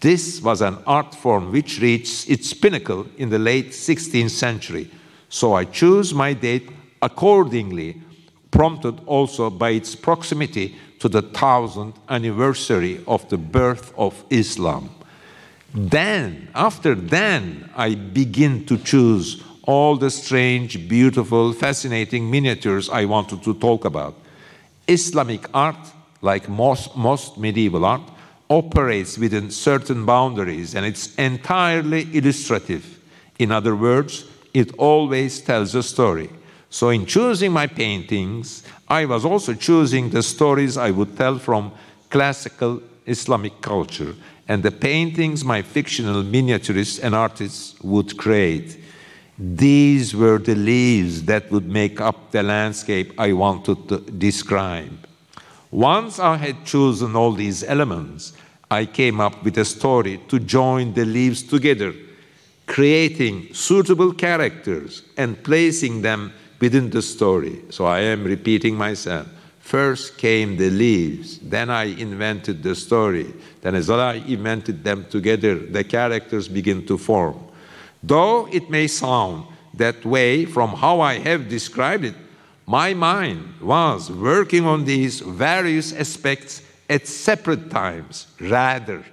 This 0.03 0.41
was 0.41 0.59
an 0.59 0.79
art 0.85 1.15
form 1.15 1.53
which 1.53 1.79
reached 1.79 2.29
its 2.29 2.51
pinnacle 2.53 3.07
in 3.17 3.29
the 3.29 3.39
late 3.39 3.69
16th 3.69 4.31
century. 4.31 4.91
So 5.29 5.53
I 5.53 5.63
choose 5.63 6.13
my 6.13 6.33
date 6.33 6.69
accordingly, 7.01 8.01
prompted 8.51 8.99
also 9.05 9.49
by 9.49 9.69
its 9.69 9.95
proximity 9.95 10.75
to 10.99 11.07
the 11.07 11.21
thousandth 11.21 11.97
anniversary 12.09 13.01
of 13.07 13.29
the 13.29 13.37
birth 13.37 13.93
of 13.97 14.25
Islam. 14.29 14.89
Then, 15.73 16.49
after 16.53 16.95
then, 16.95 17.69
I 17.73 17.95
begin 17.95 18.65
to 18.65 18.77
choose 18.77 19.41
all 19.61 19.95
the 19.95 20.11
strange, 20.11 20.89
beautiful, 20.89 21.53
fascinating 21.53 22.29
miniatures 22.29 22.89
I 22.89 23.05
wanted 23.05 23.41
to 23.43 23.53
talk 23.53 23.85
about. 23.85 24.15
Islamic 24.85 25.47
art 25.53 25.93
like 26.21 26.49
most, 26.49 26.93
most 26.97 27.37
medieval 27.37 27.85
art, 27.85 28.01
operates 28.49 29.17
within 29.17 29.49
certain 29.51 30.05
boundaries 30.05 30.75
and 30.75 30.85
it's 30.85 31.13
entirely 31.15 32.07
illustrative. 32.13 32.99
In 33.39 33.51
other 33.51 33.75
words, 33.75 34.25
it 34.53 34.73
always 34.77 35.41
tells 35.41 35.75
a 35.75 35.83
story. 35.83 36.29
So, 36.69 36.89
in 36.89 37.05
choosing 37.05 37.51
my 37.51 37.67
paintings, 37.67 38.63
I 38.87 39.05
was 39.05 39.25
also 39.25 39.53
choosing 39.53 40.09
the 40.09 40.23
stories 40.23 40.77
I 40.77 40.91
would 40.91 41.15
tell 41.17 41.37
from 41.37 41.71
classical 42.09 42.81
Islamic 43.05 43.61
culture 43.61 44.15
and 44.47 44.63
the 44.63 44.71
paintings 44.71 45.43
my 45.43 45.61
fictional 45.61 46.23
miniaturists 46.23 47.01
and 47.01 47.15
artists 47.15 47.79
would 47.81 48.17
create. 48.17 48.77
These 49.37 50.15
were 50.15 50.37
the 50.37 50.55
leaves 50.55 51.23
that 51.23 51.49
would 51.51 51.67
make 51.67 52.01
up 52.01 52.31
the 52.31 52.43
landscape 52.43 53.13
I 53.17 53.33
wanted 53.33 53.87
to 53.89 53.97
describe. 53.99 55.07
Once 55.73 56.19
I 56.19 56.37
had 56.37 56.65
chosen 56.65 57.15
all 57.15 57.31
these 57.31 57.63
elements, 57.63 58.33
I 58.69 58.85
came 58.85 59.19
up 59.19 59.43
with 59.43 59.57
a 59.57 59.65
story 59.65 60.21
to 60.27 60.37
join 60.37 60.93
the 60.93 61.03
leaves 61.03 61.41
together, 61.41 61.95
creating 62.67 63.51
suitable 63.55 64.13
characters 64.13 65.01
and 65.17 65.43
placing 65.43 66.03
them 66.03 66.31
within 66.61 66.91
the 66.91 67.01
story. 67.01 67.59
So 67.71 67.85
I 67.85 68.01
am 68.01 68.23
repeating 68.23 68.75
myself. 68.75 69.27
First 69.61 70.19
came 70.19 70.57
the 70.57 70.69
leaves, 70.69 71.39
then 71.39 71.71
I 71.71 71.85
invented 71.85 72.61
the 72.61 72.75
story. 72.75 73.33
Then, 73.61 73.73
as 73.73 73.89
I 73.89 74.21
invented 74.27 74.83
them 74.83 75.07
together, 75.09 75.55
the 75.55 75.83
characters 75.83 76.47
begin 76.47 76.85
to 76.85 76.99
form. 76.99 77.39
Though 78.03 78.47
it 78.51 78.69
may 78.69 78.85
sound 78.85 79.47
that 79.73 80.05
way 80.05 80.45
from 80.45 80.69
how 80.69 81.01
I 81.01 81.17
have 81.17 81.49
described 81.49 82.05
it, 82.05 82.15
my 82.65 82.93
mind 82.93 83.59
was 83.61 84.09
working 84.09 84.65
on 84.65 84.85
these 84.85 85.19
various 85.19 85.93
aspects 85.93 86.61
at 86.89 87.07
separate 87.07 87.69
times. 87.69 88.27
Rather, 88.39 89.03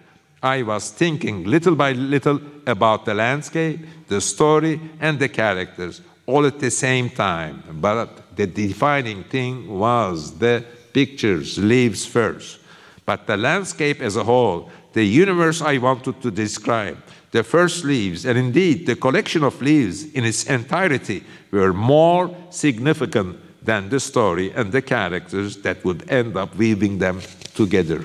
I 0.42 0.62
was 0.62 0.90
thinking 0.90 1.44
little 1.44 1.74
by 1.74 1.92
little 1.92 2.40
about 2.66 3.04
the 3.04 3.14
landscape, 3.14 3.80
the 4.08 4.20
story, 4.20 4.80
and 5.00 5.18
the 5.18 5.28
characters, 5.28 6.00
all 6.26 6.46
at 6.46 6.58
the 6.58 6.70
same 6.70 7.10
time. 7.10 7.62
But 7.80 8.36
the 8.36 8.46
defining 8.46 9.24
thing 9.24 9.68
was 9.68 10.38
the 10.38 10.64
pictures, 10.92 11.58
leaves 11.58 12.06
first. 12.06 12.60
But 13.04 13.26
the 13.26 13.36
landscape 13.36 14.00
as 14.00 14.16
a 14.16 14.24
whole, 14.24 14.70
the 14.92 15.04
universe 15.04 15.60
I 15.60 15.78
wanted 15.78 16.22
to 16.22 16.30
describe, 16.30 16.98
the 17.32 17.44
first 17.44 17.84
leaves, 17.84 18.24
and 18.24 18.36
indeed 18.36 18.86
the 18.86 18.96
collection 18.96 19.44
of 19.44 19.60
leaves 19.62 20.04
in 20.12 20.24
its 20.24 20.44
entirety, 20.44 21.22
were 21.50 21.72
more 21.72 22.34
significant 22.50 23.38
than 23.64 23.88
the 23.88 24.00
story 24.00 24.50
and 24.52 24.72
the 24.72 24.82
characters 24.82 25.58
that 25.58 25.84
would 25.84 26.10
end 26.10 26.36
up 26.36 26.56
weaving 26.56 26.98
them 26.98 27.20
together. 27.54 28.04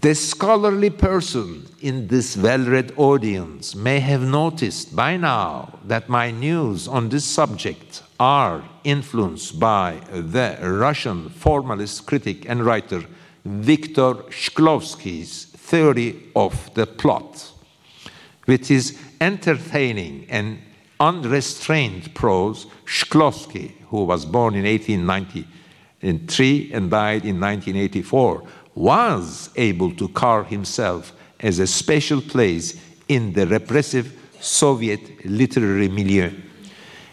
The 0.00 0.14
scholarly 0.14 0.90
person 0.90 1.68
in 1.80 2.08
this 2.08 2.36
well 2.36 2.64
read 2.64 2.92
audience 2.96 3.74
may 3.74 4.00
have 4.00 4.22
noticed 4.22 4.96
by 4.96 5.16
now 5.16 5.78
that 5.84 6.08
my 6.08 6.32
news 6.32 6.88
on 6.88 7.08
this 7.08 7.24
subject 7.24 8.02
are 8.18 8.64
influenced 8.82 9.60
by 9.60 10.00
the 10.10 10.58
Russian 10.60 11.28
formalist 11.28 12.06
critic 12.06 12.48
and 12.48 12.64
writer 12.64 13.04
Viktor 13.44 14.14
Shklovsky's 14.30 15.49
theory 15.70 16.16
of 16.34 16.74
the 16.74 16.86
plot. 16.86 17.52
With 18.46 18.66
his 18.66 18.98
entertaining 19.20 20.26
and 20.28 20.58
unrestrained 20.98 22.12
prose, 22.12 22.66
Shklovsky, 22.84 23.74
who 23.88 24.04
was 24.04 24.26
born 24.26 24.56
in 24.56 24.64
1893 24.64 26.72
and 26.72 26.90
died 26.90 27.24
in 27.24 27.38
1984, 27.38 28.42
was 28.74 29.50
able 29.54 29.94
to 29.94 30.08
carve 30.08 30.48
himself 30.48 31.12
as 31.38 31.60
a 31.60 31.66
special 31.66 32.20
place 32.20 32.80
in 33.06 33.32
the 33.32 33.46
repressive 33.46 34.12
Soviet 34.40 35.24
literary 35.24 35.88
milieu. 35.88 36.32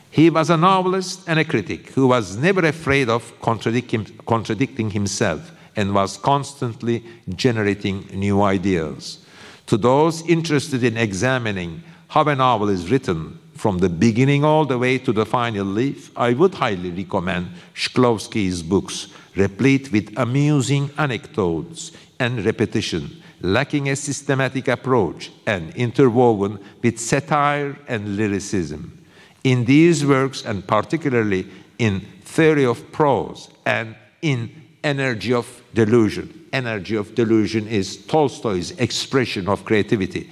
He 0.09 0.31
was 0.31 0.49
a 0.49 0.57
novelist 0.57 1.21
and 1.27 1.37
a 1.37 1.45
critic 1.45 1.89
who 1.89 2.07
was 2.07 2.37
never 2.37 2.65
afraid 2.65 3.07
of 3.07 3.39
contradicting 3.39 4.89
himself 4.89 5.51
and 5.77 5.93
was 5.93 6.17
constantly 6.17 7.03
generating 7.35 8.05
new 8.11 8.41
ideas. 8.41 9.19
To 9.67 9.77
those 9.77 10.27
interested 10.27 10.83
in 10.83 10.97
examining 10.97 11.83
how 12.09 12.23
a 12.23 12.35
novel 12.35 12.69
is 12.69 12.89
written 12.89 13.39
from 13.55 13.77
the 13.77 13.89
beginning 13.89 14.43
all 14.43 14.65
the 14.65 14.77
way 14.77 14.97
to 14.97 15.11
the 15.11 15.25
final 15.25 15.65
leaf, 15.65 16.11
I 16.17 16.33
would 16.33 16.55
highly 16.55 16.89
recommend 16.89 17.49
Shklovsky's 17.75 18.63
books, 18.63 19.07
replete 19.35 19.91
with 19.91 20.17
amusing 20.17 20.89
anecdotes 20.97 21.91
and 22.19 22.43
repetition, 22.43 23.21
lacking 23.41 23.89
a 23.89 23.95
systematic 23.95 24.67
approach 24.67 25.31
and 25.45 25.75
interwoven 25.75 26.59
with 26.81 26.99
satire 26.99 27.77
and 27.87 28.17
lyricism. 28.17 29.05
In 29.43 29.65
these 29.65 30.05
works, 30.05 30.43
and 30.43 30.65
particularly 30.65 31.47
in 31.77 32.01
Theory 32.23 32.65
of 32.65 32.91
Prose 32.91 33.49
and 33.65 33.95
in 34.21 34.49
Energy 34.87 35.33
of 35.33 35.61
Delusion, 35.73 36.45
energy 36.53 36.95
of 36.95 37.13
delusion 37.13 37.67
is 37.67 38.05
Tolstoy's 38.05 38.71
expression 38.79 39.49
of 39.49 39.65
creativity. 39.65 40.29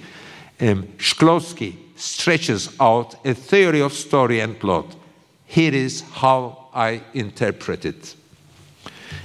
Um, 0.58 0.84
Shklovsky 0.96 1.76
stretches 1.94 2.74
out 2.80 3.16
a 3.26 3.34
theory 3.34 3.82
of 3.82 3.92
story 3.92 4.40
and 4.40 4.58
plot. 4.58 4.96
Here 5.44 5.74
is 5.74 6.00
how 6.00 6.68
I 6.72 7.02
interpret 7.12 7.84
it. 7.84 8.16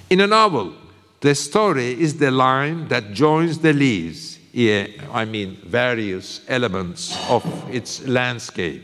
In 0.09 0.19
a 0.19 0.27
novel, 0.27 0.73
the 1.21 1.33
story 1.33 1.99
is 1.99 2.17
the 2.17 2.31
line 2.31 2.89
that 2.89 3.13
joins 3.13 3.59
the 3.59 3.71
leaves, 3.71 4.37
yeah, 4.51 4.87
I 5.13 5.23
mean, 5.23 5.55
various 5.63 6.41
elements 6.49 7.17
of 7.29 7.45
its 7.73 8.05
landscape. 8.05 8.83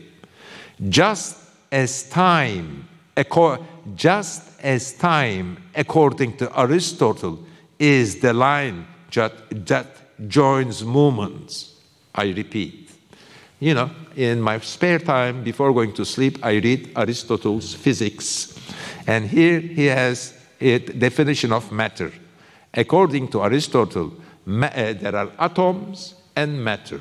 Just 0.88 1.36
as 1.70 2.08
time, 2.08 2.87
just 3.94 4.42
as 4.62 4.92
time, 4.92 5.62
according 5.74 6.36
to 6.36 6.60
Aristotle, 6.60 7.38
is 7.78 8.20
the 8.20 8.32
line 8.32 8.86
that 9.12 9.86
joins 10.28 10.84
movements. 10.84 11.74
I 12.14 12.30
repeat. 12.30 12.90
You 13.60 13.74
know, 13.74 13.90
in 14.16 14.40
my 14.40 14.60
spare 14.60 14.98
time 14.98 15.42
before 15.42 15.72
going 15.72 15.92
to 15.94 16.04
sleep, 16.04 16.38
I 16.44 16.58
read 16.58 16.92
Aristotle's 16.96 17.74
Physics. 17.74 18.58
And 19.06 19.26
here 19.26 19.60
he 19.60 19.86
has 19.86 20.34
a 20.60 20.78
definition 20.78 21.52
of 21.52 21.72
matter. 21.72 22.12
According 22.74 23.28
to 23.28 23.42
Aristotle, 23.42 24.12
uh, 24.46 24.68
there 24.92 25.16
are 25.16 25.30
atoms 25.38 26.14
and 26.36 26.62
matter. 26.62 27.00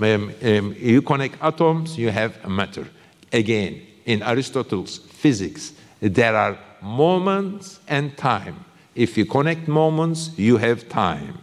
Um, 0.00 0.32
you 0.78 1.02
connect 1.02 1.42
atoms, 1.42 1.98
you 1.98 2.10
have 2.10 2.46
matter. 2.48 2.86
Again, 3.32 3.82
in 4.08 4.22
Aristotle's 4.22 4.98
physics, 4.98 5.74
there 6.00 6.34
are 6.34 6.58
moments 6.80 7.78
and 7.86 8.16
time. 8.16 8.64
If 8.94 9.18
you 9.18 9.26
connect 9.26 9.68
moments, 9.68 10.30
you 10.38 10.56
have 10.56 10.88
time. 10.88 11.38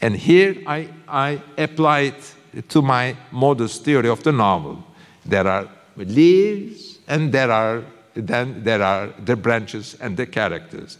And 0.00 0.16
here 0.16 0.56
I, 0.66 0.88
I 1.08 1.42
apply 1.58 2.12
it 2.54 2.68
to 2.68 2.80
my 2.80 3.16
modest 3.32 3.84
theory 3.84 4.08
of 4.08 4.22
the 4.22 4.30
novel. 4.30 4.84
There 5.26 5.46
are 5.46 5.68
leaves 5.96 7.00
and 7.08 7.32
there 7.32 7.50
are 7.50 7.84
then 8.14 8.62
there 8.64 8.82
are 8.82 9.08
the 9.24 9.36
branches 9.36 9.96
and 10.00 10.16
the 10.16 10.26
characters. 10.26 10.98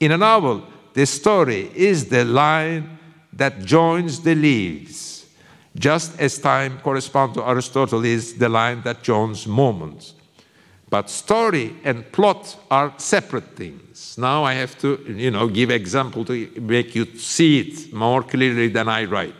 In 0.00 0.12
a 0.12 0.16
novel, 0.16 0.66
the 0.94 1.06
story 1.06 1.70
is 1.74 2.08
the 2.08 2.24
line 2.24 2.98
that 3.32 3.64
joins 3.64 4.20
the 4.20 4.34
leaves, 4.34 5.26
just 5.76 6.18
as 6.18 6.38
time 6.38 6.78
corresponds 6.80 7.36
to 7.36 7.46
Aristotle 7.46 8.04
is 8.04 8.34
the 8.34 8.48
line 8.48 8.82
that 8.82 9.02
joins 9.02 9.46
moments. 9.46 10.14
But 10.88 11.10
story 11.10 11.74
and 11.82 12.10
plot 12.12 12.56
are 12.70 12.94
separate 12.98 13.56
things. 13.56 14.16
Now 14.18 14.44
I 14.44 14.54
have 14.54 14.78
to, 14.78 15.02
you 15.08 15.32
know, 15.32 15.48
give 15.48 15.70
example 15.70 16.24
to 16.26 16.48
make 16.60 16.94
you 16.94 17.06
see 17.16 17.60
it 17.60 17.92
more 17.92 18.22
clearly 18.22 18.68
than 18.68 18.88
I 18.88 19.04
write. 19.04 19.34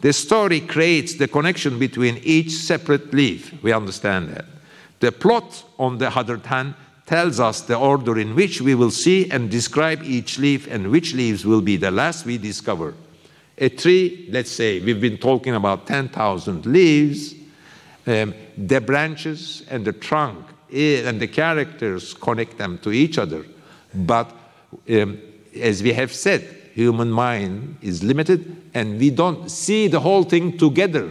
The 0.00 0.12
story 0.12 0.60
creates 0.60 1.14
the 1.14 1.28
connection 1.28 1.78
between 1.78 2.18
each 2.22 2.50
separate 2.50 3.14
leaf. 3.14 3.54
We 3.62 3.72
understand 3.72 4.30
that. 4.30 4.46
The 4.98 5.12
plot, 5.12 5.64
on 5.78 5.98
the 5.98 6.08
other 6.08 6.38
hand, 6.38 6.74
tells 7.06 7.38
us 7.38 7.60
the 7.60 7.78
order 7.78 8.18
in 8.18 8.34
which 8.34 8.60
we 8.60 8.74
will 8.74 8.90
see 8.90 9.30
and 9.30 9.48
describe 9.48 10.02
each 10.02 10.38
leaf 10.38 10.66
and 10.66 10.90
which 10.90 11.14
leaves 11.14 11.46
will 11.46 11.60
be 11.60 11.76
the 11.76 11.90
last 11.90 12.26
we 12.26 12.38
discover. 12.38 12.94
A 13.58 13.68
tree, 13.68 14.28
let's 14.30 14.50
say, 14.50 14.80
we've 14.80 15.00
been 15.00 15.16
talking 15.16 15.54
about 15.54 15.86
10,000 15.86 16.66
leaves, 16.66 17.34
um, 18.06 18.34
the 18.58 18.80
branches 18.80 19.64
and 19.70 19.84
the 19.84 19.92
trunk 19.92 20.44
and 20.72 21.20
the 21.20 21.28
characters 21.28 22.14
connect 22.14 22.58
them 22.58 22.78
to 22.78 22.92
each 22.92 23.18
other. 23.18 23.44
But 23.94 24.32
um, 24.90 25.18
as 25.60 25.82
we 25.82 25.92
have 25.92 26.12
said, 26.12 26.42
human 26.74 27.10
mind 27.10 27.78
is 27.80 28.02
limited 28.02 28.56
and 28.74 28.98
we 28.98 29.10
don't 29.10 29.50
see 29.50 29.88
the 29.88 30.00
whole 30.00 30.24
thing 30.24 30.58
together. 30.58 31.10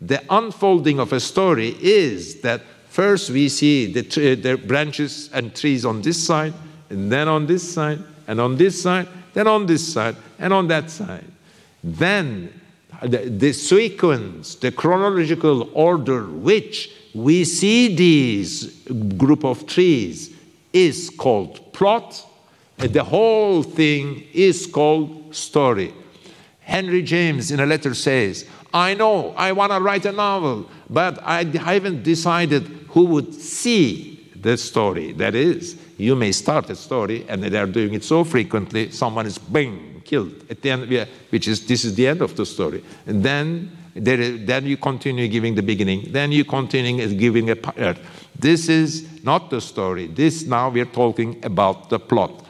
The 0.00 0.22
unfolding 0.28 1.00
of 1.00 1.12
a 1.12 1.20
story 1.20 1.74
is 1.80 2.42
that 2.42 2.60
first 2.88 3.30
we 3.30 3.48
see 3.48 3.92
the, 3.92 4.02
the 4.34 4.56
branches 4.56 5.30
and 5.32 5.54
trees 5.54 5.86
on 5.86 6.02
this 6.02 6.22
side, 6.24 6.52
and 6.90 7.10
then 7.10 7.28
on 7.28 7.46
this 7.46 7.72
side, 7.72 8.00
and 8.28 8.40
on 8.40 8.56
this 8.56 8.82
side, 8.82 9.08
then 9.32 9.46
on 9.46 9.66
this 9.66 9.92
side, 9.92 10.16
and 10.38 10.52
on 10.52 10.68
that 10.68 10.90
side. 10.90 11.24
Then 11.82 12.52
the, 13.02 13.18
the 13.28 13.52
sequence, 13.52 14.54
the 14.56 14.72
chronological 14.72 15.70
order 15.72 16.24
which 16.26 16.90
we 17.16 17.44
see 17.44 17.94
these 17.94 18.82
group 19.16 19.42
of 19.42 19.66
trees 19.66 20.36
is 20.74 21.08
called 21.08 21.72
plot, 21.72 22.24
and 22.78 22.92
the 22.92 23.02
whole 23.02 23.62
thing 23.62 24.22
is 24.34 24.66
called 24.66 25.34
story. 25.34 25.94
Henry 26.60 27.02
James 27.02 27.50
in 27.50 27.60
a 27.60 27.64
letter 27.64 27.94
says, 27.94 28.46
I 28.74 28.92
know 28.92 29.30
I 29.30 29.52
want 29.52 29.72
to 29.72 29.80
write 29.80 30.04
a 30.04 30.12
novel, 30.12 30.68
but 30.90 31.18
I 31.22 31.44
haven't 31.44 32.02
decided 32.02 32.64
who 32.90 33.04
would 33.06 33.32
see 33.32 34.28
the 34.34 34.58
story. 34.58 35.12
That 35.12 35.34
is, 35.34 35.80
you 35.96 36.16
may 36.16 36.32
start 36.32 36.68
a 36.68 36.76
story, 36.76 37.24
and 37.28 37.42
they 37.42 37.58
are 37.58 37.66
doing 37.66 37.94
it 37.94 38.04
so 38.04 38.24
frequently, 38.24 38.90
someone 38.90 39.24
is 39.24 39.38
bing 39.38 40.02
killed 40.04 40.34
at 40.50 40.60
the 40.62 40.70
end, 40.70 41.08
which 41.30 41.48
is 41.48 41.66
this 41.66 41.84
is 41.84 41.94
the 41.94 42.06
end 42.06 42.20
of 42.20 42.36
the 42.36 42.44
story. 42.44 42.84
And 43.06 43.22
then 43.22 43.75
then 44.04 44.66
you 44.66 44.76
continue 44.76 45.28
giving 45.28 45.54
the 45.54 45.62
beginning. 45.62 46.12
Then 46.12 46.32
you 46.32 46.44
continue 46.44 47.06
giving 47.14 47.50
a 47.50 47.56
part. 47.56 47.98
This 48.38 48.68
is 48.68 49.24
not 49.24 49.50
the 49.50 49.60
story. 49.60 50.06
This 50.06 50.44
now 50.44 50.68
we're 50.68 50.84
talking 50.84 51.44
about 51.44 51.88
the 51.88 51.98
plot. 51.98 52.44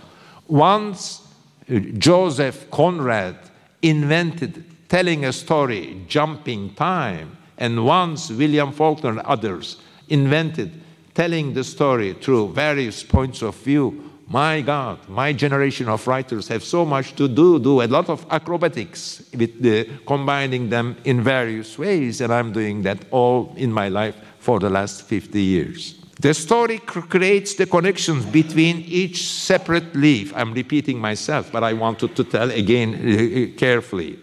Once 0.48 1.22
uh, 1.70 1.78
Joseph 1.98 2.70
Conrad 2.70 3.36
invented 3.82 4.64
telling 4.88 5.24
a 5.24 5.32
story, 5.32 6.02
jumping 6.08 6.74
time, 6.74 7.36
and 7.58 7.84
once 7.84 8.30
William 8.30 8.72
Faulkner 8.72 9.10
and 9.10 9.20
others 9.20 9.78
invented 10.08 10.72
telling 11.14 11.54
the 11.54 11.64
story 11.64 12.12
through 12.12 12.52
various 12.52 13.02
points 13.02 13.42
of 13.42 13.56
view 13.56 14.12
my 14.28 14.60
God, 14.60 15.08
my 15.08 15.32
generation 15.32 15.88
of 15.88 16.06
writers 16.06 16.48
have 16.48 16.64
so 16.64 16.84
much 16.84 17.14
to 17.14 17.28
do, 17.28 17.58
do 17.60 17.82
a 17.82 17.86
lot 17.86 18.08
of 18.08 18.26
acrobatics 18.30 19.22
with 19.36 19.62
the, 19.62 19.88
combining 20.06 20.68
them 20.68 20.96
in 21.04 21.22
various 21.22 21.78
ways, 21.78 22.20
and 22.20 22.32
I'm 22.32 22.52
doing 22.52 22.82
that 22.82 23.04
all 23.12 23.54
in 23.56 23.72
my 23.72 23.88
life 23.88 24.16
for 24.40 24.58
the 24.58 24.68
last 24.68 25.02
50 25.02 25.40
years. 25.40 25.94
The 26.18 26.34
story 26.34 26.78
creates 26.78 27.54
the 27.54 27.66
connections 27.66 28.24
between 28.24 28.78
each 28.86 29.28
separate 29.28 29.94
leaf. 29.94 30.32
I'm 30.34 30.54
repeating 30.54 30.98
myself, 30.98 31.52
but 31.52 31.62
I 31.62 31.74
wanted 31.74 32.16
to 32.16 32.24
tell 32.24 32.50
again 32.50 32.94
uh, 32.94 33.52
uh, 33.52 33.58
carefully. 33.58 34.18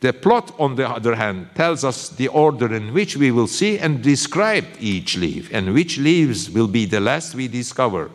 The 0.00 0.12
plot, 0.12 0.54
on 0.60 0.76
the 0.76 0.88
other 0.88 1.16
hand, 1.16 1.48
tells 1.56 1.82
us 1.82 2.10
the 2.10 2.28
order 2.28 2.72
in 2.72 2.92
which 2.92 3.16
we 3.16 3.32
will 3.32 3.48
see 3.48 3.78
and 3.78 4.02
describe 4.02 4.66
each 4.78 5.16
leaf, 5.16 5.50
and 5.52 5.74
which 5.74 5.98
leaves 5.98 6.48
will 6.48 6.68
be 6.68 6.84
the 6.84 7.00
last 7.00 7.34
we 7.34 7.48
discover. 7.48 8.10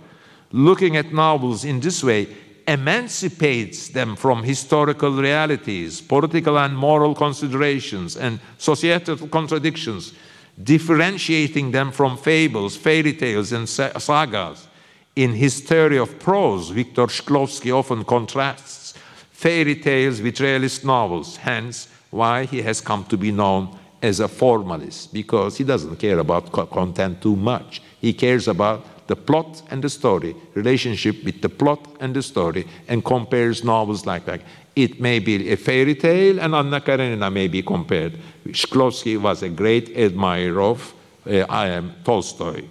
Looking 0.53 0.95
at 0.97 1.11
novels 1.11 1.65
in 1.65 1.79
this 1.79 2.03
way 2.03 2.27
emancipates 2.67 3.89
them 3.89 4.15
from 4.15 4.43
historical 4.43 5.11
realities, 5.11 5.99
political 5.99 6.59
and 6.59 6.77
moral 6.77 7.15
considerations, 7.15 8.15
and 8.15 8.39
societal 8.59 9.17
contradictions, 9.27 10.13
differentiating 10.61 11.71
them 11.71 11.91
from 11.91 12.17
fables, 12.17 12.77
fairy 12.77 13.13
tales, 13.13 13.51
and 13.51 13.67
sagas. 13.67 14.67
In 15.15 15.33
his 15.33 15.59
theory 15.59 15.97
of 15.97 16.19
prose, 16.19 16.69
Viktor 16.69 17.07
Shklovsky 17.07 17.71
often 17.71 18.03
contrasts 18.05 18.93
fairy 19.31 19.75
tales 19.75 20.21
with 20.21 20.39
realist 20.39 20.85
novels, 20.85 21.37
hence 21.37 21.87
why 22.11 22.45
he 22.45 22.61
has 22.61 22.79
come 22.79 23.03
to 23.05 23.17
be 23.17 23.31
known 23.31 23.75
as 24.03 24.19
a 24.19 24.27
formalist, 24.27 25.11
because 25.13 25.57
he 25.57 25.63
doesn't 25.63 25.95
care 25.95 26.19
about 26.19 26.51
content 26.51 27.21
too 27.23 27.35
much. 27.35 27.81
He 27.99 28.13
cares 28.13 28.47
about 28.47 28.85
the 29.07 29.15
plot 29.15 29.61
and 29.69 29.83
the 29.83 29.89
story, 29.89 30.35
relationship 30.53 31.23
with 31.23 31.41
the 31.41 31.49
plot 31.49 31.97
and 31.99 32.15
the 32.15 32.23
story, 32.23 32.67
and 32.87 33.03
compares 33.03 33.63
novels 33.63 34.05
like 34.05 34.25
that. 34.25 34.41
It 34.75 34.99
may 34.99 35.19
be 35.19 35.51
a 35.51 35.57
fairy 35.57 35.95
tale, 35.95 36.39
and 36.39 36.55
Anna 36.55 36.81
Karenina 36.81 37.31
may 37.31 37.47
be 37.47 37.61
compared. 37.61 38.17
Shklovsky 38.47 39.19
was 39.19 39.43
a 39.43 39.49
great 39.49 39.95
admirer 39.95 40.61
of 40.61 40.93
uh, 41.27 41.45
I 41.49 41.67
am 41.67 41.93
Tolstoy. 42.03 42.63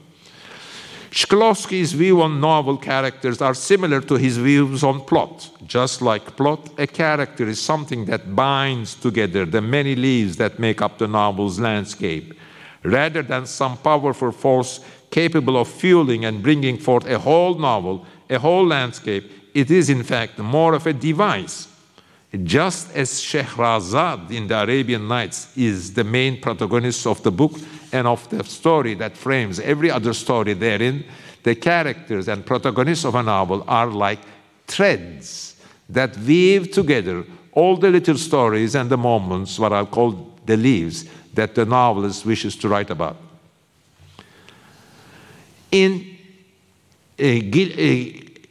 Shklovsky's 1.11 1.93
view 1.93 2.22
on 2.22 2.41
novel 2.41 2.78
characters 2.78 3.43
are 3.43 3.53
similar 3.53 4.01
to 4.01 4.14
his 4.14 4.39
views 4.39 4.83
on 4.83 5.03
plot. 5.03 5.51
Just 5.66 6.01
like 6.01 6.37
plot, 6.37 6.70
a 6.78 6.87
character 6.87 7.47
is 7.47 7.61
something 7.61 8.07
that 8.07 8.35
binds 8.35 8.95
together 8.95 9.45
the 9.45 9.61
many 9.61 9.95
leaves 9.95 10.39
that 10.39 10.59
make 10.59 10.80
up 10.80 10.97
the 10.97 11.07
novel's 11.07 11.61
landscape, 11.61 12.33
rather 12.83 13.22
than 13.22 13.45
some 13.45 13.76
powerful 13.76 14.33
force 14.33 14.80
capable 15.13 15.57
of 15.57 15.69
fueling 15.69 16.25
and 16.25 16.43
bringing 16.43 16.77
forth 16.79 17.07
a 17.07 17.19
whole 17.19 17.55
novel, 17.55 18.05
a 18.29 18.39
whole 18.39 18.67
landscape. 18.67 19.31
It 19.55 19.71
is, 19.71 19.89
in 19.89 20.03
fact, 20.03 20.39
more 20.39 20.75
of 20.75 20.87
a 20.89 20.93
device. 20.93 21.69
Just 22.43 22.91
as 22.97 23.21
Shehrazad 23.21 24.31
in 24.31 24.49
the 24.49 24.63
Arabian 24.63 25.07
Nights 25.07 25.57
is 25.57 25.93
the 25.93 26.03
main 26.03 26.41
protagonist 26.41 27.07
of 27.07 27.23
the 27.23 27.31
book, 27.31 27.53
and 27.93 28.07
of 28.07 28.29
the 28.31 28.43
story 28.45 28.95
that 28.95 29.17
frames 29.17 29.61
every 29.61 29.91
other 29.91 30.15
story 30.15 30.55
therein, 30.55 31.05
the 31.43 31.55
characters 31.55 32.29
and 32.29 32.47
protagonists 32.47 33.05
of 33.05 33.15
a 33.15 33.23
novel 33.23 33.65
are 33.69 33.89
like 33.89 34.21
threads 34.67 35.57
that 35.91 36.17
weave 36.19 36.71
together 36.71 37.25
all 37.53 37.77
the 37.77 37.91
little 37.91 38.17
stories 38.17 38.75
and 38.75 38.89
the 38.89 38.97
moments, 38.97 39.59
what 39.59 39.75
I'll 39.75 39.85
call 39.85 40.33
the 40.47 40.57
leaves, 40.57 41.05
that 41.35 41.55
the 41.55 41.67
novelist 41.67 42.25
wishes 42.25 42.57
to 42.57 42.69
write 42.69 42.89
about. 42.89 43.17
In 45.73 46.12
uh, 47.18 47.25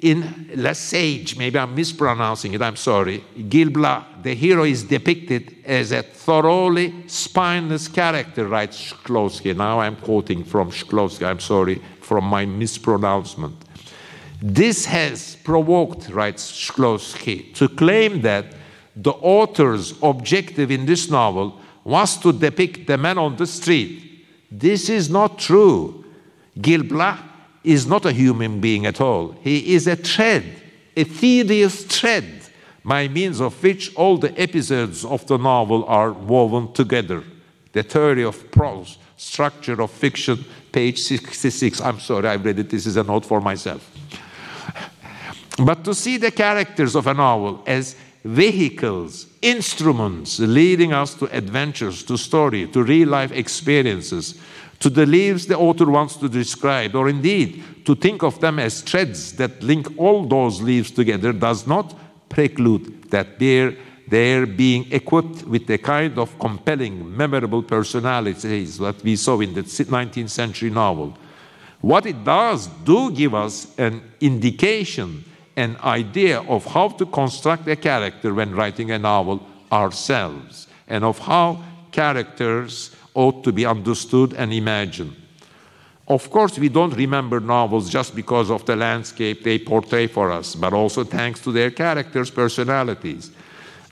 in 0.01 0.49
Le 0.55 0.74
Sage, 0.74 1.38
maybe 1.38 1.59
I'm 1.59 1.76
mispronouncing 1.76 2.53
it, 2.53 2.61
I'm 2.61 2.76
sorry, 2.76 3.24
Gil 3.47 3.69
Blas, 3.69 4.03
the 4.24 4.34
hero 4.34 4.63
is 4.63 4.84
depicted 4.84 5.57
as 5.63 5.91
a 5.91 6.01
thoroughly 6.01 7.07
spineless 7.07 7.88
character, 7.88 8.47
writes 8.47 8.93
Shklovsky. 8.93 9.55
Now 9.55 9.80
I'm 9.80 9.95
quoting 9.95 10.43
from 10.43 10.72
Shklovsky, 10.72 11.26
I'm 11.26 11.39
sorry 11.39 11.82
from 12.01 12.26
my 12.26 12.45
mispronouncement. 12.45 13.55
This 14.41 14.86
has 14.86 15.36
provoked, 15.43 16.09
writes 16.09 16.51
Shklovsky, 16.51 17.53
to 17.55 17.69
claim 17.69 18.22
that 18.22 18.45
the 18.95 19.11
author's 19.11 19.93
objective 20.01 20.72
in 20.72 20.88
this 20.88 21.11
novel 21.11 21.59
was 21.84 22.17
to 22.17 22.34
depict 22.34 22.88
the 22.88 22.97
man 22.97 23.19
on 23.19 23.36
the 23.36 23.45
street. 23.45 24.26
This 24.51 24.89
is 24.89 25.09
not 25.11 25.38
true. 25.38 26.00
Gil 26.59 26.83
Blas 26.83 27.19
is 27.63 27.85
not 27.85 28.05
a 28.05 28.11
human 28.11 28.59
being 28.59 28.85
at 28.85 28.99
all. 28.99 29.35
He 29.41 29.73
is 29.75 29.87
a 29.87 29.95
thread, 29.95 30.43
a 30.97 31.03
tedious 31.03 31.85
thread, 31.85 32.25
by 32.83 33.07
means 33.07 33.39
of 33.39 33.61
which 33.61 33.95
all 33.95 34.17
the 34.17 34.37
episodes 34.39 35.05
of 35.05 35.25
the 35.27 35.37
novel 35.37 35.85
are 35.85 36.11
woven 36.11 36.73
together. 36.73 37.23
The 37.73 37.83
theory 37.83 38.23
of 38.23 38.51
prose, 38.51 38.97
structure 39.15 39.81
of 39.81 39.91
fiction, 39.91 40.43
page 40.71 40.99
66. 40.99 41.79
I'm 41.79 41.99
sorry, 41.99 42.27
I 42.27 42.35
read 42.35 42.59
it. 42.59 42.69
This 42.69 42.85
is 42.85 42.97
a 42.97 43.03
note 43.03 43.25
for 43.25 43.39
myself. 43.39 43.89
But 45.63 45.83
to 45.83 45.93
see 45.93 46.17
the 46.17 46.31
characters 46.31 46.95
of 46.95 47.07
a 47.07 47.13
novel 47.13 47.63
as 47.67 47.95
vehicles, 48.23 49.27
instruments 49.41 50.39
leading 50.39 50.93
us 50.93 51.13
to 51.15 51.25
adventures, 51.35 52.03
to 52.03 52.17
story, 52.17 52.67
to 52.67 52.83
real 52.83 53.09
life 53.09 53.31
experiences, 53.31 54.39
to 54.82 54.89
the 54.89 55.05
leaves 55.05 55.45
the 55.45 55.57
author 55.57 55.86
wants 55.86 56.15
to 56.17 56.27
describe, 56.27 56.95
or 56.95 57.07
indeed 57.07 57.63
to 57.86 57.95
think 57.95 58.23
of 58.23 58.39
them 58.41 58.59
as 58.59 58.82
threads 58.82 59.34
that 59.34 59.61
link 59.61 59.88
all 59.97 60.25
those 60.25 60.61
leaves 60.61 60.91
together, 60.91 61.32
does 61.32 61.67
not 61.67 61.97
preclude 62.29 63.09
that 63.11 63.38
their, 63.38 63.75
their 64.07 64.47
being 64.47 64.91
equipped 64.91 65.43
with 65.43 65.67
the 65.67 65.77
kind 65.77 66.17
of 66.17 66.38
compelling, 66.39 67.15
memorable 67.15 67.61
personalities 67.61 68.79
that 68.79 69.01
we 69.03 69.15
saw 69.15 69.39
in 69.39 69.53
the 69.53 69.61
19th 69.61 70.29
century 70.29 70.71
novel. 70.71 71.15
What 71.82 72.07
it 72.07 72.23
does 72.23 72.67
do 72.84 73.11
give 73.11 73.36
us 73.36 73.77
an 73.77 74.01
indication, 74.19 75.23
an 75.55 75.77
idea 75.84 76.41
of 76.41 76.65
how 76.65 76.89
to 76.89 77.05
construct 77.05 77.67
a 77.67 77.75
character 77.75 78.34
when 78.34 78.55
writing 78.55 78.89
a 78.91 78.97
novel 78.97 79.45
ourselves, 79.71 80.67
and 80.88 81.03
of 81.03 81.19
how 81.19 81.63
characters 81.91 82.95
ought 83.14 83.43
to 83.43 83.51
be 83.51 83.66
understood 83.66 84.34
and 84.34 84.53
imagined. 84.53 85.16
Of 86.07 86.30
course, 86.30 86.59
we 86.59 86.70
don't 86.70 86.95
remember 86.95 87.39
novels 87.39 87.89
just 87.89 88.16
because 88.16 88.51
of 88.51 88.66
the 88.66 88.76
landscape 88.76 89.43
they 89.43 89.59
portray 89.59 90.07
for 90.07 90.32
us, 90.32 90.55
but 90.55 90.74
also 90.74 91.03
thanks 91.03 91.39
to 91.41 91.51
their 91.51 91.72
characters' 91.72 92.30
personalities. 92.30 93.32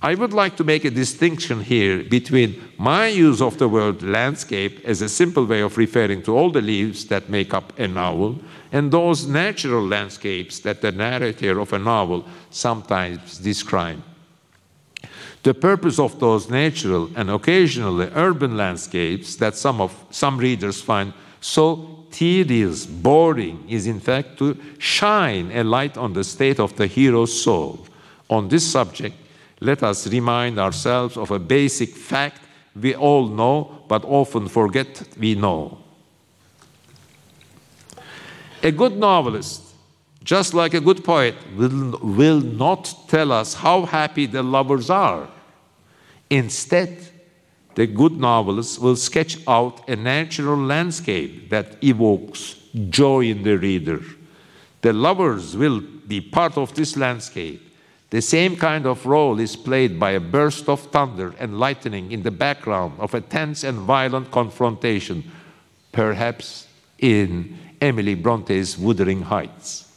I 0.02 0.16
would 0.16 0.34
like 0.34 0.56
to 0.58 0.64
make 0.64 0.86
a 0.86 0.90
distinction 0.90 1.62
here 1.62 2.04
between 2.04 2.62
my 2.78 3.08
use 3.08 3.42
of 3.42 3.58
the 3.58 3.68
word 3.68 4.02
landscape 4.02 4.80
as 4.86 5.02
a 5.02 5.10
simple 5.10 5.46
way 5.46 5.62
of 5.62 5.78
referring 5.78 6.24
to 6.24 6.38
all 6.38 6.52
the 6.52 6.62
leaves 6.62 7.06
that 7.06 7.30
make 7.30 7.54
up 7.54 7.78
a 7.78 7.88
novel, 7.88 8.40
and 8.72 8.92
those 8.92 9.28
natural 9.28 9.86
landscapes 9.86 10.60
that 10.60 10.82
the 10.82 10.92
narrator 10.92 11.60
of 11.60 11.74
a 11.74 11.80
novel 11.80 12.26
sometimes 12.50 13.38
describes. 13.40 14.09
The 15.50 15.56
purpose 15.56 15.97
of 15.97 16.20
those 16.20 16.47
natural 16.47 17.10
and 17.16 17.32
occasionally 17.32 18.12
urban 18.14 18.56
landscapes 18.56 19.36
that 19.38 19.56
some, 19.56 19.82
of, 19.82 19.91
some 20.12 20.38
readers 20.38 20.80
find 20.80 21.12
so 21.41 22.06
tedious, 22.12 22.86
boring, 22.86 23.68
is 23.68 23.88
in 23.88 24.00
fact 24.00 24.38
to 24.38 24.56
shine 24.78 25.50
a 25.52 25.64
light 25.64 25.97
on 25.97 26.14
the 26.14 26.24
state 26.24 26.60
of 26.60 26.76
the 26.76 26.86
hero's 26.86 27.41
soul. 27.41 27.88
On 28.30 28.47
this 28.47 28.72
subject, 28.72 29.16
let 29.60 29.82
us 29.82 30.06
remind 30.06 30.60
ourselves 30.60 31.18
of 31.18 31.32
a 31.32 31.39
basic 31.39 31.95
fact 31.95 32.43
we 32.80 32.93
all 32.93 33.26
know 33.28 33.86
but 33.88 34.06
often 34.06 34.47
forget 34.47 35.02
we 35.18 35.34
know. 35.34 35.80
A 38.62 38.72
good 38.72 38.95
novelist 38.95 39.64
just 40.24 40.54
like 40.54 40.76
a 40.76 40.80
good 40.80 41.04
poet 41.04 41.34
will, 41.58 41.97
will 42.04 42.39
not 42.39 42.93
tell 43.08 43.32
us 43.32 43.56
how 43.56 43.86
happy 43.86 44.28
the 44.28 44.43
lovers 44.43 44.91
are. 44.91 45.28
Instead, 46.30 46.98
the 47.76 47.88
good 47.88 48.14
novelist 48.14 48.80
will 48.80 48.96
sketch 48.96 49.38
out 49.48 49.88
a 49.90 49.96
natural 49.96 50.58
landscape 50.58 51.50
that 51.50 51.82
evokes 51.84 52.56
joy 52.90 53.26
in 53.26 53.44
the 53.44 53.58
reader. 53.58 54.02
The 54.82 54.94
lovers 54.94 55.56
will 55.56 55.82
be 55.82 56.22
part 56.22 56.58
of 56.58 56.74
this 56.76 56.96
landscape. 56.98 57.62
The 58.10 58.22
same 58.22 58.56
kind 58.56 58.86
of 58.86 59.06
role 59.06 59.40
is 59.40 59.56
played 59.56 60.00
by 60.00 60.12
a 60.12 60.20
burst 60.20 60.68
of 60.68 60.82
thunder 60.92 61.36
and 61.40 61.60
lightning 61.60 62.12
in 62.12 62.24
the 62.24 62.32
background 62.32 63.00
of 63.00 63.14
a 63.14 63.22
tense 63.22 63.64
and 63.64 63.80
violent 63.80 64.32
confrontation, 64.32 65.32
perhaps 65.92 66.68
in 66.98 67.58
Emily 67.80 68.16
Bronte's 68.16 68.78
Wuthering 68.78 69.22
Heights 69.22 69.90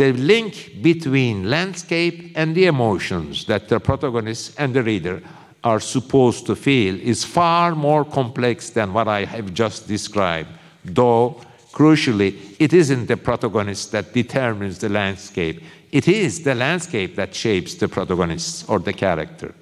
the 0.00 0.12
link 0.14 0.80
between 0.80 1.50
landscape 1.50 2.32
and 2.34 2.54
the 2.54 2.64
emotions 2.64 3.44
that 3.44 3.68
the 3.68 3.78
protagonist 3.78 4.54
and 4.56 4.72
the 4.72 4.82
reader 4.82 5.20
are 5.62 5.80
supposed 5.80 6.46
to 6.46 6.56
feel 6.56 6.98
is 7.00 7.24
far 7.24 7.74
more 7.74 8.04
complex 8.04 8.70
than 8.70 8.92
what 8.92 9.08
I 9.08 9.24
have 9.24 9.52
just 9.52 9.86
described, 9.86 10.48
though 10.84 11.40
crucially, 11.72 12.56
it 12.58 12.72
isn't 12.72 13.06
the 13.06 13.16
protagonist 13.16 13.92
that 13.92 14.12
determines 14.12 14.78
the 14.78 14.88
landscape. 14.88 15.62
It 15.92 16.08
is 16.08 16.42
the 16.42 16.54
landscape 16.54 17.16
that 17.16 17.34
shapes 17.34 17.74
the 17.74 17.88
protagonist 17.88 18.68
or 18.68 18.78
the 18.78 18.92
character. 18.92 19.54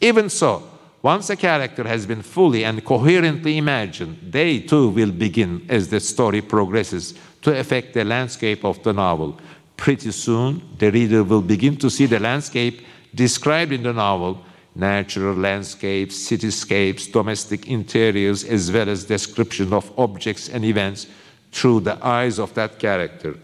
Even 0.00 0.30
so, 0.30 0.62
once 1.02 1.30
a 1.30 1.36
character 1.36 1.84
has 1.84 2.06
been 2.06 2.22
fully 2.22 2.64
and 2.64 2.84
coherently 2.84 3.58
imagined, 3.58 4.18
they 4.22 4.60
too 4.60 4.88
will 4.88 5.12
begin 5.12 5.64
as 5.68 5.88
the 5.88 6.00
story 6.00 6.40
progresses 6.42 7.14
to 7.42 7.56
affect 7.56 7.94
the 7.94 8.04
landscape 8.04 8.64
of 8.64 8.82
the 8.82 8.92
novel, 8.92 9.38
Pretty 9.78 10.10
soon, 10.10 10.60
the 10.76 10.90
reader 10.90 11.22
will 11.22 11.40
begin 11.40 11.76
to 11.76 11.88
see 11.88 12.06
the 12.06 12.18
landscape 12.18 12.84
described 13.14 13.72
in 13.72 13.84
the 13.84 13.92
novel 13.92 14.44
natural 14.78 15.34
landscapes, 15.34 16.14
cityscapes, 16.16 17.10
domestic 17.12 17.66
interiors, 17.66 18.44
as 18.44 18.70
well 18.70 18.88
as 18.88 19.04
description 19.04 19.72
of 19.72 19.92
objects 19.98 20.48
and 20.48 20.64
events 20.64 21.08
through 21.50 21.80
the 21.80 21.98
eyes 22.06 22.38
of 22.38 22.54
that 22.54 22.78
character. 22.78 23.36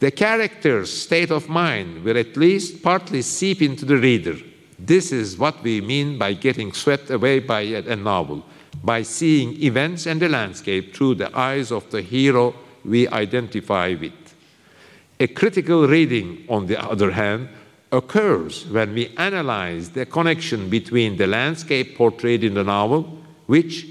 The 0.00 0.10
character's 0.10 0.92
state 0.92 1.30
of 1.30 1.48
mind 1.48 2.04
will 2.04 2.18
at 2.18 2.36
least 2.36 2.82
partly 2.82 3.22
seep 3.22 3.62
into 3.62 3.86
the 3.86 3.96
reader. 3.96 4.36
This 4.78 5.12
is 5.12 5.38
what 5.38 5.62
we 5.62 5.80
mean 5.80 6.18
by 6.18 6.34
getting 6.34 6.72
swept 6.72 7.10
away 7.10 7.38
by 7.38 7.62
a 7.62 7.96
novel, 7.96 8.44
by 8.82 9.02
seeing 9.02 9.62
events 9.62 10.04
and 10.06 10.20
the 10.20 10.28
landscape 10.28 10.94
through 10.94 11.14
the 11.14 11.34
eyes 11.34 11.72
of 11.72 11.90
the 11.90 12.02
hero 12.02 12.54
we 12.84 13.08
identify 13.08 13.94
with. 13.98 14.12
A 15.20 15.26
critical 15.28 15.86
reading, 15.86 16.44
on 16.50 16.66
the 16.66 16.78
other 16.82 17.12
hand, 17.12 17.48
occurs 17.94 18.66
when 18.66 18.92
we 18.94 19.08
analyze 19.16 19.90
the 19.90 20.04
connection 20.04 20.68
between 20.68 21.16
the 21.16 21.26
landscape 21.26 21.96
portrayed 21.96 22.42
in 22.44 22.54
the 22.54 22.64
novel, 22.64 23.02
which 23.46 23.86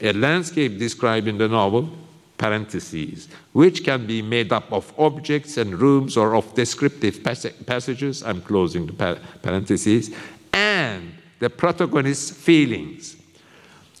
a 0.00 0.12
landscape 0.12 0.78
described 0.78 1.28
in 1.28 1.38
the 1.38 1.48
novel, 1.48 1.88
parentheses, 2.36 3.28
which 3.52 3.84
can 3.84 4.06
be 4.06 4.20
made 4.20 4.52
up 4.52 4.70
of 4.72 4.92
objects 4.98 5.56
and 5.56 5.78
rooms 5.80 6.16
or 6.16 6.34
of 6.34 6.52
descriptive 6.54 7.22
pas 7.22 7.46
passages, 7.64 8.22
I'm 8.22 8.42
closing 8.42 8.86
the 8.86 9.18
parentheses, 9.40 10.10
and 10.52 11.14
the 11.38 11.48
protagonist's 11.48 12.30
feelings. 12.30 13.16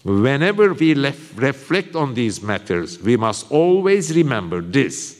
Whenever 0.02 0.74
we 0.74 0.94
reflect 0.94 1.94
on 1.94 2.14
these 2.14 2.42
matters, 2.42 3.00
we 3.00 3.16
must 3.16 3.50
always 3.50 4.14
remember 4.14 4.60
this. 4.60 5.13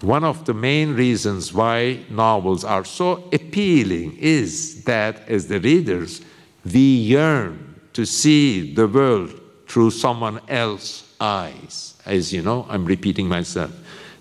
One 0.00 0.22
of 0.22 0.44
the 0.44 0.54
main 0.54 0.94
reasons 0.94 1.52
why 1.52 2.00
novels 2.08 2.64
are 2.64 2.84
so 2.84 3.24
appealing 3.32 4.16
is 4.18 4.84
that 4.84 5.28
as 5.28 5.48
the 5.48 5.58
readers, 5.58 6.20
we 6.64 6.80
yearn 6.80 7.80
to 7.94 8.06
see 8.06 8.74
the 8.74 8.86
world 8.86 9.40
through 9.66 9.90
someone 9.90 10.40
else's 10.48 11.12
eyes. 11.20 11.94
As 12.06 12.32
you 12.32 12.42
know, 12.42 12.64
I'm 12.68 12.84
repeating 12.84 13.28
myself. 13.28 13.72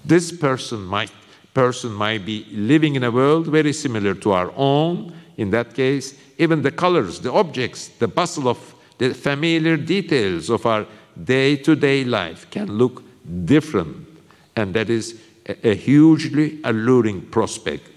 This 0.03 0.31
person 0.31 0.83
might, 0.83 1.11
person 1.53 1.91
might 1.91 2.25
be 2.25 2.47
living 2.51 2.95
in 2.95 3.03
a 3.03 3.11
world 3.11 3.45
very 3.47 3.71
similar 3.71 4.15
to 4.15 4.31
our 4.31 4.51
own. 4.55 5.13
In 5.37 5.51
that 5.51 5.75
case, 5.75 6.15
even 6.39 6.63
the 6.63 6.71
colors, 6.71 7.19
the 7.19 7.31
objects, 7.31 7.89
the 7.99 8.07
bustle 8.07 8.47
of 8.47 8.75
the 8.97 9.13
familiar 9.13 9.77
details 9.77 10.49
of 10.49 10.65
our 10.65 10.87
day 11.23 11.55
to 11.57 11.75
day 11.75 12.03
life 12.03 12.49
can 12.49 12.67
look 12.79 13.03
different. 13.45 14.07
And 14.55 14.73
that 14.73 14.89
is 14.89 15.21
a, 15.47 15.75
hugely 15.75 16.59
alluring 16.63 17.21
prospect. 17.21 17.89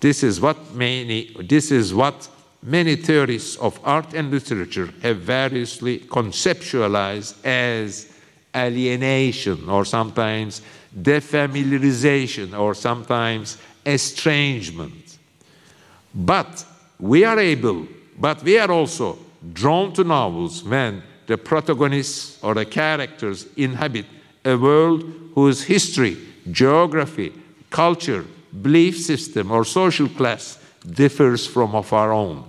This 0.00 0.22
is 0.22 0.40
what 0.40 0.74
many, 0.74 1.34
this 1.40 1.70
is 1.70 1.94
what 1.94 2.28
many 2.62 2.96
theorists 2.96 3.56
of 3.56 3.78
art 3.84 4.14
and 4.14 4.30
literature 4.30 4.92
have 5.02 5.18
variously 5.18 6.00
conceptualized 6.00 7.44
as 7.44 8.12
alienation 8.54 9.68
or 9.68 9.84
sometimes 9.84 10.62
defamiliarization 10.96 12.58
or 12.58 12.74
sometimes 12.74 13.58
estrangement. 13.84 15.18
But 16.14 16.64
we 16.98 17.24
are 17.24 17.38
able, 17.38 17.86
but 18.18 18.42
we 18.42 18.58
are 18.58 18.70
also 18.70 19.18
drawn 19.52 19.92
to 19.94 20.04
novels 20.04 20.62
when 20.62 21.02
the 21.26 21.36
protagonists 21.36 22.42
or 22.42 22.54
the 22.54 22.64
characters 22.64 23.46
inhabit 23.56 24.06
a 24.44 24.56
world 24.56 25.02
whose 25.34 25.64
history, 25.64 26.16
geography, 26.50 27.32
culture, 27.70 28.24
belief 28.62 28.98
system, 28.98 29.50
or 29.50 29.64
social 29.64 30.08
class 30.08 30.58
differs 30.88 31.46
from 31.46 31.74
of 31.74 31.92
our 31.92 32.12
own. 32.12 32.44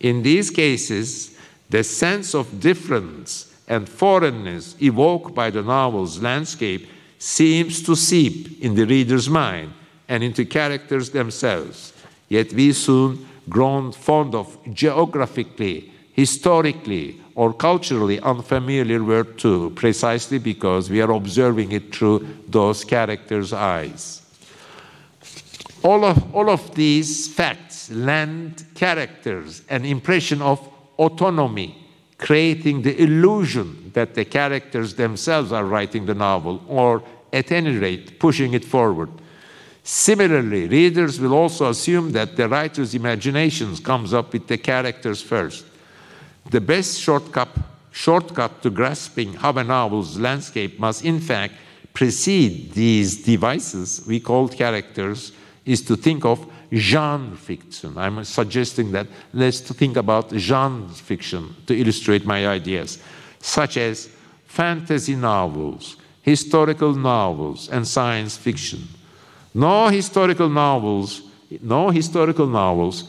In 0.00 0.22
these 0.22 0.50
cases, 0.50 1.36
the 1.70 1.84
sense 1.84 2.34
of 2.34 2.60
difference 2.60 3.54
and 3.68 3.88
foreignness 3.88 4.76
evoked 4.82 5.34
by 5.34 5.50
the 5.50 5.62
novel's 5.62 6.20
landscape 6.20 6.88
seems 7.18 7.82
to 7.82 7.94
seep 7.94 8.60
in 8.60 8.74
the 8.74 8.84
reader's 8.84 9.28
mind 9.28 9.72
and 10.08 10.22
into 10.22 10.44
characters 10.44 11.10
themselves. 11.10 11.92
Yet 12.28 12.52
we 12.52 12.72
soon 12.72 13.26
grown 13.48 13.92
fond 13.92 14.34
of 14.34 14.58
geographically 14.72 15.92
historically 16.12 17.21
or 17.34 17.52
culturally 17.52 18.20
unfamiliar 18.20 19.02
word 19.02 19.38
too, 19.38 19.70
precisely 19.74 20.38
because 20.38 20.90
we 20.90 21.00
are 21.00 21.12
observing 21.12 21.72
it 21.72 21.94
through 21.94 22.26
those 22.48 22.84
characters' 22.84 23.52
eyes. 23.52 24.22
All 25.82 26.04
of, 26.04 26.34
all 26.34 26.48
of 26.50 26.74
these 26.74 27.26
facts 27.28 27.90
lend 27.90 28.64
characters 28.74 29.62
an 29.68 29.84
impression 29.84 30.40
of 30.40 30.60
autonomy, 30.98 31.76
creating 32.18 32.82
the 32.82 33.02
illusion 33.02 33.90
that 33.94 34.14
the 34.14 34.24
characters 34.24 34.94
themselves 34.94 35.50
are 35.50 35.64
writing 35.64 36.06
the 36.06 36.14
novel, 36.14 36.62
or 36.68 37.02
at 37.32 37.50
any 37.50 37.76
rate, 37.76 38.20
pushing 38.20 38.54
it 38.54 38.64
forward. 38.64 39.10
Similarly, 39.82 40.68
readers 40.68 41.18
will 41.18 41.34
also 41.34 41.68
assume 41.70 42.12
that 42.12 42.36
the 42.36 42.48
writer's 42.48 42.94
imaginations 42.94 43.80
comes 43.80 44.14
up 44.14 44.32
with 44.32 44.46
the 44.46 44.58
characters 44.58 45.20
first. 45.20 45.64
The 46.52 46.60
best 46.60 47.00
shortcut, 47.00 47.48
shortcut 47.92 48.60
to 48.62 48.68
grasping 48.68 49.32
how 49.32 49.52
a 49.52 49.64
novel's 49.64 50.18
landscape 50.18 50.78
must 50.78 51.02
in 51.02 51.18
fact 51.18 51.54
precede 51.94 52.72
these 52.72 53.24
devices 53.24 54.04
we 54.06 54.20
call 54.20 54.48
characters 54.48 55.32
is 55.64 55.80
to 55.82 55.96
think 55.96 56.26
of 56.26 56.46
genre 56.70 57.38
fiction. 57.38 57.96
I'm 57.96 58.22
suggesting 58.24 58.92
that 58.92 59.06
let's 59.32 59.60
think 59.62 59.96
about 59.96 60.30
genre 60.32 60.90
fiction 60.90 61.56
to 61.66 61.74
illustrate 61.74 62.26
my 62.26 62.46
ideas, 62.46 62.98
such 63.40 63.78
as 63.78 64.10
fantasy 64.46 65.16
novels, 65.16 65.96
historical 66.20 66.94
novels, 66.94 67.70
and 67.70 67.88
science 67.88 68.36
fiction. 68.36 68.86
No 69.54 69.88
historical 69.88 70.50
novels, 70.50 71.22
no 71.62 71.88
historical 71.88 72.46
novels 72.46 73.04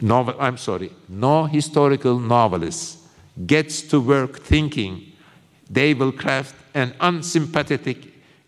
novel, 0.00 0.34
I'm 0.38 0.56
sorry, 0.56 0.92
no 1.08 1.44
historical 1.44 2.18
novelist 2.18 2.98
gets 3.46 3.82
to 3.82 4.00
work 4.00 4.40
thinking 4.40 5.12
they 5.70 5.94
will 5.94 6.12
craft 6.12 6.54
an 6.74 6.94
unsympathetic, 7.00 7.98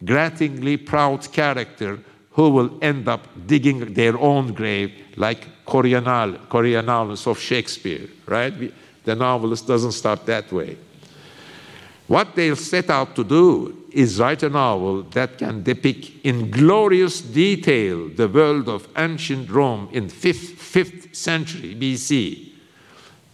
gratingly 0.04 0.76
proud 0.76 1.30
character 1.32 1.98
who 2.32 2.50
will 2.50 2.78
end 2.82 3.08
up 3.08 3.26
digging 3.46 3.92
their 3.94 4.16
own 4.18 4.52
grave 4.52 4.92
like 5.16 5.64
Coriolanus, 5.66 7.26
of 7.26 7.38
Shakespeare, 7.38 8.08
right? 8.26 8.72
The 9.04 9.14
novelist 9.16 9.66
doesn't 9.66 9.92
start 9.92 10.24
that 10.26 10.52
way. 10.52 10.76
What 12.06 12.34
they'll 12.34 12.56
set 12.56 12.90
out 12.90 13.16
to 13.16 13.24
do 13.24 13.77
is 13.92 14.18
write 14.20 14.42
a 14.42 14.48
novel 14.48 15.02
that 15.02 15.38
can 15.38 15.62
depict 15.62 16.10
in 16.24 16.50
glorious 16.50 17.20
detail 17.20 18.08
the 18.08 18.28
world 18.28 18.68
of 18.68 18.88
ancient 18.96 19.50
Rome 19.50 19.88
in 19.92 20.08
5th, 20.08 20.54
5th 20.56 21.16
century 21.16 21.74
BC. 21.74 22.52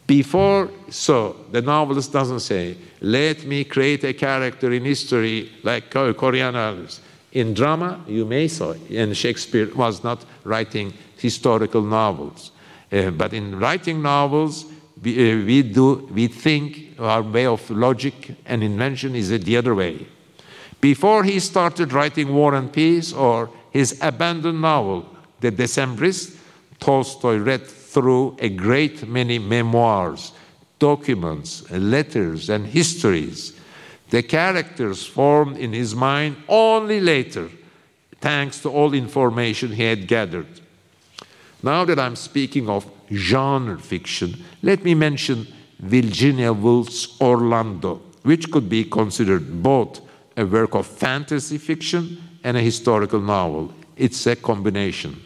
Before, 0.07 0.71
so 0.91 1.37
the 1.51 1.63
novelist 1.63 2.13
doesn't 2.13 2.41
say, 2.41 2.77
let 3.01 3.45
me 3.45 3.65
create 3.65 4.05
a 4.05 4.13
character 4.13 4.73
in 4.73 4.85
history 4.85 5.51
like 5.63 5.91
Coriolanus. 5.91 7.01
In 7.33 7.55
drama, 7.55 8.05
you 8.07 8.25
may 8.25 8.49
say, 8.49 8.79
and 8.95 9.17
Shakespeare 9.17 9.75
was 9.75 10.05
not 10.05 10.25
writing 10.45 10.93
historical 11.17 11.83
novels. 11.83 12.53
Uh, 12.93 13.11
but 13.11 13.33
in 13.33 13.59
writing 13.59 14.03
novels, 14.03 14.67
we, 15.03 15.33
uh, 15.33 15.45
we, 15.45 15.63
do, 15.63 16.09
we 16.13 16.29
think 16.29 16.95
our 16.99 17.23
way 17.23 17.47
of 17.47 17.69
logic 17.71 18.37
and 18.47 18.63
invention 18.63 19.15
is 19.15 19.31
the 19.31 19.57
other 19.57 19.75
way. 19.75 20.07
Before 20.85 21.25
he 21.25 21.41
started 21.41 21.95
writing 21.95 22.35
War 22.35 22.55
and 22.55 22.71
Peace 22.71 23.11
or 23.11 23.49
his 23.71 23.99
abandoned 24.03 24.61
novel, 24.61 25.09
The 25.41 25.51
Decembrists, 25.51 26.37
Tolstoy 26.79 27.39
read 27.39 27.67
through 27.67 28.37
a 28.39 28.51
great 28.51 29.09
many 29.09 29.39
memoirs, 29.39 30.33
documents, 30.79 31.71
letters, 31.71 32.51
and 32.51 32.67
histories. 32.67 33.59
The 34.11 34.23
characters 34.25 35.07
formed 35.07 35.57
in 35.57 35.73
his 35.73 35.95
mind 35.95 36.37
only 36.51 37.01
later, 37.01 37.49
thanks 38.21 38.61
to 38.61 38.69
all 38.69 38.93
information 38.93 39.73
he 39.73 39.85
had 39.85 40.07
gathered. 40.07 40.61
Now 41.63 41.87
that 41.87 41.99
I'm 41.99 42.15
speaking 42.15 42.69
of 42.69 42.85
genre 43.11 43.79
fiction, 43.79 44.45
let 44.63 44.85
me 44.85 44.95
mention 44.95 45.47
Virginia 45.79 46.53
Woolf's 46.53 47.19
Orlando, 47.23 48.03
which 48.23 48.51
could 48.51 48.69
be 48.69 48.85
considered 48.85 49.63
both 49.63 50.03
a 50.37 50.45
work 50.45 50.75
of 50.75 50.87
fantasy 50.87 51.59
fiction 51.59 52.23
and 52.43 52.57
a 52.57 52.61
historical 52.61 53.21
novel. 53.21 53.73
It's 53.97 54.27
a 54.27 54.37
combination. 54.37 55.23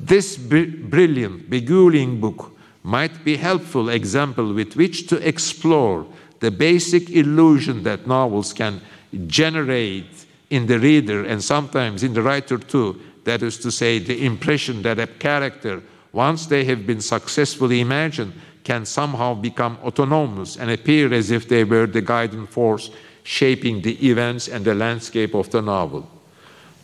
This 0.00 0.36
brilliant, 0.36 1.48
beguiling 1.48 2.20
book 2.20 2.56
might 2.82 3.24
be 3.24 3.36
helpful 3.36 3.88
example 3.88 4.52
with 4.52 4.74
which 4.74 5.06
to 5.08 5.16
explore 5.26 6.06
the 6.40 6.50
basic 6.50 7.10
illusion 7.10 7.84
that 7.84 8.06
novels 8.06 8.52
can 8.52 8.80
generate 9.26 10.26
in 10.50 10.66
the 10.66 10.78
reader 10.78 11.24
and 11.24 11.42
sometimes 11.42 12.02
in 12.02 12.14
the 12.14 12.22
writer 12.22 12.58
too. 12.58 13.00
That 13.24 13.42
is 13.42 13.58
to 13.58 13.70
say, 13.70 14.00
the 14.00 14.24
impression 14.24 14.82
that 14.82 14.98
a 14.98 15.06
character 15.06 15.82
once 16.12 16.46
they 16.46 16.64
have 16.64 16.86
been 16.86 17.00
successfully 17.00 17.80
imagined, 17.80 18.32
can 18.64 18.84
somehow 18.84 19.34
become 19.34 19.76
autonomous 19.82 20.56
and 20.56 20.70
appear 20.70 21.12
as 21.12 21.30
if 21.30 21.48
they 21.48 21.64
were 21.64 21.86
the 21.86 22.00
guiding 22.00 22.46
force 22.46 22.90
shaping 23.22 23.82
the 23.82 24.08
events 24.08 24.48
and 24.48 24.64
the 24.64 24.74
landscape 24.74 25.34
of 25.34 25.50
the 25.50 25.62
novel. 25.62 26.08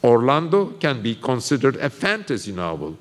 Orlando 0.03 0.67
can 0.73 1.03
be 1.03 1.15
considered 1.17 1.77
a 1.77 1.91
fantasy 1.91 2.53
novel, 2.53 2.97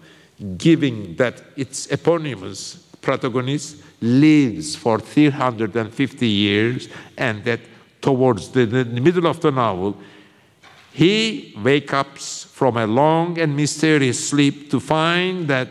given 0.57 1.15
that 1.15 1.41
its 1.55 1.88
eponymous 1.88 2.75
protagonist 3.01 3.77
lives 4.01 4.75
for 4.75 4.99
350 4.99 6.27
years 6.27 6.89
and 7.17 7.43
that 7.43 7.59
towards 8.01 8.49
the, 8.49 8.65
the 8.65 8.85
middle 8.85 9.27
of 9.27 9.39
the 9.41 9.51
novel, 9.51 9.97
he 10.91 11.53
wakes 11.63 11.93
up 11.93 12.17
from 12.17 12.77
a 12.77 12.88
long 12.88 13.38
and 13.39 13.55
mysterious 13.55 14.29
sleep 14.29 14.69
to 14.71 14.79
find 14.79 15.47
that 15.47 15.69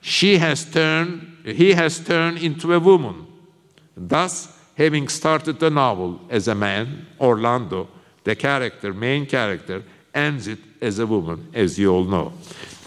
she 0.00 0.38
has 0.38 0.64
turned, 0.64 1.36
he 1.44 1.72
has 1.72 2.00
turned 2.00 2.38
into 2.38 2.72
a 2.74 2.80
woman. 2.80 3.26
Thus, 3.96 4.53
having 4.76 5.08
started 5.08 5.58
the 5.60 5.70
novel 5.70 6.20
as 6.28 6.48
a 6.48 6.54
man, 6.54 7.06
Orlando, 7.20 7.88
the 8.24 8.34
character, 8.34 8.92
main 8.92 9.26
character, 9.26 9.82
ends 10.14 10.46
it 10.46 10.58
as 10.80 10.98
a 10.98 11.06
woman, 11.06 11.48
as 11.54 11.78
you 11.78 11.92
all 11.92 12.04
know. 12.04 12.32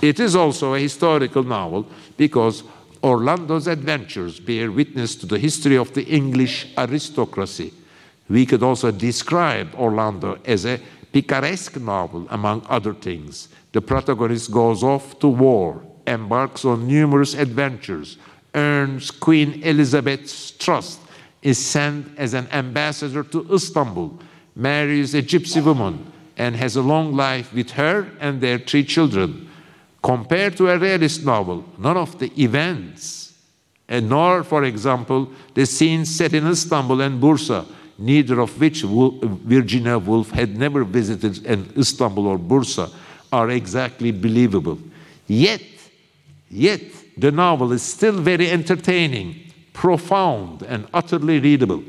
It 0.01 0.19
is 0.19 0.35
also 0.35 0.73
a 0.73 0.79
historical 0.79 1.43
novel 1.43 1.87
because 2.15 2.63
Orlando's 3.03 3.67
adventures 3.67 4.39
bear 4.39 4.71
witness 4.71 5.15
to 5.17 5.25
the 5.25 5.39
history 5.39 5.77
of 5.77 5.93
the 5.93 6.03
English 6.05 6.67
aristocracy. 6.77 7.73
We 8.29 8.45
could 8.45 8.63
also 8.63 8.91
describe 8.91 9.73
Orlando 9.75 10.39
as 10.45 10.65
a 10.65 10.79
picaresque 11.11 11.79
novel, 11.79 12.27
among 12.29 12.65
other 12.67 12.93
things. 12.93 13.49
The 13.71 13.81
protagonist 13.81 14.51
goes 14.51 14.83
off 14.83 15.19
to 15.19 15.27
war, 15.27 15.81
embarks 16.05 16.65
on 16.65 16.87
numerous 16.87 17.33
adventures, 17.33 18.17
earns 18.53 19.11
Queen 19.11 19.61
Elizabeth's 19.63 20.51
trust, 20.51 20.99
is 21.41 21.63
sent 21.63 22.17
as 22.17 22.33
an 22.33 22.47
ambassador 22.51 23.23
to 23.23 23.47
Istanbul, 23.53 24.19
marries 24.55 25.13
a 25.13 25.21
gypsy 25.21 25.63
woman, 25.63 26.11
and 26.37 26.55
has 26.55 26.75
a 26.75 26.81
long 26.81 27.13
life 27.15 27.53
with 27.53 27.71
her 27.71 28.09
and 28.19 28.41
their 28.41 28.59
three 28.59 28.83
children. 28.83 29.49
Compared 30.03 30.55
to 30.57 30.69
a 30.69 30.77
realist 30.77 31.25
novel, 31.25 31.65
none 31.77 31.97
of 31.97 32.17
the 32.19 32.31
events, 32.41 33.33
and 33.87 34.09
nor, 34.09 34.43
for 34.43 34.63
example, 34.63 35.29
the 35.53 35.65
scenes 35.65 36.13
set 36.13 36.33
in 36.33 36.45
Istanbul 36.45 37.01
and 37.01 37.21
Bursa, 37.21 37.65
neither 37.97 38.39
of 38.39 38.59
which 38.59 38.83
Virginia 38.83 39.97
Woolf 39.97 40.29
had 40.31 40.55
never 40.57 40.83
visited 40.83 41.45
in 41.45 41.73
Istanbul 41.75 42.27
or 42.27 42.37
Bursa, 42.37 42.91
are 43.31 43.49
exactly 43.49 44.11
believable. 44.11 44.77
Yet, 45.25 45.63
yet, 46.49 46.81
the 47.17 47.31
novel 47.31 47.71
is 47.73 47.81
still 47.81 48.19
very 48.21 48.49
entertaining, 48.51 49.46
profound, 49.77 50.63
and 50.63 50.87
utterly 50.91 51.39
readable. 51.39 51.83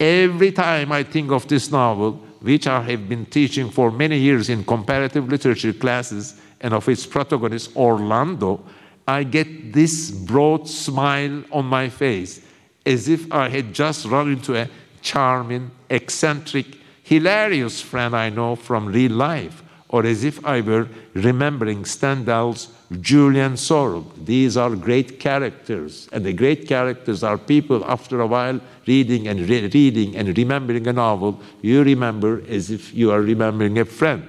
Every 0.00 0.50
time 0.50 0.90
I 0.90 1.02
think 1.02 1.30
of 1.30 1.46
this 1.46 1.70
novel, 1.70 2.12
which 2.40 2.66
I 2.66 2.80
have 2.80 3.06
been 3.06 3.26
teaching 3.26 3.68
for 3.68 3.90
many 3.90 4.18
years 4.18 4.48
in 4.48 4.64
comparative 4.64 5.28
literature 5.28 5.74
classes, 5.74 6.40
and 6.62 6.72
of 6.72 6.88
its 6.88 7.04
protagonist, 7.04 7.76
Orlando, 7.76 8.64
I 9.06 9.24
get 9.24 9.74
this 9.74 10.10
broad 10.10 10.66
smile 10.66 11.44
on 11.52 11.66
my 11.66 11.90
face, 11.90 12.40
as 12.86 13.08
if 13.08 13.30
I 13.30 13.50
had 13.50 13.74
just 13.74 14.06
run 14.06 14.32
into 14.32 14.56
a 14.56 14.70
charming, 15.02 15.70
eccentric, 15.90 16.66
hilarious 17.02 17.82
friend 17.82 18.16
I 18.16 18.30
know 18.30 18.56
from 18.56 18.86
real 18.86 19.12
life, 19.12 19.62
or 19.92 20.04
as 20.06 20.24
if 20.24 20.44
I 20.44 20.62
were 20.62 20.88
remembering 21.14 21.84
Stendhal's 21.84 22.68
Julien 23.00 23.56
Sorel. 23.56 24.10
These 24.16 24.56
are 24.56 24.74
great 24.74 25.20
characters, 25.20 26.08
and 26.12 26.24
the 26.24 26.32
great 26.32 26.66
characters 26.66 27.22
are 27.22 27.38
people 27.38 27.84
after 27.84 28.20
a 28.20 28.26
while 28.26 28.60
reading 28.86 29.28
and 29.28 29.48
re- 29.48 29.68
reading 29.68 30.16
and 30.16 30.36
remembering 30.36 30.86
a 30.88 30.92
novel, 30.92 31.40
you 31.60 31.84
remember 31.84 32.42
as 32.48 32.70
if 32.70 32.92
you 32.94 33.10
are 33.12 33.20
remembering 33.20 33.78
a 33.78 33.84
friend. 33.84 34.24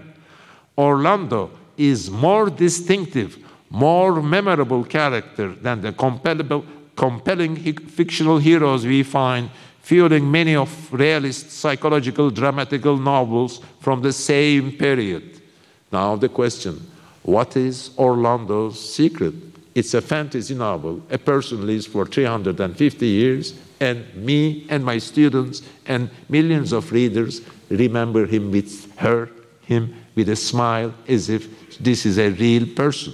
Orlando 0.77 1.49
is 1.77 2.11
more 2.11 2.49
distinctive, 2.49 3.37
more 3.69 4.21
memorable 4.21 4.83
character 4.83 5.53
than 5.55 5.81
the 5.81 5.93
compelling 6.95 7.55
fictional 7.87 8.37
heroes 8.37 8.85
we 8.85 9.01
find 9.01 9.49
fueling 9.81 10.29
many 10.29 10.55
of 10.55 10.93
realist 10.93 11.51
psychological 11.51 12.29
dramatical 12.29 12.97
novels 12.97 13.59
from 13.79 14.01
the 14.01 14.13
same 14.13 14.71
period. 14.73 15.32
Now 15.93 16.15
the 16.15 16.27
question, 16.27 16.81
what 17.21 17.55
is 17.55 17.91
Orlando's 17.99 18.79
secret? 18.95 19.35
It's 19.75 19.93
a 19.93 20.01
fantasy 20.01 20.55
novel. 20.55 21.03
A 21.11 21.19
person 21.19 21.67
lives 21.67 21.85
for 21.85 22.07
350 22.07 23.05
years, 23.05 23.53
and 23.79 24.03
me 24.15 24.65
and 24.69 24.83
my 24.83 24.97
students 24.97 25.61
and 25.85 26.09
millions 26.29 26.73
of 26.73 26.91
readers 26.91 27.41
remember 27.69 28.25
him 28.25 28.49
with 28.49 28.91
her, 28.97 29.29
him 29.61 29.93
with 30.15 30.29
a 30.29 30.35
smile 30.35 30.91
as 31.07 31.29
if 31.29 31.77
this 31.77 32.07
is 32.07 32.17
a 32.17 32.31
real 32.31 32.65
person. 32.75 33.13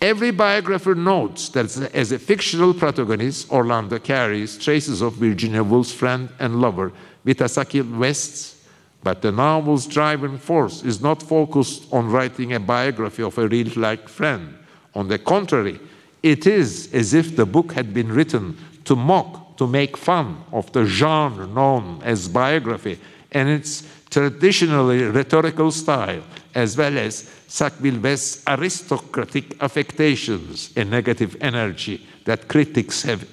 Every 0.00 0.30
biographer 0.30 0.94
notes 0.94 1.50
that 1.50 1.76
as 1.92 2.12
a 2.12 2.18
fictional 2.18 2.72
protagonist, 2.72 3.50
Orlando 3.50 3.98
carries 3.98 4.56
traces 4.56 5.02
of 5.02 5.14
Virginia 5.14 5.62
Woolf's 5.62 5.92
friend 5.92 6.30
and 6.38 6.62
lover, 6.62 6.92
Vita 7.24 7.48
Sackville-West's, 7.48 8.57
but 9.02 9.22
the 9.22 9.32
novel's 9.32 9.86
driving 9.86 10.38
force 10.38 10.82
is 10.82 11.00
not 11.00 11.22
focused 11.22 11.92
on 11.92 12.10
writing 12.10 12.52
a 12.52 12.60
biography 12.60 13.22
of 13.22 13.38
a 13.38 13.48
real 13.48 13.70
like 13.76 14.08
friend. 14.08 14.54
On 14.94 15.08
the 15.08 15.18
contrary, 15.18 15.78
it 16.22 16.46
is 16.46 16.92
as 16.92 17.14
if 17.14 17.36
the 17.36 17.46
book 17.46 17.72
had 17.72 17.94
been 17.94 18.10
written 18.12 18.56
to 18.84 18.96
mock, 18.96 19.56
to 19.56 19.66
make 19.66 19.96
fun 19.96 20.44
of 20.52 20.70
the 20.72 20.84
genre 20.84 21.46
known 21.46 22.00
as 22.04 22.28
biography 22.28 22.98
and 23.32 23.48
its 23.48 23.82
traditionally 24.10 25.02
rhetorical 25.02 25.70
style, 25.70 26.22
as 26.54 26.76
well 26.76 26.96
as 26.96 27.30
Sackville-West's 27.48 28.42
aristocratic 28.46 29.62
affectations 29.62 30.70
and 30.76 30.90
negative 30.90 31.36
energy 31.40 32.06
that 32.24 32.48
critics 32.48 33.02
have 33.02 33.26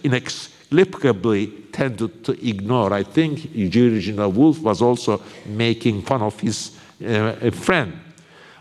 inexplicably 0.71 1.47
tended 1.71 2.23
to 2.23 2.31
ignore. 2.47 2.93
I 2.93 3.03
think 3.03 3.39
Virginia 3.51 4.27
Woolf 4.27 4.59
was 4.59 4.81
also 4.81 5.21
making 5.45 6.01
fun 6.03 6.21
of 6.21 6.39
his 6.39 6.71
uh, 7.05 7.51
friend. 7.51 7.93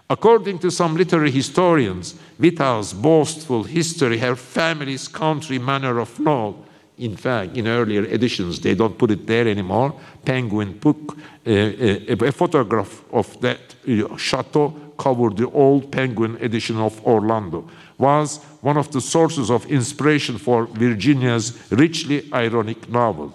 According 0.08 0.58
to 0.60 0.70
some 0.70 0.96
literary 0.96 1.30
historians, 1.30 2.14
Vita's 2.38 2.92
boastful 2.92 3.64
history, 3.64 4.18
her 4.18 4.36
family's 4.36 5.08
country 5.08 5.58
manner 5.58 5.98
of 5.98 6.18
life, 6.20 6.54
in 6.98 7.16
fact, 7.16 7.56
in 7.56 7.66
earlier 7.66 8.04
editions, 8.04 8.60
they 8.60 8.74
don't 8.74 8.96
put 8.96 9.10
it 9.10 9.26
there 9.26 9.48
anymore. 9.48 9.98
Penguin 10.24 10.78
took 10.78 11.16
uh, 11.16 11.50
a, 11.50 12.12
uh, 12.12 12.26
a, 12.26 12.32
photograph 12.32 13.02
of 13.12 13.40
that 13.40 13.58
uh, 13.88 14.16
chateau, 14.16 14.83
covered 14.96 15.36
the 15.36 15.50
old 15.50 15.90
Penguin 15.90 16.36
edition 16.40 16.76
of 16.78 17.04
Orlando, 17.04 17.68
was 17.98 18.42
one 18.60 18.76
of 18.76 18.90
the 18.92 19.00
sources 19.00 19.50
of 19.50 19.66
inspiration 19.66 20.38
for 20.38 20.66
Virginia's 20.66 21.58
richly 21.70 22.28
ironic 22.32 22.88
novel. 22.88 23.32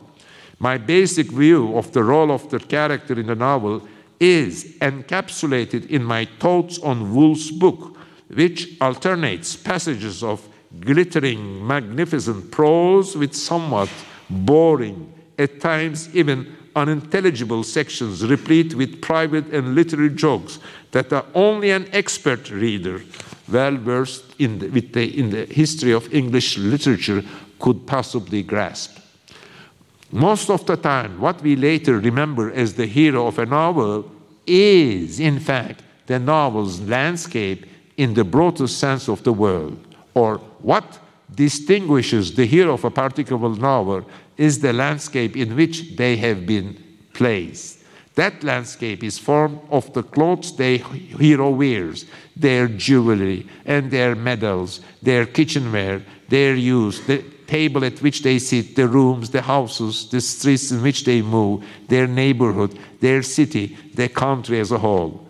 My 0.60 0.78
basic 0.78 1.28
view 1.28 1.78
of 1.78 1.92
the 1.94 2.04
role 2.04 2.32
of 2.32 2.50
the 2.50 2.60
character 2.60 3.20
in 3.20 3.28
the 3.28 3.36
novel 3.36 3.88
is 4.20 4.76
encapsulated 4.82 5.90
in 5.90 6.04
my 6.04 6.26
thoughts 6.40 6.80
on 6.80 7.16
Woolf's 7.16 7.52
book, 7.52 7.98
which 8.28 8.76
alternates 8.82 9.56
passages 9.56 10.22
of 10.24 10.48
glittering, 10.82 11.66
magnificent 11.66 12.52
prose 12.52 13.16
with 13.16 13.34
somewhat 13.34 13.90
boring, 14.30 15.12
at 15.38 15.62
times 15.62 16.14
even 16.14 16.56
unintelligible 16.76 17.64
sections 17.64 18.24
replete 18.26 18.76
with 18.76 19.02
private 19.02 19.46
and 19.54 19.74
literary 19.74 20.10
jokes 20.10 20.60
that 20.92 21.26
only 21.34 21.72
an 21.72 21.88
expert 21.94 22.50
reader, 22.50 23.02
well 23.52 23.76
versed 23.78 24.24
in 24.40 24.60
the, 24.60 24.68
the, 24.68 25.20
in 25.20 25.30
the 25.30 25.46
history 25.46 25.92
of 25.92 26.14
English 26.14 26.58
literature, 26.58 27.24
could 27.60 27.86
possibly 27.86 28.44
grasp. 28.44 28.98
Most 30.12 30.50
of 30.50 30.66
the 30.66 30.76
time, 30.76 31.20
what 31.20 31.42
we 31.42 31.56
later 31.56 32.00
remember 32.00 32.52
as 32.52 32.74
the 32.74 32.88
hero 32.88 33.28
of 33.28 33.38
a 33.38 33.46
novel 33.46 34.10
is, 34.48 35.20
in 35.20 35.40
fact, 35.40 35.84
the 36.08 36.18
novel's 36.18 36.82
landscape 36.82 37.66
in 37.98 38.16
the 38.16 38.24
broadest 38.24 38.80
sense 38.80 39.08
of 39.08 39.24
the 39.24 39.34
word 39.34 39.78
or 40.16 40.38
what 40.62 41.00
distinguishes 41.36 42.34
the 42.34 42.46
hero 42.46 42.74
of 42.74 42.84
a 42.84 42.90
particular 42.90 43.56
novel 43.56 44.04
is 44.38 44.60
the 44.60 44.74
landscape 44.74 45.38
in 45.38 45.56
which 45.56 45.96
they 45.96 46.18
have 46.18 46.46
been 46.46 46.82
placed. 47.14 47.79
That 48.20 48.44
landscape 48.44 49.02
is 49.02 49.18
formed 49.18 49.62
of 49.72 49.94
the 49.94 50.04
clothes 50.04 50.54
the 50.58 50.76
hero 50.76 51.52
wears, 51.52 52.06
their 52.36 52.68
jewelry 52.68 53.48
and 53.66 53.90
their 53.90 54.14
medals, 54.14 54.82
their 55.02 55.26
kitchenware, 55.26 56.02
their 56.28 56.54
use, 56.54 57.00
the 57.08 57.24
table 57.48 57.86
at 57.86 58.02
which 58.02 58.22
they 58.22 58.38
sit, 58.40 58.76
the 58.76 58.90
rooms, 58.90 59.30
the 59.30 59.42
houses, 59.42 60.10
the 60.10 60.20
streets 60.20 60.70
in 60.70 60.82
which 60.82 61.06
they 61.06 61.22
move, 61.22 61.64
their 61.88 62.08
neighborhood, 62.08 62.78
their 63.00 63.24
city, 63.24 63.78
their 63.94 64.10
country 64.10 64.60
as 64.60 64.74
a 64.74 64.78
whole. 64.78 65.26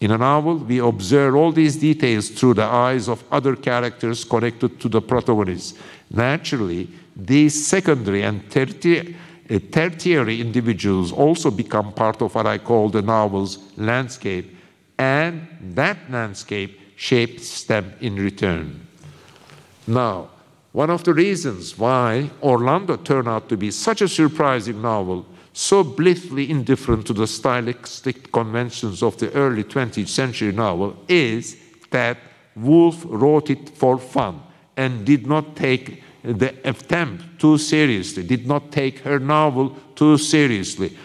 In 0.00 0.10
a 0.10 0.16
novel, 0.16 0.56
we 0.56 0.78
observe 0.78 1.34
all 1.34 1.52
these 1.52 1.76
details 1.76 2.30
through 2.30 2.54
the 2.54 2.64
eyes 2.64 3.10
of 3.10 3.22
other 3.30 3.54
characters 3.54 4.24
connected 4.24 4.80
to 4.80 4.88
the 4.88 5.02
protagonist. 5.02 5.76
Naturally, 6.10 6.88
these 7.14 7.66
secondary 7.66 8.22
and 8.22 8.50
tertiary, 8.50 9.16
uh, 9.52 9.58
tertiary 9.70 10.40
individuals 10.40 11.12
also 11.12 11.50
become 11.50 11.92
part 11.92 12.22
of 12.22 12.34
what 12.34 12.46
I 12.46 12.58
call 12.58 12.88
the 12.88 13.02
novel's 13.02 13.58
landscape, 13.76 14.56
and 14.98 15.46
that 15.74 15.98
landscape 16.10 16.80
shapes 16.96 17.64
them 17.64 17.92
in 18.00 18.16
return. 18.16 18.86
Now, 19.86 20.28
one 20.72 20.88
of 20.88 21.04
the 21.04 21.12
reasons 21.12 21.76
why 21.76 22.30
Orlando 22.42 22.96
turned 22.96 23.28
out 23.28 23.48
to 23.50 23.56
be 23.56 23.70
such 23.70 24.00
a 24.00 24.08
surprising 24.08 24.80
novel, 24.80 25.26
so 25.52 25.84
blithely 25.84 26.50
indifferent 26.50 27.06
to 27.08 27.12
the 27.12 27.26
stylistic 27.26 28.32
conventions 28.32 29.02
of 29.02 29.18
the 29.18 29.30
early 29.34 29.64
20th 29.64 30.08
century 30.08 30.52
novel, 30.52 30.96
is 31.08 31.56
that 31.90 32.16
Woolf 32.56 33.04
wrote 33.06 33.50
it 33.50 33.68
for 33.70 33.98
fun 33.98 34.40
and 34.76 35.04
did 35.04 35.26
not 35.26 35.56
take 35.56 36.01
the 36.24 36.54
attempt 36.68 37.38
too 37.38 37.58
seriously, 37.58 38.22
did 38.22 38.46
not 38.46 38.70
take 38.70 39.00
her 39.00 39.18
novel 39.18 39.76
too 39.94 40.16
seriously. 40.18 40.96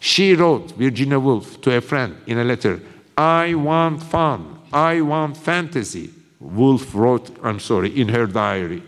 She 0.00 0.34
wrote, 0.34 0.72
Virginia 0.72 1.18
Woolf, 1.18 1.60
to 1.62 1.76
a 1.76 1.80
friend 1.80 2.16
in 2.26 2.38
a 2.38 2.44
letter, 2.44 2.80
I 3.16 3.54
want 3.54 4.02
fun, 4.02 4.58
I 4.72 5.00
want 5.00 5.36
fantasy. 5.36 6.10
Woolf 6.40 6.94
wrote, 6.94 7.36
I'm 7.42 7.60
sorry, 7.60 7.98
in 7.98 8.08
her 8.08 8.26
diary. 8.26 8.82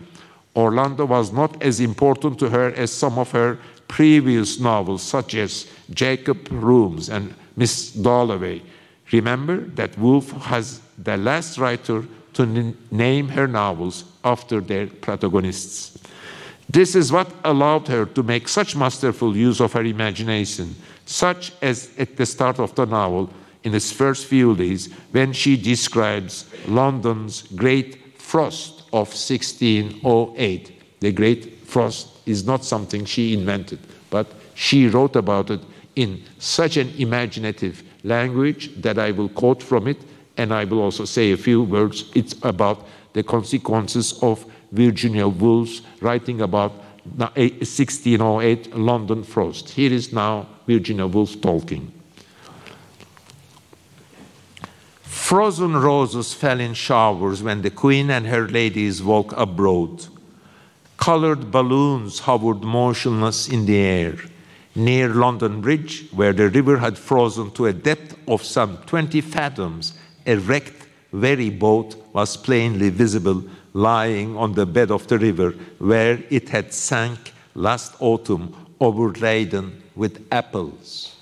Orlando 0.55 1.05
was 1.05 1.31
not 1.31 1.61
as 1.61 1.79
important 1.79 2.39
to 2.39 2.49
her 2.49 2.71
as 2.73 2.91
some 2.91 3.17
of 3.17 3.31
her 3.31 3.59
previous 3.87 4.59
novels, 4.59 5.01
such 5.01 5.35
as 5.35 5.67
Jacob's 5.91 6.51
Room 6.51 6.99
and 7.11 7.33
Miss 7.55 7.91
Dalloway. 7.91 8.61
Remember 9.11 9.57
that 9.57 9.97
Woolf 9.97 10.31
has 10.31 10.81
the 10.97 11.15
last 11.17 11.57
writer 11.57 12.05
to 12.33 12.75
name 12.91 13.29
her 13.29 13.47
novels 13.47 14.03
after 14.33 14.61
their 14.61 14.87
protagonists. 14.87 15.97
This 16.69 16.95
is 16.95 17.11
what 17.11 17.29
allowed 17.43 17.87
her 17.87 18.05
to 18.05 18.23
make 18.23 18.47
such 18.47 18.75
masterful 18.75 19.31
use 19.35 19.59
of 19.61 19.73
her 19.73 19.85
imagination, 19.85 20.75
such 21.05 21.53
as 21.61 21.89
at 21.97 22.17
the 22.17 22.25
start 22.25 22.59
of 22.59 22.75
the 22.75 22.85
novel, 22.85 23.29
in 23.63 23.73
its 23.73 23.91
first 23.91 24.27
few 24.27 24.55
days, 24.55 24.89
when 25.11 25.33
she 25.33 25.55
describes 25.57 26.45
London's 26.67 27.43
great 27.63 27.89
frost 28.17 28.77
of 28.93 29.07
1608. 29.07 30.99
The 30.99 31.11
Great 31.11 31.65
Frost 31.65 32.07
is 32.25 32.45
not 32.45 32.63
something 32.63 33.05
she 33.05 33.33
invented, 33.33 33.79
but 34.09 34.27
she 34.55 34.87
wrote 34.87 35.15
about 35.15 35.49
it 35.51 35.61
in 35.95 36.23
such 36.39 36.77
an 36.77 36.89
imaginative 36.97 37.83
language 38.03 38.73
that 38.81 38.97
I 38.97 39.11
will 39.11 39.29
quote 39.29 39.61
from 39.61 39.87
it, 39.87 39.97
and 40.37 40.53
I 40.53 40.63
will 40.65 40.81
also 40.81 41.05
say 41.05 41.31
a 41.31 41.37
few 41.37 41.63
words. 41.63 42.11
It's 42.15 42.35
about 42.43 42.87
the 43.17 43.23
consequences 43.23 44.13
of 44.21 44.45
Virginia 44.71 45.27
Woolf's 45.27 45.81
writing 46.01 46.39
about 46.39 46.71
1608 47.15 48.75
London 48.75 49.23
frost. 49.23 49.69
Here 49.69 49.91
is 49.91 50.13
now 50.13 50.45
Virginia 50.67 51.07
Woolf 51.07 51.41
talking. 51.41 51.91
Frozen 55.01 55.77
roses 55.77 56.35
fell 56.35 56.59
in 56.59 56.75
showers 56.75 57.41
when 57.41 57.63
the 57.63 57.71
queen 57.71 58.11
and 58.11 58.27
her 58.27 58.47
ladies 58.47 59.01
walked 59.01 59.33
abroad. 59.35 60.05
Colored 60.97 61.49
balloons 61.49 62.19
hovered 62.19 62.61
motionless 62.61 63.49
in 63.49 63.65
the 63.65 63.77
air. 63.77 64.15
Near 64.75 65.09
London 65.09 65.61
Bridge, 65.61 66.07
where 66.11 66.33
the 66.33 66.49
river 66.49 66.77
had 66.77 66.99
frozen 66.99 67.49
to 67.53 67.65
a 67.65 67.73
depth 67.73 68.15
of 68.27 68.43
some 68.43 68.77
20 68.85 69.21
fathoms, 69.21 69.97
a 70.27 70.35
ferry 71.21 71.49
boat 71.49 71.95
was 72.13 72.37
plainly 72.37 72.89
visible 72.89 73.43
lying 73.73 74.35
on 74.35 74.53
the 74.53 74.65
bed 74.65 74.91
of 74.91 75.07
the 75.07 75.17
river 75.17 75.51
where 75.77 76.19
it 76.29 76.49
had 76.49 76.73
sank 76.73 77.33
last 77.53 77.95
autumn 77.99 78.55
overladen 78.79 79.81
with 79.95 80.25
apples. 80.31 81.15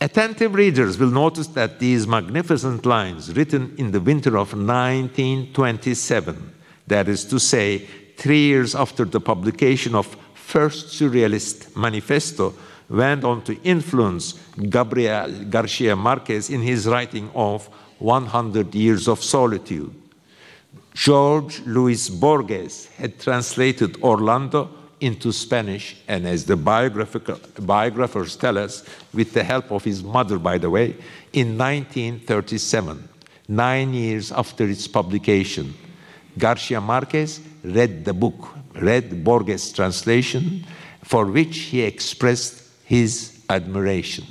Attentive 0.00 0.54
readers 0.54 0.96
will 0.96 1.10
notice 1.10 1.48
that 1.48 1.80
these 1.80 2.06
magnificent 2.06 2.86
lines, 2.86 3.34
written 3.34 3.74
in 3.78 3.90
the 3.90 4.00
winter 4.00 4.38
of 4.38 4.52
1927, 4.52 6.52
that 6.86 7.08
is 7.08 7.24
to 7.24 7.40
say, 7.40 7.78
three 8.16 8.42
years 8.42 8.76
after 8.76 9.04
the 9.04 9.20
publication 9.20 9.96
of 9.96 10.16
First 10.34 10.88
Surrealist 10.88 11.76
Manifesto, 11.76 12.54
went 12.88 13.24
on 13.24 13.42
to 13.42 13.60
influence 13.62 14.34
Gabriel 14.70 15.44
Garcia 15.50 15.96
Marquez 15.96 16.48
in 16.48 16.62
his 16.62 16.86
writing 16.86 17.28
of 17.34 17.68
100 17.98 18.74
Years 18.74 19.08
of 19.08 19.22
Solitude. 19.22 19.94
Jorge 20.96 21.62
Luis 21.64 22.08
Borges 22.08 22.86
had 22.96 23.20
translated 23.20 24.02
Orlando 24.02 24.70
into 25.00 25.32
Spanish, 25.32 25.96
and 26.08 26.26
as 26.26 26.44
the 26.44 26.56
biographers 26.56 28.36
tell 28.36 28.58
us, 28.58 28.84
with 29.14 29.32
the 29.32 29.44
help 29.44 29.70
of 29.70 29.84
his 29.84 30.02
mother, 30.02 30.38
by 30.38 30.58
the 30.58 30.68
way, 30.68 30.96
in 31.32 31.56
1937, 31.56 33.08
nine 33.48 33.94
years 33.94 34.32
after 34.32 34.64
its 34.68 34.88
publication, 34.88 35.74
Garcia 36.36 36.80
Marquez 36.80 37.40
read 37.62 38.04
the 38.04 38.12
book, 38.12 38.48
read 38.74 39.22
Borges' 39.22 39.72
translation, 39.72 40.64
for 41.04 41.26
which 41.26 41.58
he 41.58 41.82
expressed 41.82 42.64
his 42.84 43.40
admiration. 43.48 44.24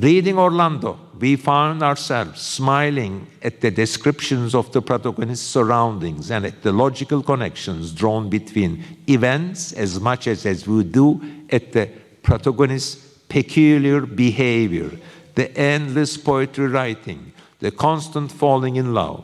Reading 0.00 0.38
Orlando, 0.38 0.98
we 1.20 1.36
found 1.36 1.82
ourselves 1.82 2.40
smiling 2.40 3.26
at 3.42 3.60
the 3.60 3.70
descriptions 3.70 4.54
of 4.54 4.72
the 4.72 4.80
protagonist's 4.80 5.46
surroundings 5.46 6.30
and 6.30 6.46
at 6.46 6.62
the 6.62 6.72
logical 6.72 7.22
connections 7.22 7.92
drawn 7.92 8.30
between 8.30 8.82
events 9.06 9.72
as 9.72 10.00
much 10.00 10.26
as, 10.26 10.46
as 10.46 10.66
we 10.66 10.82
do 10.82 11.20
at 11.50 11.72
the 11.72 11.90
protagonist's 12.22 12.94
peculiar 13.28 14.00
behavior, 14.06 14.90
the 15.34 15.56
endless 15.58 16.16
poetry 16.16 16.68
writing, 16.68 17.32
the 17.58 17.70
constant 17.70 18.32
falling 18.32 18.76
in 18.76 18.94
love. 18.94 19.22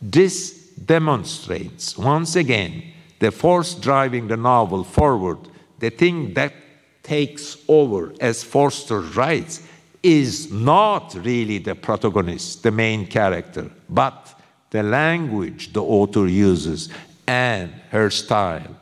This 0.00 0.70
demonstrates 0.72 1.98
once 1.98 2.36
again 2.36 2.82
the 3.18 3.30
force 3.30 3.74
driving 3.74 4.28
the 4.28 4.36
novel 4.36 4.82
forward, 4.82 5.38
the 5.78 5.90
thing 5.90 6.32
that 6.34 6.54
takes 7.02 7.58
over, 7.68 8.14
as 8.20 8.42
Forster 8.42 9.00
writes, 9.00 9.67
is 10.02 10.50
not 10.50 11.14
really 11.24 11.58
the 11.58 11.74
protagonist, 11.74 12.62
the 12.62 12.70
main 12.70 13.06
character, 13.06 13.70
but 13.88 14.40
the 14.70 14.82
language 14.82 15.72
the 15.72 15.82
author 15.82 16.26
uses 16.26 16.88
and 17.26 17.72
her 17.90 18.10
style. 18.10 18.76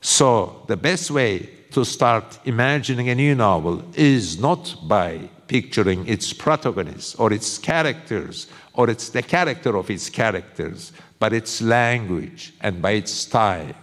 So, 0.00 0.62
the 0.66 0.76
best 0.76 1.10
way 1.10 1.50
to 1.72 1.84
start 1.84 2.38
imagining 2.44 3.08
a 3.08 3.14
new 3.14 3.34
novel 3.34 3.84
is 3.94 4.38
not 4.38 4.76
by 4.86 5.28
picturing 5.46 6.06
its 6.08 6.32
protagonist 6.32 7.18
or 7.18 7.32
its 7.32 7.58
characters 7.58 8.48
or 8.76 8.90
it's 8.90 9.08
the 9.08 9.22
character 9.22 9.76
of 9.76 9.90
its 9.90 10.08
characters, 10.10 10.92
but 11.18 11.32
its 11.32 11.62
language 11.62 12.52
and 12.60 12.80
by 12.80 12.92
its 12.92 13.10
style. 13.10 13.74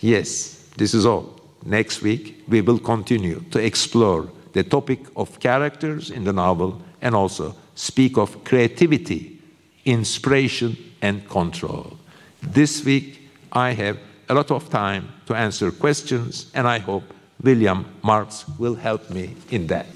Yes, 0.00 0.68
this 0.76 0.94
is 0.94 1.06
all. 1.06 1.40
Next 1.64 2.02
week, 2.02 2.44
we 2.46 2.60
will 2.60 2.78
continue 2.78 3.40
to 3.50 3.58
explore 3.58 4.30
the 4.52 4.62
topic 4.62 5.00
of 5.16 5.38
characters 5.40 6.10
in 6.10 6.24
the 6.24 6.32
novel 6.32 6.80
and 7.00 7.14
also 7.14 7.54
speak 7.74 8.16
of 8.18 8.44
creativity, 8.44 9.40
inspiration, 9.84 10.76
and 11.02 11.28
control. 11.28 11.96
This 12.42 12.84
week, 12.84 13.30
I 13.52 13.72
have 13.72 13.98
a 14.28 14.34
lot 14.34 14.50
of 14.50 14.68
time 14.68 15.08
to 15.26 15.34
answer 15.34 15.70
questions, 15.70 16.50
and 16.54 16.66
I 16.66 16.78
hope 16.78 17.04
William 17.42 17.84
Marx 18.02 18.44
will 18.58 18.74
help 18.74 19.10
me 19.10 19.34
in 19.50 19.66
that. 19.68 19.86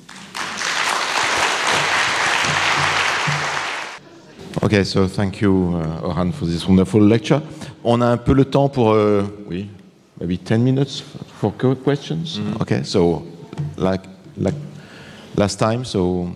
Okay, 4.62 4.84
so 4.84 5.08
thank 5.08 5.40
you, 5.40 5.74
uh, 5.74 6.00
Orhan, 6.02 6.32
for 6.32 6.46
this 6.46 6.66
wonderful 6.66 7.00
lecture. 7.00 7.42
On 7.84 8.00
a 8.00 8.12
un 8.12 8.16
peu 8.16 8.32
le 8.32 8.44
temps 8.44 8.68
pour, 8.68 8.94
uh, 8.94 9.24
oui, 9.48 9.68
maybe 10.20 10.38
10 10.38 10.62
minutes 10.62 11.02
for 11.40 11.52
questions. 11.84 12.38
Mm 12.38 12.44
-hmm. 12.44 12.62
Okay, 12.62 12.84
so 12.84 13.22
like 13.76 14.11
like 14.36 14.54
last 15.36 15.58
time, 15.58 15.84
so 15.84 16.28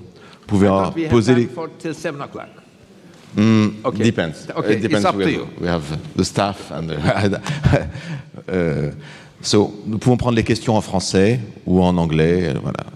pouvez 0.46 0.70
we 0.94 1.08
poser 1.08 1.34
les. 1.34 1.46
For 1.46 1.68
till 1.78 1.94
seven 1.94 2.20
o'clock. 2.20 2.48
Mm, 3.36 3.84
okay. 3.84 4.04
Depends. 4.04 4.48
Okay, 4.48 4.72
It 4.72 4.82
depends. 4.82 5.04
it's 5.04 5.04
up 5.04 5.14
we 5.14 5.24
to 5.24 5.30
have, 5.30 5.38
you. 5.38 5.60
We 5.60 5.66
have 5.66 6.16
the 6.16 6.24
staff 6.24 6.70
and 6.70 6.88
the, 6.88 6.96
uh, 8.48 8.94
so 9.42 9.74
nous 9.84 9.98
pouvons 9.98 10.16
prendre 10.16 10.36
les 10.36 10.44
questions 10.44 10.74
en 10.74 10.80
français 10.80 11.40
ou 11.66 11.82
en 11.82 11.96
anglais. 11.98 12.54
Voilà. 12.62 12.86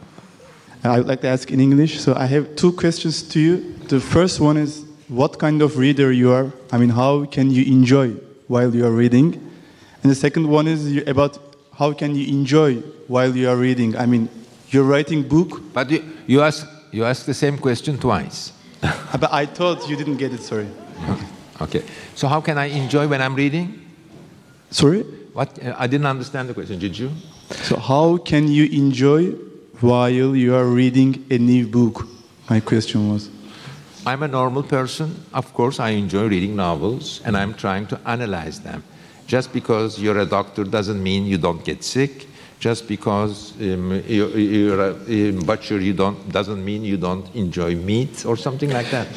I 0.83 0.97
would 0.97 1.07
like 1.07 1.21
to 1.21 1.29
ask 1.29 1.51
in 1.51 1.61
English. 1.61 2.01
So 2.01 2.15
I 2.17 2.27
have 2.27 2.57
two 2.57 2.73
questions 2.73 3.23
to 3.29 3.39
you. 3.39 3.63
The 3.89 4.01
first 4.01 4.41
one 4.41 4.57
is 4.57 4.85
what 5.09 5.39
kind 5.39 5.61
of 5.61 5.77
reader 5.77 6.11
you 6.11 6.33
are. 6.33 6.51
I 6.73 6.79
mean, 6.79 6.91
how 6.91 7.27
can 7.27 7.51
you 7.51 7.65
enjoy 7.65 8.15
while 8.49 8.75
you 8.75 8.87
are 8.87 8.93
reading? 8.93 9.35
And 10.03 10.11
the 10.11 10.15
second 10.15 10.49
one 10.49 10.67
is 10.67 11.03
about 11.07 11.39
how 11.79 11.93
can 11.93 12.15
you 12.15 12.27
enjoy 12.29 12.77
while 13.09 13.37
you 13.37 13.51
are 13.51 13.57
reading. 13.57 13.95
I 13.97 14.07
mean, 14.07 14.31
you're 14.71 14.85
writing 14.85 15.27
book. 15.27 15.61
But 15.73 15.91
you, 15.91 16.05
you 16.27 16.43
ask 16.43 16.67
you 16.93 17.05
asked 17.05 17.27
the 17.27 17.35
same 17.35 17.59
question 17.59 17.99
twice. 17.99 18.53
But 19.21 19.33
I 19.33 19.47
thought 19.47 19.89
you 19.89 19.97
didn't 19.97 20.17
get 20.17 20.33
it, 20.33 20.43
sorry. 20.43 20.67
Okay. 21.61 21.83
So 22.15 22.29
how 22.29 22.41
can 22.41 22.59
I 22.59 22.67
enjoy 22.67 23.07
when 23.07 23.21
I'm 23.21 23.35
reading? 23.35 23.87
Sorry? 24.71 25.03
What? 25.33 25.59
I 25.77 25.87
didn't 25.87 26.07
understand 26.07 26.49
the 26.49 26.55
question. 26.55 26.79
Did 26.79 26.99
you? 26.99 27.11
So 27.63 27.77
how 27.77 28.17
can 28.17 28.49
you 28.49 28.65
enjoy 28.67 29.33
while 29.81 30.11
you 30.11 30.55
are 30.55 30.67
reading 30.67 31.25
a 31.31 31.39
new 31.39 31.67
book? 31.67 32.07
My 32.49 32.61
question 32.61 33.11
was. 33.13 33.29
I'm 34.07 34.23
a 34.23 34.29
normal 34.29 34.63
person. 34.63 35.15
Of 35.35 35.53
course, 35.53 35.79
I 35.79 35.91
enjoy 35.91 36.29
reading 36.29 36.57
novels 36.57 37.21
and 37.25 37.37
I'm 37.37 37.53
trying 37.55 37.87
to 37.89 38.01
analyze 38.07 38.61
them. 38.61 38.83
Just 39.27 39.53
because 39.53 40.01
you're 40.01 40.19
a 40.19 40.27
doctor 40.27 40.65
doesn't 40.65 41.03
mean 41.03 41.27
you 41.27 41.37
don't 41.39 41.63
get 41.65 41.85
sick. 41.85 42.27
Just 42.61 42.87
because 42.87 43.55
um, 43.63 44.03
you're, 44.07 44.39
you're 44.39 44.81
a 44.81 45.31
um, 45.31 45.41
butcher 45.47 45.81
you 45.81 45.95
don't, 45.95 46.31
doesn't 46.31 46.63
mean 46.63 46.85
you 46.85 46.99
don't 46.99 47.35
enjoy 47.35 47.75
meat 47.75 48.27
or 48.27 48.37
something 48.37 48.69
like 48.71 48.91
that. 48.91 49.09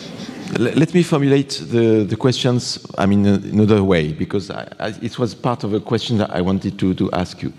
Let 0.57 0.93
me 0.93 1.03
formulate 1.03 1.61
the, 1.69 2.05
the 2.05 2.15
questions, 2.15 2.85
I 2.97 3.05
mean, 3.05 3.25
another 3.25 3.83
way, 3.83 4.13
because 4.13 4.49
I, 4.49 4.67
I, 4.79 4.87
it 5.01 5.19
was 5.19 5.35
part 5.35 5.65
of 5.65 5.73
a 5.73 5.79
question 5.79 6.17
that 6.19 6.29
I 6.29 6.41
wanted 6.41 6.79
to, 6.79 6.93
to 6.93 7.11
ask 7.11 7.41
you. 7.41 7.51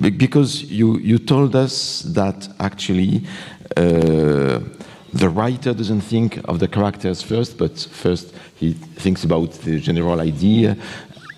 Be- 0.00 0.10
because 0.10 0.62
you, 0.64 0.98
you 0.98 1.18
told 1.18 1.56
us 1.56 2.02
that 2.02 2.48
actually 2.60 3.26
uh, 3.76 4.60
the 5.12 5.28
writer 5.28 5.74
doesn't 5.74 6.02
think 6.02 6.40
of 6.44 6.58
the 6.58 6.68
characters 6.68 7.20
first, 7.20 7.58
but 7.58 7.78
first 7.78 8.32
he 8.54 8.74
thinks 8.74 9.24
about 9.24 9.52
the 9.62 9.80
general 9.80 10.20
idea, 10.20 10.76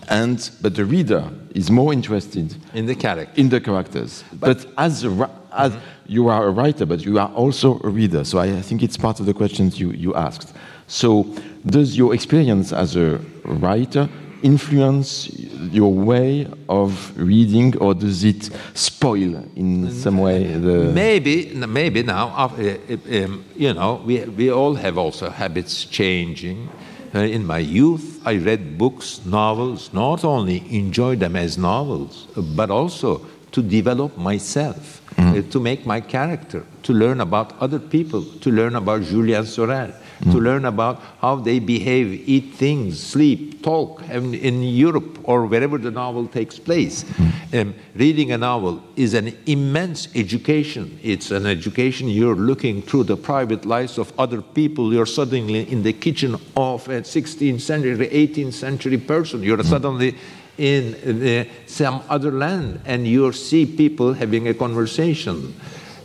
and, 0.09 0.51
but 0.61 0.75
the 0.75 0.85
reader 0.85 1.31
is 1.55 1.71
more 1.71 1.93
interested 1.93 2.57
In 2.75 2.87
the 2.87 2.95
character. 2.95 3.41
in 3.41 3.49
the 3.49 3.61
characters. 3.61 4.25
But, 4.33 4.67
as, 4.77 5.05
a, 5.05 5.31
as 5.53 5.73
you 6.07 6.29
are 6.29 6.47
a 6.47 6.51
writer, 6.51 6.87
but 6.87 7.05
you 7.05 7.19
are 7.19 7.31
also 7.35 7.81
a 7.85 7.89
reader. 7.89 8.25
So 8.25 8.39
I, 8.39 8.47
I 8.47 8.63
think 8.63 8.83
it's 8.83 8.97
part 8.97 9.21
of 9.21 9.27
the 9.27 9.35
questions 9.35 9.79
you, 9.81 9.91
you 9.93 10.15
asked. 10.15 10.55
So 10.87 11.25
does 11.65 11.97
your 11.97 12.15
experience 12.15 12.73
as 12.73 12.97
a 12.97 13.19
writer 13.45 14.09
influence 14.43 15.31
your 15.73 15.93
way 15.93 16.47
of 16.69 17.17
reading, 17.17 17.75
or 17.79 17.95
does 17.95 18.25
it 18.25 18.51
spoil 18.75 19.43
in 19.57 19.91
some 19.91 20.19
way 20.19 20.53
the? 20.53 20.93
Maybe, 20.93 21.47
maybe 21.55 22.03
now, 22.03 22.29
uh, 22.29 22.49
uh, 22.53 23.25
um, 23.25 23.45
you 23.57 23.73
know, 23.73 24.03
we, 24.05 24.23
we 24.25 24.51
all 24.53 24.75
have 24.75 24.99
also 24.99 25.31
habits 25.31 25.87
changing. 25.87 26.69
In 27.15 27.47
my 27.47 27.59
youth, 27.59 28.21
I 28.25 28.39
read 28.39 28.77
books, 28.77 29.25
novels, 29.25 29.93
not 29.93 30.25
only 30.25 30.65
enjoy 30.77 31.15
them 31.15 31.37
as 31.37 31.57
novels, 31.57 32.27
but 32.57 32.71
also 32.73 33.25
to 33.53 33.63
develop 33.63 34.19
myself, 34.19 35.01
uh, 35.17 35.43
to 35.43 35.61
make 35.61 35.87
my 35.87 36.01
character, 36.01 36.67
to 36.83 36.93
learn 36.93 37.21
about 37.21 37.57
other 37.61 37.79
people, 37.79 38.25
to 38.41 38.51
learn 38.51 38.75
about 38.75 39.03
Julien 39.03 39.47
Sorel, 39.47 39.93
to 40.23 40.39
learn 40.39 40.65
about 40.65 41.03
how 41.21 41.37
they 41.37 41.59
behave, 41.59 42.29
eat 42.29 42.55
things, 42.55 43.03
sleep, 43.03 43.63
talk 43.63 44.03
in, 44.09 44.35
in 44.35 44.63
Europe 44.63 45.19
or 45.25 45.47
wherever 45.47 45.79
the 45.79 45.91
novel 45.91 46.27
takes 46.27 46.59
place. 46.59 47.05
Um, 47.53 47.75
reading 47.95 48.33
a 48.33 48.39
novel 48.39 48.83
is 48.97 49.15
an 49.15 49.37
immense 49.47 50.09
education. 50.15 50.99
It's 51.03 51.31
an 51.31 51.47
education 51.47 52.09
you're 52.09 52.37
looking 52.37 52.83
through 52.83 53.05
the 53.05 53.17
private 53.17 53.65
lives 53.65 53.99
of 53.99 54.13
other 54.19 54.43
people. 54.43 54.93
You're 54.93 55.07
suddenly 55.07 55.71
in 55.71 55.83
the 55.83 55.93
kitchen 55.93 56.35
of 56.57 56.89
a 56.89 57.01
16th 57.01 57.61
century, 57.61 58.09
18th 58.09 58.53
century 58.53 58.99
person. 58.99 59.43
You're 59.43 59.63
suddenly 59.63 60.17
in 60.59 60.93
the, 61.21 61.49
some 61.67 62.03
other 62.09 62.31
land 62.31 62.81
and 62.85 63.07
you 63.07 63.33
see 63.33 63.67
people 63.67 64.13
having 64.13 64.49
a 64.49 64.55
conversation. 64.55 65.55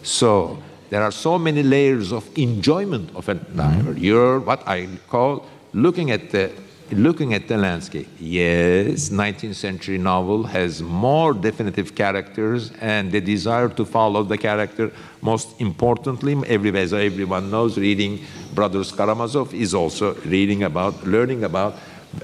So 0.02 0.62
there 0.90 1.04
are 1.04 1.12
so 1.12 1.38
many 1.38 1.64
layers 1.64 2.12
of 2.12 2.30
enjoyment 2.38 3.16
of 3.16 3.30
a 3.30 3.36
novel. 3.54 3.98
You're 3.98 4.40
what 4.40 4.68
I 4.68 4.88
call 5.08 5.46
looking 5.74 6.12
at 6.12 6.32
the 6.32 6.52
looking 6.92 7.34
at 7.34 7.48
the 7.48 7.58
landscape. 7.58 8.08
Yes, 8.20 9.10
19th 9.10 9.56
century 9.56 9.98
novel 9.98 10.44
has 10.46 10.82
more 10.82 11.34
definitive 11.34 11.94
characters 11.94 12.72
and 12.82 13.12
the 13.12 13.22
desire 13.22 13.70
to 13.70 13.86
follow 13.86 14.24
the 14.24 14.38
character. 14.38 14.92
Most 15.22 15.60
importantly, 15.62 16.36
every, 16.48 16.76
as 16.78 16.94
everyone 16.94 17.52
knows, 17.52 17.78
reading 17.78 18.26
Brothers 18.56 18.92
Karamazov 18.92 19.54
is 19.54 19.74
also 19.74 20.16
reading 20.26 20.64
about, 20.64 21.06
learning 21.06 21.44
about. 21.44 21.76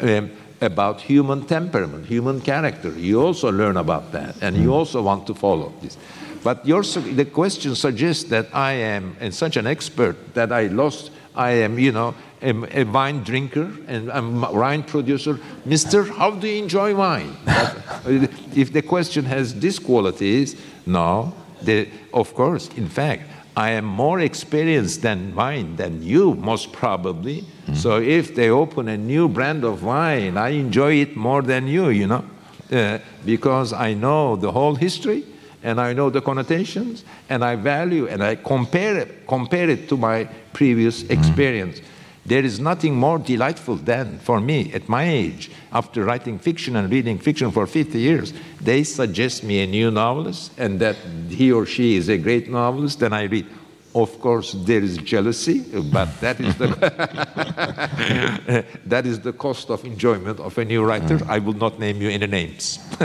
Um, 0.02 0.32
about 0.62 1.02
human 1.02 1.46
temperament, 1.46 2.06
human 2.06 2.40
character. 2.40 2.90
You 2.90 3.22
also 3.22 3.52
learn 3.52 3.76
about 3.76 4.14
that, 4.14 4.42
and 4.42 4.56
you 4.56 4.74
also 4.74 5.02
want 5.02 5.28
to 5.28 5.34
follow 5.34 5.74
this. 5.82 5.98
But 6.46 6.64
your, 6.64 6.84
the 6.84 7.26
question 7.26 7.74
suggests 7.74 8.26
that 8.26 8.54
I 8.54 8.74
am 8.74 9.32
such 9.32 9.58
an 9.58 9.66
expert 9.66 10.36
that 10.36 10.52
I 10.52 10.68
lost. 10.68 11.10
I 11.34 11.50
am, 11.66 11.80
you 11.80 11.92
know, 11.92 12.14
am 12.40 12.68
a 12.72 12.84
wine 12.84 13.24
drinker 13.24 13.72
and 13.88 14.12
I'm 14.12 14.44
a 14.44 14.52
wine 14.52 14.84
producer. 14.84 15.40
Mister, 15.66 16.04
how 16.04 16.30
do 16.30 16.48
you 16.48 16.62
enjoy 16.62 16.96
wine? 16.96 17.36
Uh, 18.06 18.28
if 18.54 18.72
the 18.72 18.84
question 18.84 19.26
has 19.26 19.56
these 19.56 19.80
qualities, 19.80 20.56
no. 20.86 21.34
The, 21.64 21.90
of 22.14 22.36
course, 22.36 22.70
in 22.78 22.88
fact, 22.88 23.24
I 23.58 23.72
am 23.72 23.86
more 23.86 24.20
experienced 24.20 25.02
than 25.02 25.34
wine 25.34 25.76
than 25.76 26.04
you, 26.04 26.36
most 26.36 26.72
probably. 26.72 27.44
So 27.74 28.00
if 28.00 28.36
they 28.36 28.52
open 28.52 28.88
a 28.90 28.98
new 28.98 29.28
brand 29.28 29.64
of 29.64 29.82
wine, 29.82 30.38
I 30.38 30.50
enjoy 30.50 31.02
it 31.02 31.16
more 31.16 31.42
than 31.42 31.66
you, 31.66 31.90
you 31.90 32.06
know, 32.06 32.24
uh, 32.72 33.00
because 33.26 33.74
I 33.74 33.96
know 33.96 34.36
the 34.36 34.52
whole 34.52 34.76
history 34.76 35.24
and 35.66 35.82
I 35.82 35.94
know 35.94 36.12
the 36.12 36.22
connotations 36.22 37.04
and 37.28 37.44
I 37.44 37.56
value 37.56 38.08
and 38.08 38.24
I 38.24 38.36
compare 38.36 38.98
it, 39.00 39.26
compare 39.28 39.68
it 39.68 39.90
to 39.90 39.98
my 39.98 40.26
previous 40.54 41.02
mm-hmm. 41.02 41.14
experience. 41.20 41.82
There 42.24 42.46
is 42.46 42.60
nothing 42.60 42.96
more 42.96 43.18
delightful 43.18 43.76
than, 43.76 44.20
for 44.20 44.40
me, 44.40 44.72
at 44.74 44.88
my 44.88 45.10
age, 45.10 45.52
after 45.72 46.06
writing 46.06 46.38
fiction 46.38 46.76
and 46.76 46.92
reading 46.92 47.18
fiction 47.18 47.52
for 47.52 47.66
50 47.66 48.00
years, 48.00 48.34
they 48.62 48.84
suggest 48.84 49.44
me 49.44 49.64
a 49.64 49.68
new 49.68 49.90
novelist 49.90 50.52
and 50.58 50.80
that 50.80 50.98
he 51.30 51.52
or 51.52 51.66
she 51.66 51.96
is 51.96 52.10
a 52.10 52.18
great 52.18 52.48
novelist, 52.48 53.00
then 53.00 53.14
I 53.14 53.24
read. 53.24 53.48
Of 53.96 54.20
course, 54.20 54.52
there 54.52 54.84
is 54.84 54.98
jealousy, 54.98 55.64
but 55.94 56.10
that 56.20 56.38
is 56.42 56.56
the 56.58 56.68
that 58.86 59.06
is 59.06 59.22
the 59.22 59.32
cost 59.32 59.70
of 59.70 59.86
enjoyment 59.86 60.42
of 60.42 60.58
a 60.58 60.66
new 60.66 60.84
writer. 60.84 61.18
Mm. 61.18 61.30
I 61.30 61.40
will 61.40 61.54
not 61.54 61.80
name 61.80 62.02
you 62.02 62.10
any 62.10 62.28
names. 62.28 62.80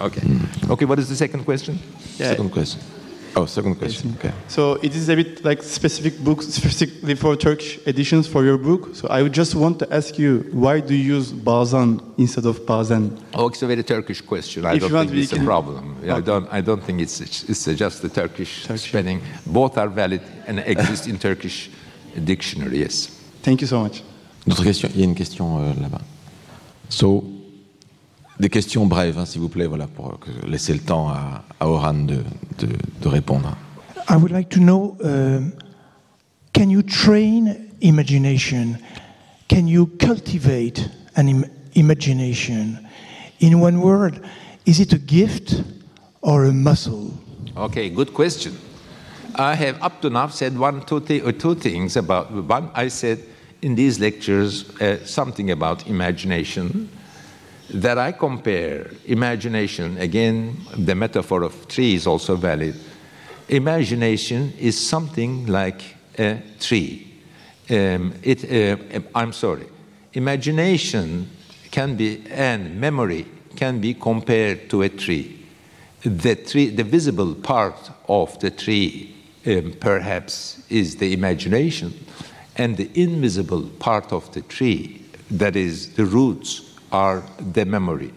okay. 0.00 0.20
Mm. 0.22 0.70
Okay. 0.70 0.84
What 0.84 1.00
is 1.00 1.08
the 1.08 1.16
second 1.16 1.44
question? 1.44 1.80
Second 1.98 2.52
question. 2.52 2.80
Oh, 3.36 3.46
second 3.46 3.76
question. 3.76 4.14
Okay. 4.18 4.32
So 4.48 4.74
it 4.82 4.94
is 4.96 5.08
a 5.08 5.14
bit 5.14 5.44
like 5.44 5.62
specific 5.62 6.18
books, 6.18 6.46
specifically 6.46 7.14
for 7.14 7.36
Turkish 7.36 7.78
editions 7.86 8.26
for 8.26 8.44
your 8.44 8.58
book. 8.58 8.94
So 8.94 9.06
I 9.08 9.22
would 9.22 9.32
just 9.32 9.54
want 9.54 9.78
to 9.78 9.86
ask 9.94 10.18
you, 10.18 10.44
why 10.52 10.80
do 10.80 10.94
you 10.94 11.14
use 11.16 11.30
Bazan 11.32 12.00
instead 12.18 12.44
of 12.46 12.66
Bazen? 12.66 13.16
Oh, 13.34 13.48
it's 13.48 13.62
a 13.62 13.66
very 13.66 13.82
Turkish 13.84 14.20
question. 14.20 14.64
I 14.66 14.74
If 14.74 14.80
don't 14.80 14.90
think 14.90 15.12
we 15.12 15.22
it's 15.22 15.32
a 15.32 15.36
can- 15.36 15.44
problem. 15.44 15.96
I 16.02 16.10
Okay. 16.10 16.26
don't. 16.26 16.48
I 16.52 16.60
don't 16.60 16.82
think 16.82 17.00
it's 17.00 17.20
it's 17.20 17.64
just 17.76 18.02
the 18.02 18.08
Turkish, 18.08 18.64
Turkish. 18.66 18.88
spelling. 18.88 19.20
Both 19.46 19.78
are 19.78 19.88
valid 19.88 20.22
and 20.48 20.58
exist 20.66 21.06
in 21.06 21.18
Turkish 21.18 21.70
dictionary. 22.24 22.78
Yes. 22.80 23.08
Thank 23.42 23.60
you 23.60 23.68
so 23.68 23.80
much. 23.80 24.02
D'autres 24.46 24.64
questions 24.64 24.90
Il 24.94 25.00
y 25.00 25.02
a 25.02 25.06
une 25.06 25.14
question 25.14 25.58
euh, 25.60 25.72
là-bas. 25.80 26.00
So, 26.88 27.22
des 28.40 28.48
questions 28.48 28.86
brèves, 28.86 29.18
hein, 29.18 29.26
s'il 29.26 29.40
vous 29.40 29.48
plaît, 29.48 29.66
voilà, 29.66 29.86
pour 29.86 30.18
que- 30.18 30.46
laisser 30.46 30.72
le 30.72 30.80
temps 30.80 31.08
à, 31.10 31.44
à 31.60 31.68
Oran 31.68 31.94
de, 31.94 32.16
de, 32.58 32.68
de 33.02 33.08
répondre. 33.08 33.56
I 34.08 34.14
would 34.16 34.32
like 34.32 34.48
to 34.50 34.60
know 34.60 34.96
um, 35.04 35.52
can 36.52 36.70
you 36.70 36.82
train 36.82 37.54
imagination? 37.80 38.78
Can 39.48 39.66
you 39.68 39.86
cultivate 39.98 40.88
an 41.16 41.28
Im- 41.28 41.44
imagination? 41.74 42.78
In 43.40 43.60
one 43.60 43.80
word, 43.80 44.20
is 44.66 44.80
it 44.80 44.92
a 44.92 44.98
gift 44.98 45.62
or 46.22 46.44
a 46.46 46.52
muscle? 46.52 47.12
Okay, 47.56 47.90
good 47.90 48.12
question. 48.14 48.52
I 49.36 49.54
have 49.54 49.76
up 49.82 50.00
to 50.02 50.10
now 50.10 50.28
said 50.28 50.58
one, 50.58 50.82
two, 50.86 51.00
thi- 51.00 51.20
or 51.20 51.32
two 51.32 51.54
things 51.54 51.96
about 51.96 52.32
one. 52.32 52.70
I 52.74 52.88
said 52.88 53.18
in 53.62 53.74
these 53.76 54.00
lectures 54.00 54.64
uh, 54.80 54.96
something 55.04 55.50
about 55.50 55.86
imagination. 55.86 56.88
That 57.74 57.98
I 57.98 58.12
compare 58.12 58.90
imagination 59.06 59.98
again. 59.98 60.56
The 60.76 60.94
metaphor 60.94 61.42
of 61.42 61.68
tree 61.68 61.94
is 61.94 62.06
also 62.06 62.36
valid. 62.36 62.74
Imagination 63.48 64.52
is 64.58 64.78
something 64.78 65.46
like 65.46 65.82
a 66.18 66.42
tree. 66.58 67.06
Um, 67.68 68.14
it, 68.22 68.44
uh, 68.44 69.00
I'm 69.14 69.32
sorry. 69.32 69.66
Imagination 70.12 71.30
can 71.70 71.96
be 71.96 72.24
and 72.30 72.80
memory 72.80 73.26
can 73.56 73.80
be 73.80 73.94
compared 73.94 74.68
to 74.70 74.82
a 74.82 74.88
tree 74.88 75.40
the 76.02 76.34
tree, 76.34 76.70
the 76.70 76.84
visible 76.84 77.34
part 77.34 77.90
of 78.08 78.38
the 78.40 78.50
tree, 78.50 79.14
um, 79.46 79.74
perhaps, 79.80 80.62
is 80.70 80.96
the 80.96 81.12
imagination, 81.12 81.92
and 82.56 82.76
the 82.76 82.90
invisible 82.94 83.62
part 83.78 84.12
of 84.12 84.32
the 84.32 84.40
tree, 84.42 85.04
that 85.30 85.56
is, 85.56 85.94
the 85.94 86.04
roots, 86.04 86.69
are 86.92 87.22
the 87.52 87.64
memory. 87.64 88.12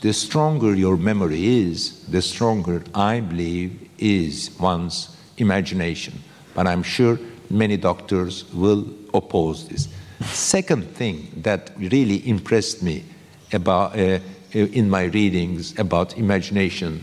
The 0.00 0.12
stronger 0.12 0.74
your 0.74 0.96
memory 0.96 1.46
is, 1.46 2.04
the 2.06 2.20
stronger, 2.22 2.82
I 2.94 3.20
believe, 3.20 3.88
is 3.98 4.50
one's 4.58 5.16
imagination. 5.38 6.22
but 6.54 6.66
I'm 6.66 6.82
sure 6.82 7.18
many 7.50 7.76
doctors 7.76 8.44
will 8.54 8.86
oppose 9.12 9.68
this. 9.68 9.88
Second 10.22 10.84
thing 10.94 11.42
that 11.42 11.70
really 11.76 12.26
impressed 12.28 12.82
me 12.82 13.04
about 13.52 13.98
uh, 13.98 14.20
in 14.52 14.88
my 14.88 15.04
readings 15.04 15.76
about 15.78 16.16
imagination 16.16 17.02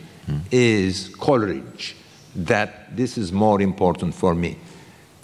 is 0.49 1.14
Coleridge. 1.19 1.95
That 2.35 2.95
this 2.95 3.18
is 3.18 3.34
more 3.34 3.61
important 3.61 4.15
for 4.15 4.34
me. 4.34 4.57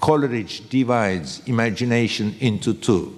Coleridge 0.02 0.70
divides 0.70 1.42
imagination 1.48 2.36
into 2.40 2.74
two 2.74 3.17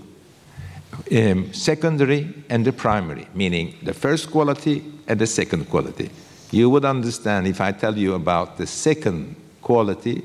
um, 1.11 1.53
secondary 1.53 2.33
and 2.49 2.65
the 2.65 2.73
primary, 2.73 3.27
meaning 3.33 3.75
the 3.83 3.93
first 3.93 4.31
quality 4.31 4.83
and 5.07 5.19
the 5.19 5.27
second 5.27 5.69
quality. 5.69 6.09
You 6.51 6.69
would 6.69 6.85
understand 6.85 7.47
if 7.47 7.61
I 7.61 7.71
tell 7.71 7.97
you 7.97 8.13
about 8.15 8.57
the 8.57 8.67
second 8.67 9.35
quality 9.61 10.23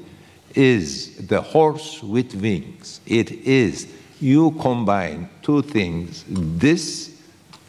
is 0.54 1.26
the 1.26 1.40
horse 1.40 2.02
with 2.02 2.34
wings. 2.34 3.00
It 3.06 3.30
is 3.32 3.88
you 4.20 4.52
combine 4.52 5.28
two 5.42 5.62
things, 5.62 6.24
this 6.28 7.20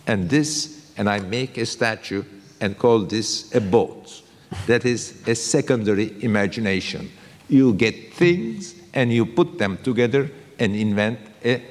and 0.08 0.30
this, 0.30 0.92
and 0.98 1.10
I 1.10 1.20
make 1.20 1.58
a 1.58 1.66
statue 1.66 2.24
and 2.62 2.78
call 2.78 3.00
this 3.00 3.54
a 3.54 3.60
boat. 3.60 4.22
That 4.68 4.86
is 4.86 5.22
a 5.28 5.36
secondary 5.36 6.24
imagination. 6.24 7.12
You 7.50 7.74
get 7.74 8.14
things 8.14 8.76
and 8.94 9.12
you 9.12 9.26
put 9.26 9.58
them 9.58 9.78
together 9.84 10.32
and 10.58 10.76
invent 10.76 11.20
a, 11.44 11.62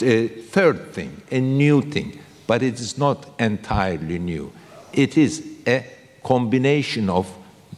a 0.00 0.28
third 0.28 0.92
thing, 0.92 1.22
a 1.30 1.40
new 1.40 1.82
thing. 1.82 2.18
But 2.46 2.62
it 2.62 2.80
is 2.80 2.96
not 2.96 3.26
entirely 3.38 4.18
new. 4.18 4.52
It 4.92 5.16
is 5.18 5.44
a 5.66 5.84
combination 6.22 7.10
of 7.10 7.26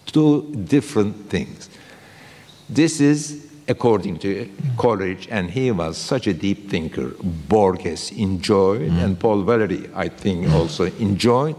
two 0.06 0.52
different 0.68 1.30
things. 1.30 1.70
This 2.68 3.00
is 3.00 3.48
according 3.68 4.18
to 4.18 4.50
Coleridge, 4.76 5.28
and 5.30 5.50
he 5.50 5.70
was 5.70 5.98
such 5.98 6.26
a 6.26 6.32
deep 6.32 6.70
thinker. 6.70 7.08
Borges 7.48 8.10
enjoyed, 8.12 8.90
and 8.90 9.18
Paul 9.20 9.42
Valery, 9.42 9.90
I 9.94 10.08
think, 10.08 10.50
also 10.50 10.84
enjoyed. 10.84 11.54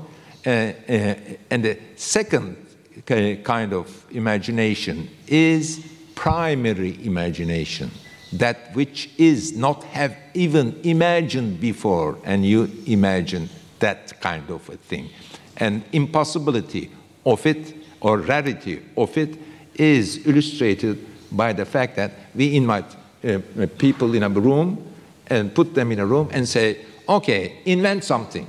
Uh, 0.45 0.49
uh, 0.49 1.15
and 1.51 1.63
the 1.63 1.77
second 1.95 2.57
kind 3.05 3.73
of 3.73 4.05
imagination 4.11 5.09
is 5.27 5.85
primary 6.15 6.97
imagination, 7.05 7.91
that 8.33 8.73
which 8.75 9.09
is 9.17 9.55
not 9.55 9.83
have 9.85 10.15
even 10.33 10.79
imagined 10.83 11.59
before, 11.59 12.17
and 12.23 12.45
you 12.45 12.69
imagine 12.85 13.49
that 13.79 14.19
kind 14.21 14.49
of 14.49 14.67
a 14.69 14.77
thing. 14.77 15.09
And 15.57 15.83
impossibility 15.91 16.91
of 17.25 17.45
it 17.45 17.75
or 18.01 18.19
rarity 18.19 18.81
of 18.95 19.17
it 19.17 19.37
is 19.75 20.25
illustrated 20.25 21.05
by 21.31 21.53
the 21.53 21.65
fact 21.65 21.95
that 21.95 22.11
we 22.35 22.55
invite 22.55 22.85
uh, 23.23 23.39
people 23.77 24.15
in 24.15 24.23
a 24.23 24.29
room 24.29 24.85
and 25.27 25.53
put 25.53 25.73
them 25.73 25.91
in 25.91 25.99
a 25.99 26.05
room 26.05 26.29
and 26.31 26.47
say, 26.47 26.85
okay, 27.07 27.59
invent 27.65 28.03
something. 28.03 28.47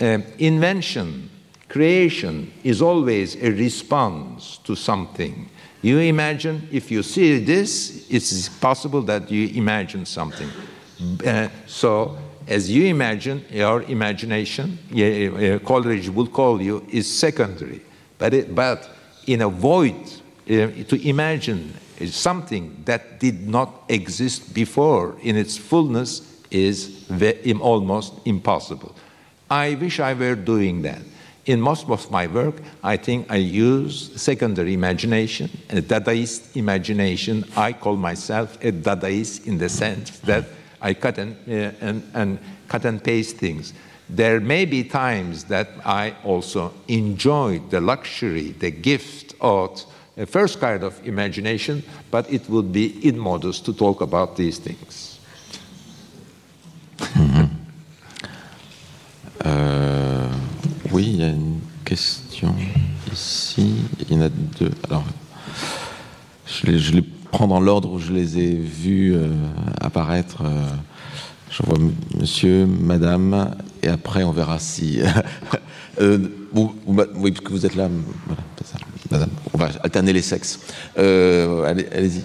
Um, 0.00 0.24
invention, 0.38 1.30
creation 1.68 2.52
is 2.64 2.82
always 2.82 3.36
a 3.36 3.50
response 3.52 4.58
to 4.64 4.74
something. 4.74 5.48
You 5.82 5.98
imagine, 5.98 6.68
if 6.70 6.90
you 6.90 7.02
see 7.02 7.38
this, 7.38 8.06
it's 8.10 8.48
possible 8.48 9.02
that 9.02 9.30
you 9.30 9.48
imagine 9.54 10.04
something. 10.04 10.48
Uh, 11.26 11.48
so, 11.66 12.18
as 12.46 12.70
you 12.70 12.84
imagine, 12.86 13.44
your 13.50 13.82
imagination, 13.84 14.78
uh, 14.90 15.58
Coleridge 15.64 16.10
will 16.10 16.26
call 16.26 16.60
you, 16.60 16.86
is 16.90 17.10
secondary. 17.10 17.80
But, 18.18 18.34
it, 18.34 18.54
but 18.54 18.90
in 19.26 19.40
a 19.40 19.48
void, 19.48 19.94
uh, 20.50 20.68
to 20.88 21.08
imagine 21.08 21.72
something 22.06 22.82
that 22.84 23.18
did 23.18 23.48
not 23.48 23.84
exist 23.88 24.52
before 24.52 25.16
in 25.22 25.36
its 25.36 25.56
fullness 25.56 26.42
is 26.50 27.06
almost 27.60 28.14
impossible. 28.24 28.94
I 29.50 29.74
wish 29.74 30.00
I 30.00 30.14
were 30.14 30.34
doing 30.34 30.82
that. 30.82 31.02
In 31.46 31.60
most 31.60 31.88
of 31.88 32.10
my 32.10 32.26
work, 32.26 32.56
I 32.82 32.96
think 32.96 33.26
I 33.30 33.36
use 33.36 34.12
secondary 34.20 34.74
imagination, 34.74 35.50
a 35.70 35.80
Dadaist 35.80 36.54
imagination. 36.56 37.44
I 37.56 37.72
call 37.72 37.96
myself 37.96 38.56
a 38.62 38.72
Dadaist 38.72 39.46
in 39.46 39.58
the 39.58 39.68
sense 39.68 40.18
that 40.20 40.44
I 40.80 40.94
cut 40.94 41.18
and, 41.18 41.36
uh, 41.48 41.72
and, 41.80 42.02
and 42.14 42.38
cut 42.68 42.84
and 42.84 43.02
paste 43.02 43.38
things. 43.38 43.72
There 44.08 44.40
may 44.40 44.64
be 44.64 44.84
times 44.84 45.44
that 45.44 45.68
I 45.84 46.14
also 46.24 46.74
enjoy 46.88 47.60
the 47.70 47.80
luxury, 47.80 48.52
the 48.58 48.70
gift 48.70 49.34
of 49.40 49.84
a 50.16 50.26
first 50.26 50.60
kind 50.60 50.82
of 50.82 51.00
imagination, 51.06 51.82
but 52.10 52.30
it 52.30 52.48
would 52.48 52.72
be 52.72 53.06
immodest 53.06 53.64
to 53.66 53.72
talk 53.72 54.00
about 54.00 54.36
these 54.36 54.58
things. 54.58 55.18
Euh, 59.42 59.89
oui, 61.00 61.10
il 61.14 61.20
y 61.20 61.22
a 61.24 61.28
une 61.28 61.60
question 61.84 62.54
ici. 63.10 63.72
Il 64.08 64.14
y 64.14 64.18
en 64.18 64.22
a 64.22 64.28
deux. 64.28 64.70
Alors, 64.88 65.04
je 66.46 66.92
les, 66.92 67.02
prends 67.32 67.48
dans 67.48 67.60
l'ordre 67.60 67.90
où 67.92 67.98
je 67.98 68.12
les 68.12 68.38
ai 68.38 68.54
vus 68.54 69.14
euh, 69.14 69.28
apparaître. 69.80 70.42
euh, 70.44 70.66
je 71.50 71.62
vois 71.62 71.78
monsieur, 72.18 72.66
madame, 72.66 73.54
et 73.82 73.88
après 73.88 74.24
on 74.24 74.32
verra 74.32 74.58
si. 74.58 75.00
Euh, 76.00 76.18
vous- 76.52 76.74
vous- 76.86 77.02
oui, 77.16 77.32
parce 77.32 77.44
que 77.44 77.50
vous 77.52 77.66
êtes 77.66 77.74
là. 77.74 77.88
Voilà, 78.26 78.42
madame. 79.10 79.28
On 79.52 79.58
va 79.58 79.68
alterner 79.82 80.14
les 80.14 80.22
sexes. 80.22 80.60
Euh, 80.96 81.64
allez- 81.64 81.88
Allez-y. 81.92 82.22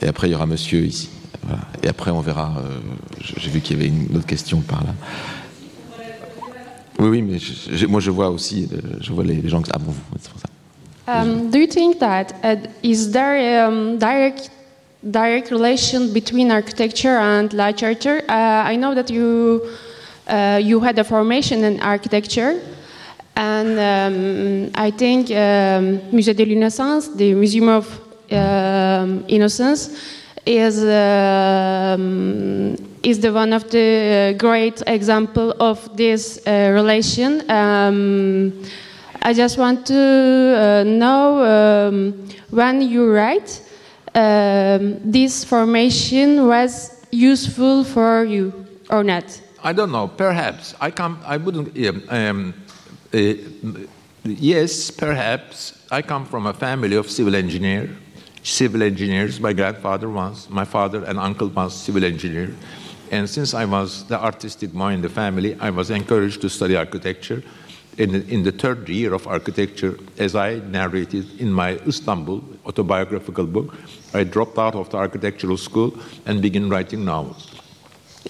Et 0.00 0.06
après, 0.06 0.28
il 0.28 0.32
y 0.32 0.34
aura 0.34 0.46
monsieur 0.46 0.82
ici. 0.86 1.10
Et 1.82 1.88
après, 1.88 2.10
on 2.10 2.20
verra. 2.20 2.54
euh, 2.58 2.78
J'ai 3.36 3.50
vu 3.50 3.60
qu'il 3.60 3.76
y 3.76 3.80
avait 3.80 3.88
une 3.88 4.16
autre 4.16 4.24
question 4.26 4.60
par 4.60 4.82
là. 4.84 4.94
Um, 11.06 11.50
do 11.50 11.58
you 11.58 11.66
think 11.66 11.98
that 11.98 12.32
uh, 12.44 12.56
is 12.82 13.10
there 13.10 13.66
um, 13.66 13.98
direct 13.98 14.50
direct 15.10 15.50
relation 15.50 16.12
between 16.12 16.52
architecture 16.52 17.16
and 17.18 17.52
literature? 17.52 18.22
Uh, 18.28 18.70
I 18.72 18.76
know 18.76 18.94
that 18.94 19.10
you 19.10 19.66
uh, 20.28 20.60
you 20.62 20.80
had 20.80 20.98
a 20.98 21.04
formation 21.04 21.64
in 21.64 21.80
architecture, 21.80 22.60
and 23.34 23.78
um, 23.78 24.70
I 24.76 24.90
think 24.92 25.30
um, 25.30 25.98
Musée 26.12 26.34
de 26.34 26.44
l'Innocence, 26.44 27.08
the 27.16 27.34
Museum 27.34 27.68
of 27.68 28.00
um, 28.30 29.24
Innocence, 29.28 29.90
is 30.46 30.82
um, 30.84 32.76
is 33.02 33.20
the 33.20 33.32
one 33.32 33.52
of 33.52 33.70
the 33.70 34.34
great 34.38 34.82
example 34.86 35.54
of 35.60 35.96
this 35.96 36.40
uh, 36.46 36.70
relation. 36.72 37.48
Um, 37.50 38.52
I 39.22 39.32
just 39.32 39.56
want 39.58 39.86
to 39.86 39.94
uh, 39.94 40.84
know 40.84 41.44
um, 41.44 42.28
when 42.50 42.82
you 42.82 43.12
write, 43.12 43.62
um, 44.14 44.98
this 45.04 45.44
formation 45.44 46.46
was 46.46 47.06
useful 47.10 47.84
for 47.84 48.24
you 48.24 48.52
or 48.90 49.04
not. 49.04 49.40
I 49.62 49.72
don't 49.72 49.92
know. 49.92 50.08
Perhaps 50.08 50.74
I 50.80 50.90
come. 50.90 51.20
I 51.24 51.36
wouldn't. 51.36 51.76
Um, 52.10 52.54
uh, 53.14 53.34
yes, 54.24 54.90
perhaps 54.90 55.86
I 55.90 56.02
come 56.02 56.24
from 56.24 56.46
a 56.46 56.52
family 56.52 56.96
of 56.96 57.10
civil 57.10 57.36
engineer, 57.36 57.90
civil 58.42 58.82
engineers. 58.82 59.40
My 59.40 59.52
grandfather 59.52 60.08
was. 60.08 60.48
My 60.50 60.64
father 60.64 61.04
and 61.04 61.18
uncle 61.18 61.48
was 61.48 61.74
civil 61.74 62.04
engineer, 62.04 62.54
and 63.10 63.28
since 63.28 63.52
I 63.54 63.64
was 63.64 64.04
the 64.04 64.18
artistic 64.18 64.72
boy 64.72 64.92
in 64.92 65.02
the 65.02 65.08
family, 65.08 65.54
I 65.60 65.70
was 65.70 65.90
encouraged 65.90 66.40
to 66.42 66.48
study 66.48 66.76
architecture. 66.76 67.42
In 67.98 68.12
the, 68.12 68.26
in 68.26 68.42
the 68.42 68.52
third 68.52 68.88
year 68.88 69.12
of 69.12 69.26
architecture, 69.26 69.98
as 70.16 70.34
I 70.34 70.60
narrated 70.60 71.38
in 71.38 71.52
my 71.52 71.72
Istanbul 71.86 72.42
autobiographical 72.64 73.46
book, 73.46 73.74
I 74.14 74.24
dropped 74.24 74.56
out 74.58 74.74
of 74.74 74.88
the 74.88 74.96
architectural 74.96 75.58
school 75.58 75.94
and 76.24 76.40
began 76.40 76.70
writing 76.70 77.04
novels. 77.04 77.50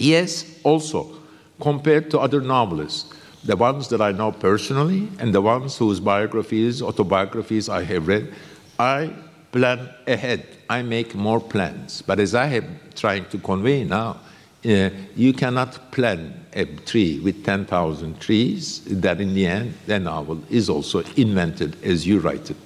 Yes, 0.01 0.59
also, 0.65 1.17
compared 1.61 2.11
to 2.11 2.19
other 2.19 2.41
novelists, 2.41 3.15
the 3.45 3.57
ones 3.57 3.87
that 3.91 4.01
I 4.01 4.11
know 4.11 4.33
personally 4.33 5.09
and 5.21 5.33
the 5.33 5.41
ones 5.41 5.77
whose 5.77 6.01
biographies, 6.01 6.83
autobiographies 6.83 7.69
I 7.69 7.85
have 7.85 8.09
read, 8.09 8.35
I 8.81 9.13
plan 9.53 9.91
ahead. 10.07 10.47
I 10.69 10.83
make 10.83 11.15
more 11.15 11.41
plans. 11.41 12.03
But 12.03 12.19
as 12.19 12.35
I 12.35 12.47
am 12.47 12.81
trying 12.95 13.27
to 13.27 13.39
convey 13.39 13.85
now, 13.85 14.19
uh, 14.65 14.91
you 15.17 15.33
cannot 15.33 15.93
plan 15.93 16.47
a 16.55 16.65
tree 16.65 17.21
with 17.21 17.45
10,000 17.45 18.21
trees, 18.21 18.83
that 18.87 19.21
in 19.21 19.35
the 19.35 19.47
end, 19.47 19.75
the 19.87 19.99
novel 19.99 20.41
is 20.51 20.69
also 20.69 21.01
invented 21.17 21.77
as 21.85 22.07
you 22.07 22.21
write 22.21 22.51
it. 22.51 22.57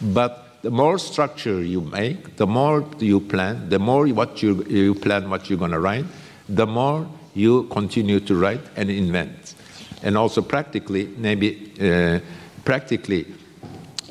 But 0.00 0.62
the 0.62 0.70
more 0.70 0.98
structure 0.98 1.62
you 1.62 1.82
make, 1.82 2.36
the 2.36 2.46
more 2.46 2.84
you 2.98 3.20
plan, 3.20 3.68
the 3.68 3.78
more 3.78 4.06
what 4.08 4.42
you, 4.42 4.64
you 4.64 4.94
plan 4.94 5.28
what 5.28 5.48
you're 5.50 5.58
going 5.58 5.72
to 5.72 5.80
write, 5.80 6.06
the 6.48 6.66
more 6.66 7.06
you 7.34 7.64
continue 7.64 8.20
to 8.20 8.34
write 8.34 8.62
and 8.76 8.90
invent. 8.90 9.54
And 10.02 10.16
also 10.16 10.40
practically, 10.40 11.06
maybe 11.18 11.72
uh, 11.80 12.20
practically, 12.64 13.26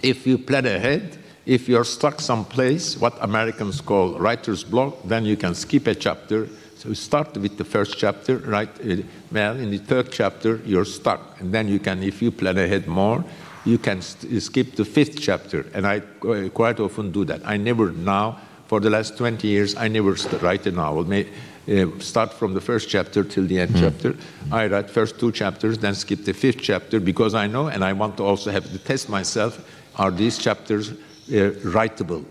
if 0.03 0.27
you 0.27 0.37
plan 0.37 0.65
ahead, 0.65 1.17
if 1.45 1.67
you're 1.67 1.83
stuck 1.83 2.21
someplace, 2.21 2.97
what 2.97 3.17
Americans 3.21 3.81
call 3.81 4.17
writer's 4.19 4.63
block, 4.63 4.95
then 5.03 5.25
you 5.25 5.35
can 5.35 5.53
skip 5.53 5.87
a 5.87 5.95
chapter. 5.95 6.47
So 6.77 6.93
start 6.93 7.35
with 7.37 7.57
the 7.57 7.65
first 7.65 7.97
chapter, 7.97 8.37
right? 8.37 8.69
Uh, 8.79 9.03
well, 9.31 9.55
in 9.57 9.71
the 9.71 9.77
third 9.77 10.11
chapter, 10.11 10.61
you're 10.65 10.85
stuck. 10.85 11.39
And 11.39 11.53
then 11.53 11.67
you 11.67 11.79
can, 11.79 12.03
if 12.03 12.21
you 12.21 12.31
plan 12.31 12.57
ahead 12.57 12.87
more, 12.87 13.23
you 13.65 13.77
can 13.77 14.01
skip 14.01 14.75
the 14.75 14.85
fifth 14.85 15.19
chapter. 15.19 15.65
And 15.73 15.85
I 15.85 16.01
uh, 16.27 16.49
quite 16.49 16.79
often 16.79 17.11
do 17.11 17.25
that. 17.25 17.41
I 17.45 17.57
never 17.57 17.91
now, 17.91 18.39
for 18.67 18.79
the 18.79 18.89
last 18.89 19.17
20 19.17 19.47
years, 19.47 19.75
I 19.75 19.87
never 19.87 20.15
write 20.41 20.65
a 20.65 20.71
novel. 20.71 21.05
May, 21.05 21.27
uh, 21.69 21.85
start 21.99 22.33
from 22.33 22.53
the 22.53 22.61
first 22.61 22.89
chapter 22.89 23.23
till 23.23 23.45
the 23.47 23.59
end 23.59 23.71
Hmm. 23.71 23.79
chapter. 23.79 24.15
I 24.51 24.67
write 24.67 24.89
first 24.89 25.19
two 25.19 25.31
chapters, 25.31 25.77
then 25.77 25.95
skip 25.95 26.25
the 26.25 26.33
fifth 26.33 26.61
chapter 26.61 26.99
because 26.99 27.33
I 27.33 27.47
know 27.47 27.67
and 27.67 27.83
I 27.83 27.93
want 27.93 28.17
to 28.17 28.23
also 28.23 28.51
have 28.51 28.69
to 28.71 28.77
test 28.79 29.07
myself 29.07 29.59
are 29.95 30.11
these 30.11 30.37
chapters 30.37 30.91
Uh, 31.29 31.51
writable? 31.63 32.25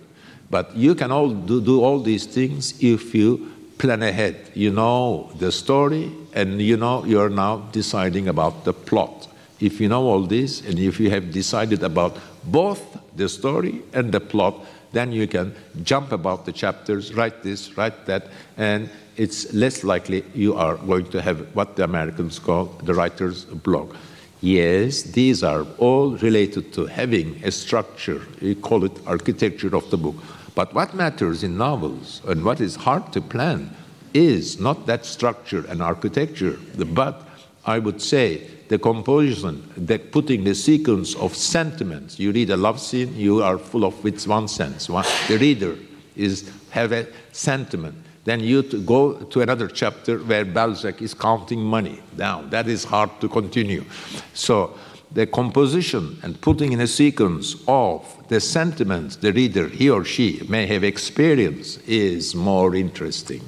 But 0.51 0.77
you 0.77 0.95
can 0.95 1.11
all 1.11 1.31
do, 1.31 1.63
do 1.63 1.83
all 1.83 1.99
these 1.99 2.27
things 2.27 2.75
if 2.83 3.15
you 3.15 3.51
plan 3.79 4.03
ahead. 4.03 4.51
You 4.55 4.71
know 4.71 5.31
the 5.39 5.51
story 5.51 6.13
and 6.35 6.61
you 6.61 6.77
know 6.77 7.05
you're 7.05 7.31
now 7.31 7.69
deciding 7.73 8.29
about 8.29 8.65
the 8.65 8.75
plot. 8.75 9.29
If 9.61 9.81
you 9.81 9.89
know 9.89 10.03
all 10.03 10.23
this 10.23 10.61
and 10.61 10.79
if 10.79 11.01
you 11.01 11.09
have 11.11 11.33
decided 11.33 11.83
about 11.83 12.19
both 12.45 12.99
the 13.17 13.29
story 13.29 13.83
and 13.95 14.13
the 14.13 14.21
plot, 14.21 14.55
then 14.93 15.11
you 15.11 15.27
can 15.27 15.55
jump 15.85 16.13
about 16.13 16.45
the 16.45 16.53
chapters, 16.53 17.15
write 17.15 17.43
this, 17.43 17.77
write 17.77 18.05
that, 18.07 18.27
and 18.59 18.91
it's 19.17 19.53
less 19.55 19.85
likely 19.85 20.25
you 20.35 20.55
are 20.55 20.77
going 20.77 21.07
to 21.11 21.23
have 21.23 21.41
what 21.55 21.77
the 21.77 21.85
Americans 21.85 22.39
call 22.39 22.67
the 22.83 22.93
writer's 22.93 23.45
block. 23.45 23.97
Yes, 24.43 25.03
these 25.03 25.45
are 25.45 25.65
all 25.79 26.17
related 26.17 26.73
to 26.73 26.87
having 26.87 27.41
a 27.45 27.53
structure. 27.53 28.23
We 28.41 28.57
call 28.57 28.85
it 28.85 28.93
architecture 29.07 29.75
of 29.77 29.89
the 29.91 29.97
book. 29.97 30.17
But 30.57 30.75
what 30.75 30.95
matters 30.95 31.45
in 31.45 31.57
novels 31.57 32.21
and 32.27 32.45
what 32.45 32.61
is 32.61 32.75
hard 32.75 33.13
to 33.13 33.21
plan 33.21 33.71
is 34.13 34.59
not 34.59 34.87
that 34.87 35.07
structure 35.07 35.65
and 35.69 35.81
architecture, 35.81 36.59
but 36.93 37.27
I 37.65 37.79
would 37.79 38.03
say 38.03 38.49
the 38.67 38.81
composition, 38.81 39.71
the 39.77 39.99
putting 39.99 40.43
the 40.43 40.57
sequence 40.57 41.15
of 41.15 41.37
sentiments. 41.37 42.19
You 42.19 42.33
read 42.33 42.51
a 42.51 42.57
love 42.57 42.81
scene, 42.81 43.15
you 43.17 43.45
are 43.45 43.59
full 43.59 43.85
of 43.85 44.05
it's 44.05 44.27
one 44.27 44.49
sense. 44.49 44.89
The 44.89 45.39
reader 45.41 45.77
is 46.17 46.51
have 46.71 46.91
a 46.91 47.07
sentiment. 47.31 48.05
Then 48.25 48.41
you 48.41 48.63
to 48.63 48.81
go 48.81 49.15
to 49.15 49.41
another 49.41 49.67
chapter 49.67 50.19
where 50.19 50.45
Balzac 50.45 51.03
is 51.03 51.13
counting 51.15 51.61
money 51.61 52.01
down. 52.17 52.51
That 52.51 52.69
is 52.69 52.85
hard 52.85 53.11
to 53.21 53.29
continue. 53.29 53.85
So 54.33 54.79
the 55.11 55.27
composition 55.27 56.19
and 56.23 56.41
putting 56.41 56.73
in 56.73 56.81
a 56.81 56.87
sequence 56.87 57.57
of 57.67 58.07
the 58.29 58.41
sentiments 58.41 59.17
the 59.17 59.33
reader, 59.33 59.69
he 59.69 59.91
or 59.91 60.05
she, 60.05 60.43
may 60.49 60.67
have 60.67 60.85
experienced 60.85 61.81
is 61.89 62.35
more 62.35 62.75
interesting. 62.75 63.43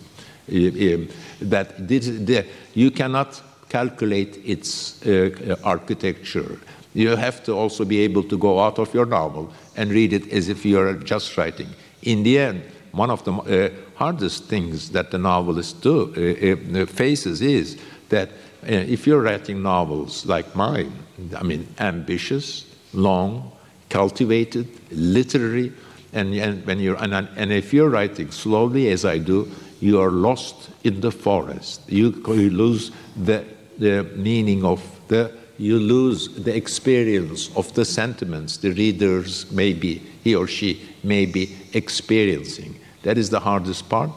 That 0.48 2.46
you 2.74 2.90
cannot 2.90 3.42
calculate 3.68 4.40
its 4.44 5.04
uh, 5.06 5.56
architecture. 5.64 6.60
You 6.92 7.16
have 7.16 7.42
to 7.44 7.52
also 7.52 7.84
be 7.84 8.00
able 8.00 8.22
to 8.24 8.38
go 8.38 8.60
out 8.60 8.78
of 8.78 8.92
your 8.94 9.06
novel 9.06 9.52
and 9.76 9.90
read 9.90 10.12
it 10.12 10.30
as 10.32 10.48
if 10.48 10.64
you're 10.64 10.94
just 10.94 11.36
writing. 11.36 11.68
In 12.02 12.22
the 12.22 12.38
end, 12.38 12.62
one 12.92 13.10
of 13.10 13.24
the 13.24 13.32
uh, 13.32 13.70
hardest 13.94 14.44
things 14.44 14.90
that 14.90 15.10
the 15.10 15.18
novelist 15.18 15.80
do, 15.80 16.12
uh, 16.12 16.86
faces 16.86 17.40
is 17.40 17.78
that 18.08 18.30
if 18.66 19.06
you're 19.06 19.20
writing 19.20 19.62
novels 19.62 20.26
like 20.26 20.54
mine, 20.54 20.92
I 21.36 21.42
mean, 21.42 21.66
ambitious, 21.78 22.66
long, 22.92 23.52
cultivated, 23.88 24.68
literary, 24.90 25.72
and, 26.12 26.34
and 26.34 26.66
when 26.66 26.78
you're 26.78 26.96
and, 27.02 27.14
and 27.14 27.52
if 27.52 27.72
you're 27.72 27.90
writing 27.90 28.30
slowly 28.30 28.88
as 28.90 29.04
I 29.04 29.18
do, 29.18 29.50
you 29.80 30.00
are 30.00 30.10
lost 30.10 30.70
in 30.84 31.00
the 31.00 31.10
forest. 31.10 31.82
You, 31.88 32.22
you 32.28 32.50
lose 32.50 32.92
the, 33.16 33.44
the 33.78 34.04
meaning 34.16 34.64
of 34.64 34.80
the 35.08 35.32
you 35.56 35.78
lose 35.78 36.28
the 36.28 36.54
experience 36.54 37.48
of 37.56 37.72
the 37.74 37.84
sentiments 37.84 38.56
the 38.56 38.72
readers 38.72 39.50
may 39.52 39.72
be 39.72 40.02
he 40.24 40.34
or 40.34 40.48
she 40.48 40.82
may 41.04 41.26
be 41.26 41.56
experiencing. 41.74 42.74
That 43.04 43.16
is 43.16 43.28
the 43.30 43.40
hardest 43.40 43.88
part, 43.88 44.10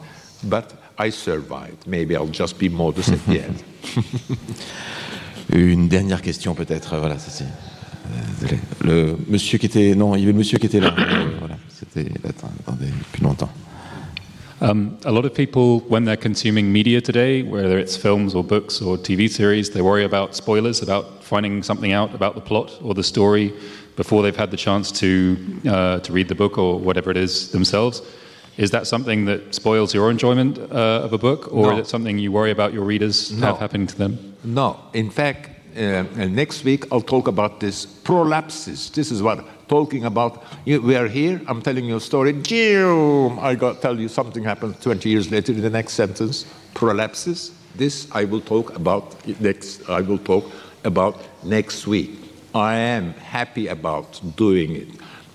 but 0.44 0.72
I 0.98 1.10
survived. 1.10 1.86
Maybe 1.86 2.16
I'll 2.16 2.26
just 2.26 2.58
be 2.58 2.68
modest 2.68 3.10
at 3.10 3.24
the 3.26 3.40
end. 3.44 3.62
Une 5.52 5.88
dernière 5.88 6.20
question 6.22 6.54
peut-être. 6.54 6.96
Voilà, 6.98 7.18
ça 7.18 7.30
c'est. 7.30 7.44
euh, 7.44 8.40
désolé. 8.40 8.60
Le 8.84 9.16
monsieur 9.28 9.58
qui 9.58 9.66
était. 9.66 9.94
Non, 9.94 10.14
il 10.14 10.20
y 10.20 10.22
avait 10.24 10.32
le 10.32 10.38
monsieur 10.38 10.58
qui 10.58 10.66
était 10.66 10.80
là. 10.80 10.94
Euh, 10.98 11.26
voilà, 11.38 11.56
c'était. 11.68 12.10
Attendez, 12.26 12.86
depuis 12.86 13.22
longtemps. 13.22 13.50
Um, 14.60 14.96
a 15.04 15.12
lot 15.12 15.24
of 15.24 15.32
people, 15.34 15.84
when 15.88 16.04
they're 16.04 16.16
consuming 16.16 16.72
media 16.72 17.00
today, 17.00 17.42
whether 17.44 17.78
it's 17.78 17.96
films 17.96 18.34
or 18.34 18.42
books 18.42 18.82
or 18.82 18.98
TV 18.98 19.28
series, 19.28 19.70
they 19.70 19.80
worry 19.82 20.04
about 20.04 20.34
spoilers, 20.34 20.82
about 20.82 21.22
finding 21.22 21.62
something 21.62 21.92
out 21.92 22.12
about 22.12 22.34
the 22.34 22.40
plot 22.40 22.72
or 22.82 22.92
the 22.92 23.04
story 23.04 23.52
before 23.94 24.20
they've 24.22 24.36
had 24.36 24.50
the 24.50 24.56
chance 24.56 24.90
to 24.90 25.36
uh, 25.68 26.00
to 26.00 26.12
read 26.12 26.26
the 26.26 26.34
book 26.34 26.58
or 26.58 26.76
whatever 26.78 27.10
it 27.10 27.16
is 27.16 27.50
themselves. 27.52 28.02
Is 28.58 28.70
that 28.72 28.86
something 28.88 29.24
that 29.26 29.54
spoils 29.54 29.94
your 29.94 30.10
enjoyment 30.10 30.58
uh, 30.58 31.04
of 31.06 31.12
a 31.12 31.18
book, 31.18 31.48
or 31.52 31.66
No. 31.66 31.78
is 31.78 31.86
it 31.86 31.88
something 31.88 32.18
you 32.18 32.32
worry 32.32 32.50
about 32.50 32.72
your 32.74 32.84
readers 32.84 33.30
No. 33.30 33.46
have 33.46 33.58
happening 33.58 33.86
to 33.86 33.96
them? 33.96 34.18
No, 34.44 34.76
in 34.92 35.10
fact, 35.10 35.50
uh, 35.76 36.02
next 36.26 36.64
week 36.64 36.84
I'll 36.90 37.00
talk 37.14 37.28
about 37.28 37.60
this 37.60 37.86
prolepses. 37.86 38.90
This 38.92 39.10
is 39.12 39.22
what 39.22 39.38
talking 39.68 40.04
about. 40.04 40.42
You, 40.64 40.82
we 40.82 40.96
are 40.96 41.06
here. 41.06 41.40
I'm 41.46 41.62
telling 41.62 41.84
you 41.84 41.96
a 41.96 42.00
story. 42.00 42.32
Jim, 42.32 43.38
I 43.38 43.54
got 43.54 43.80
tell 43.80 43.98
you 44.00 44.08
something 44.08 44.42
happened 44.44 44.80
20 44.80 45.08
years 45.08 45.30
later 45.30 45.52
in 45.52 45.60
the 45.62 45.70
next 45.70 45.92
sentence. 45.92 46.44
Prolepses. 46.74 47.52
This 47.76 48.08
I 48.12 48.24
will 48.24 48.40
talk 48.40 48.74
about 48.74 49.14
next. 49.40 49.88
I 49.88 50.00
will 50.00 50.18
talk 50.18 50.44
about 50.84 51.14
next 51.44 51.86
week. 51.86 52.10
I 52.54 52.74
am 52.74 53.12
happy 53.14 53.68
about 53.68 54.20
doing 54.36 54.74
it. 54.74 54.88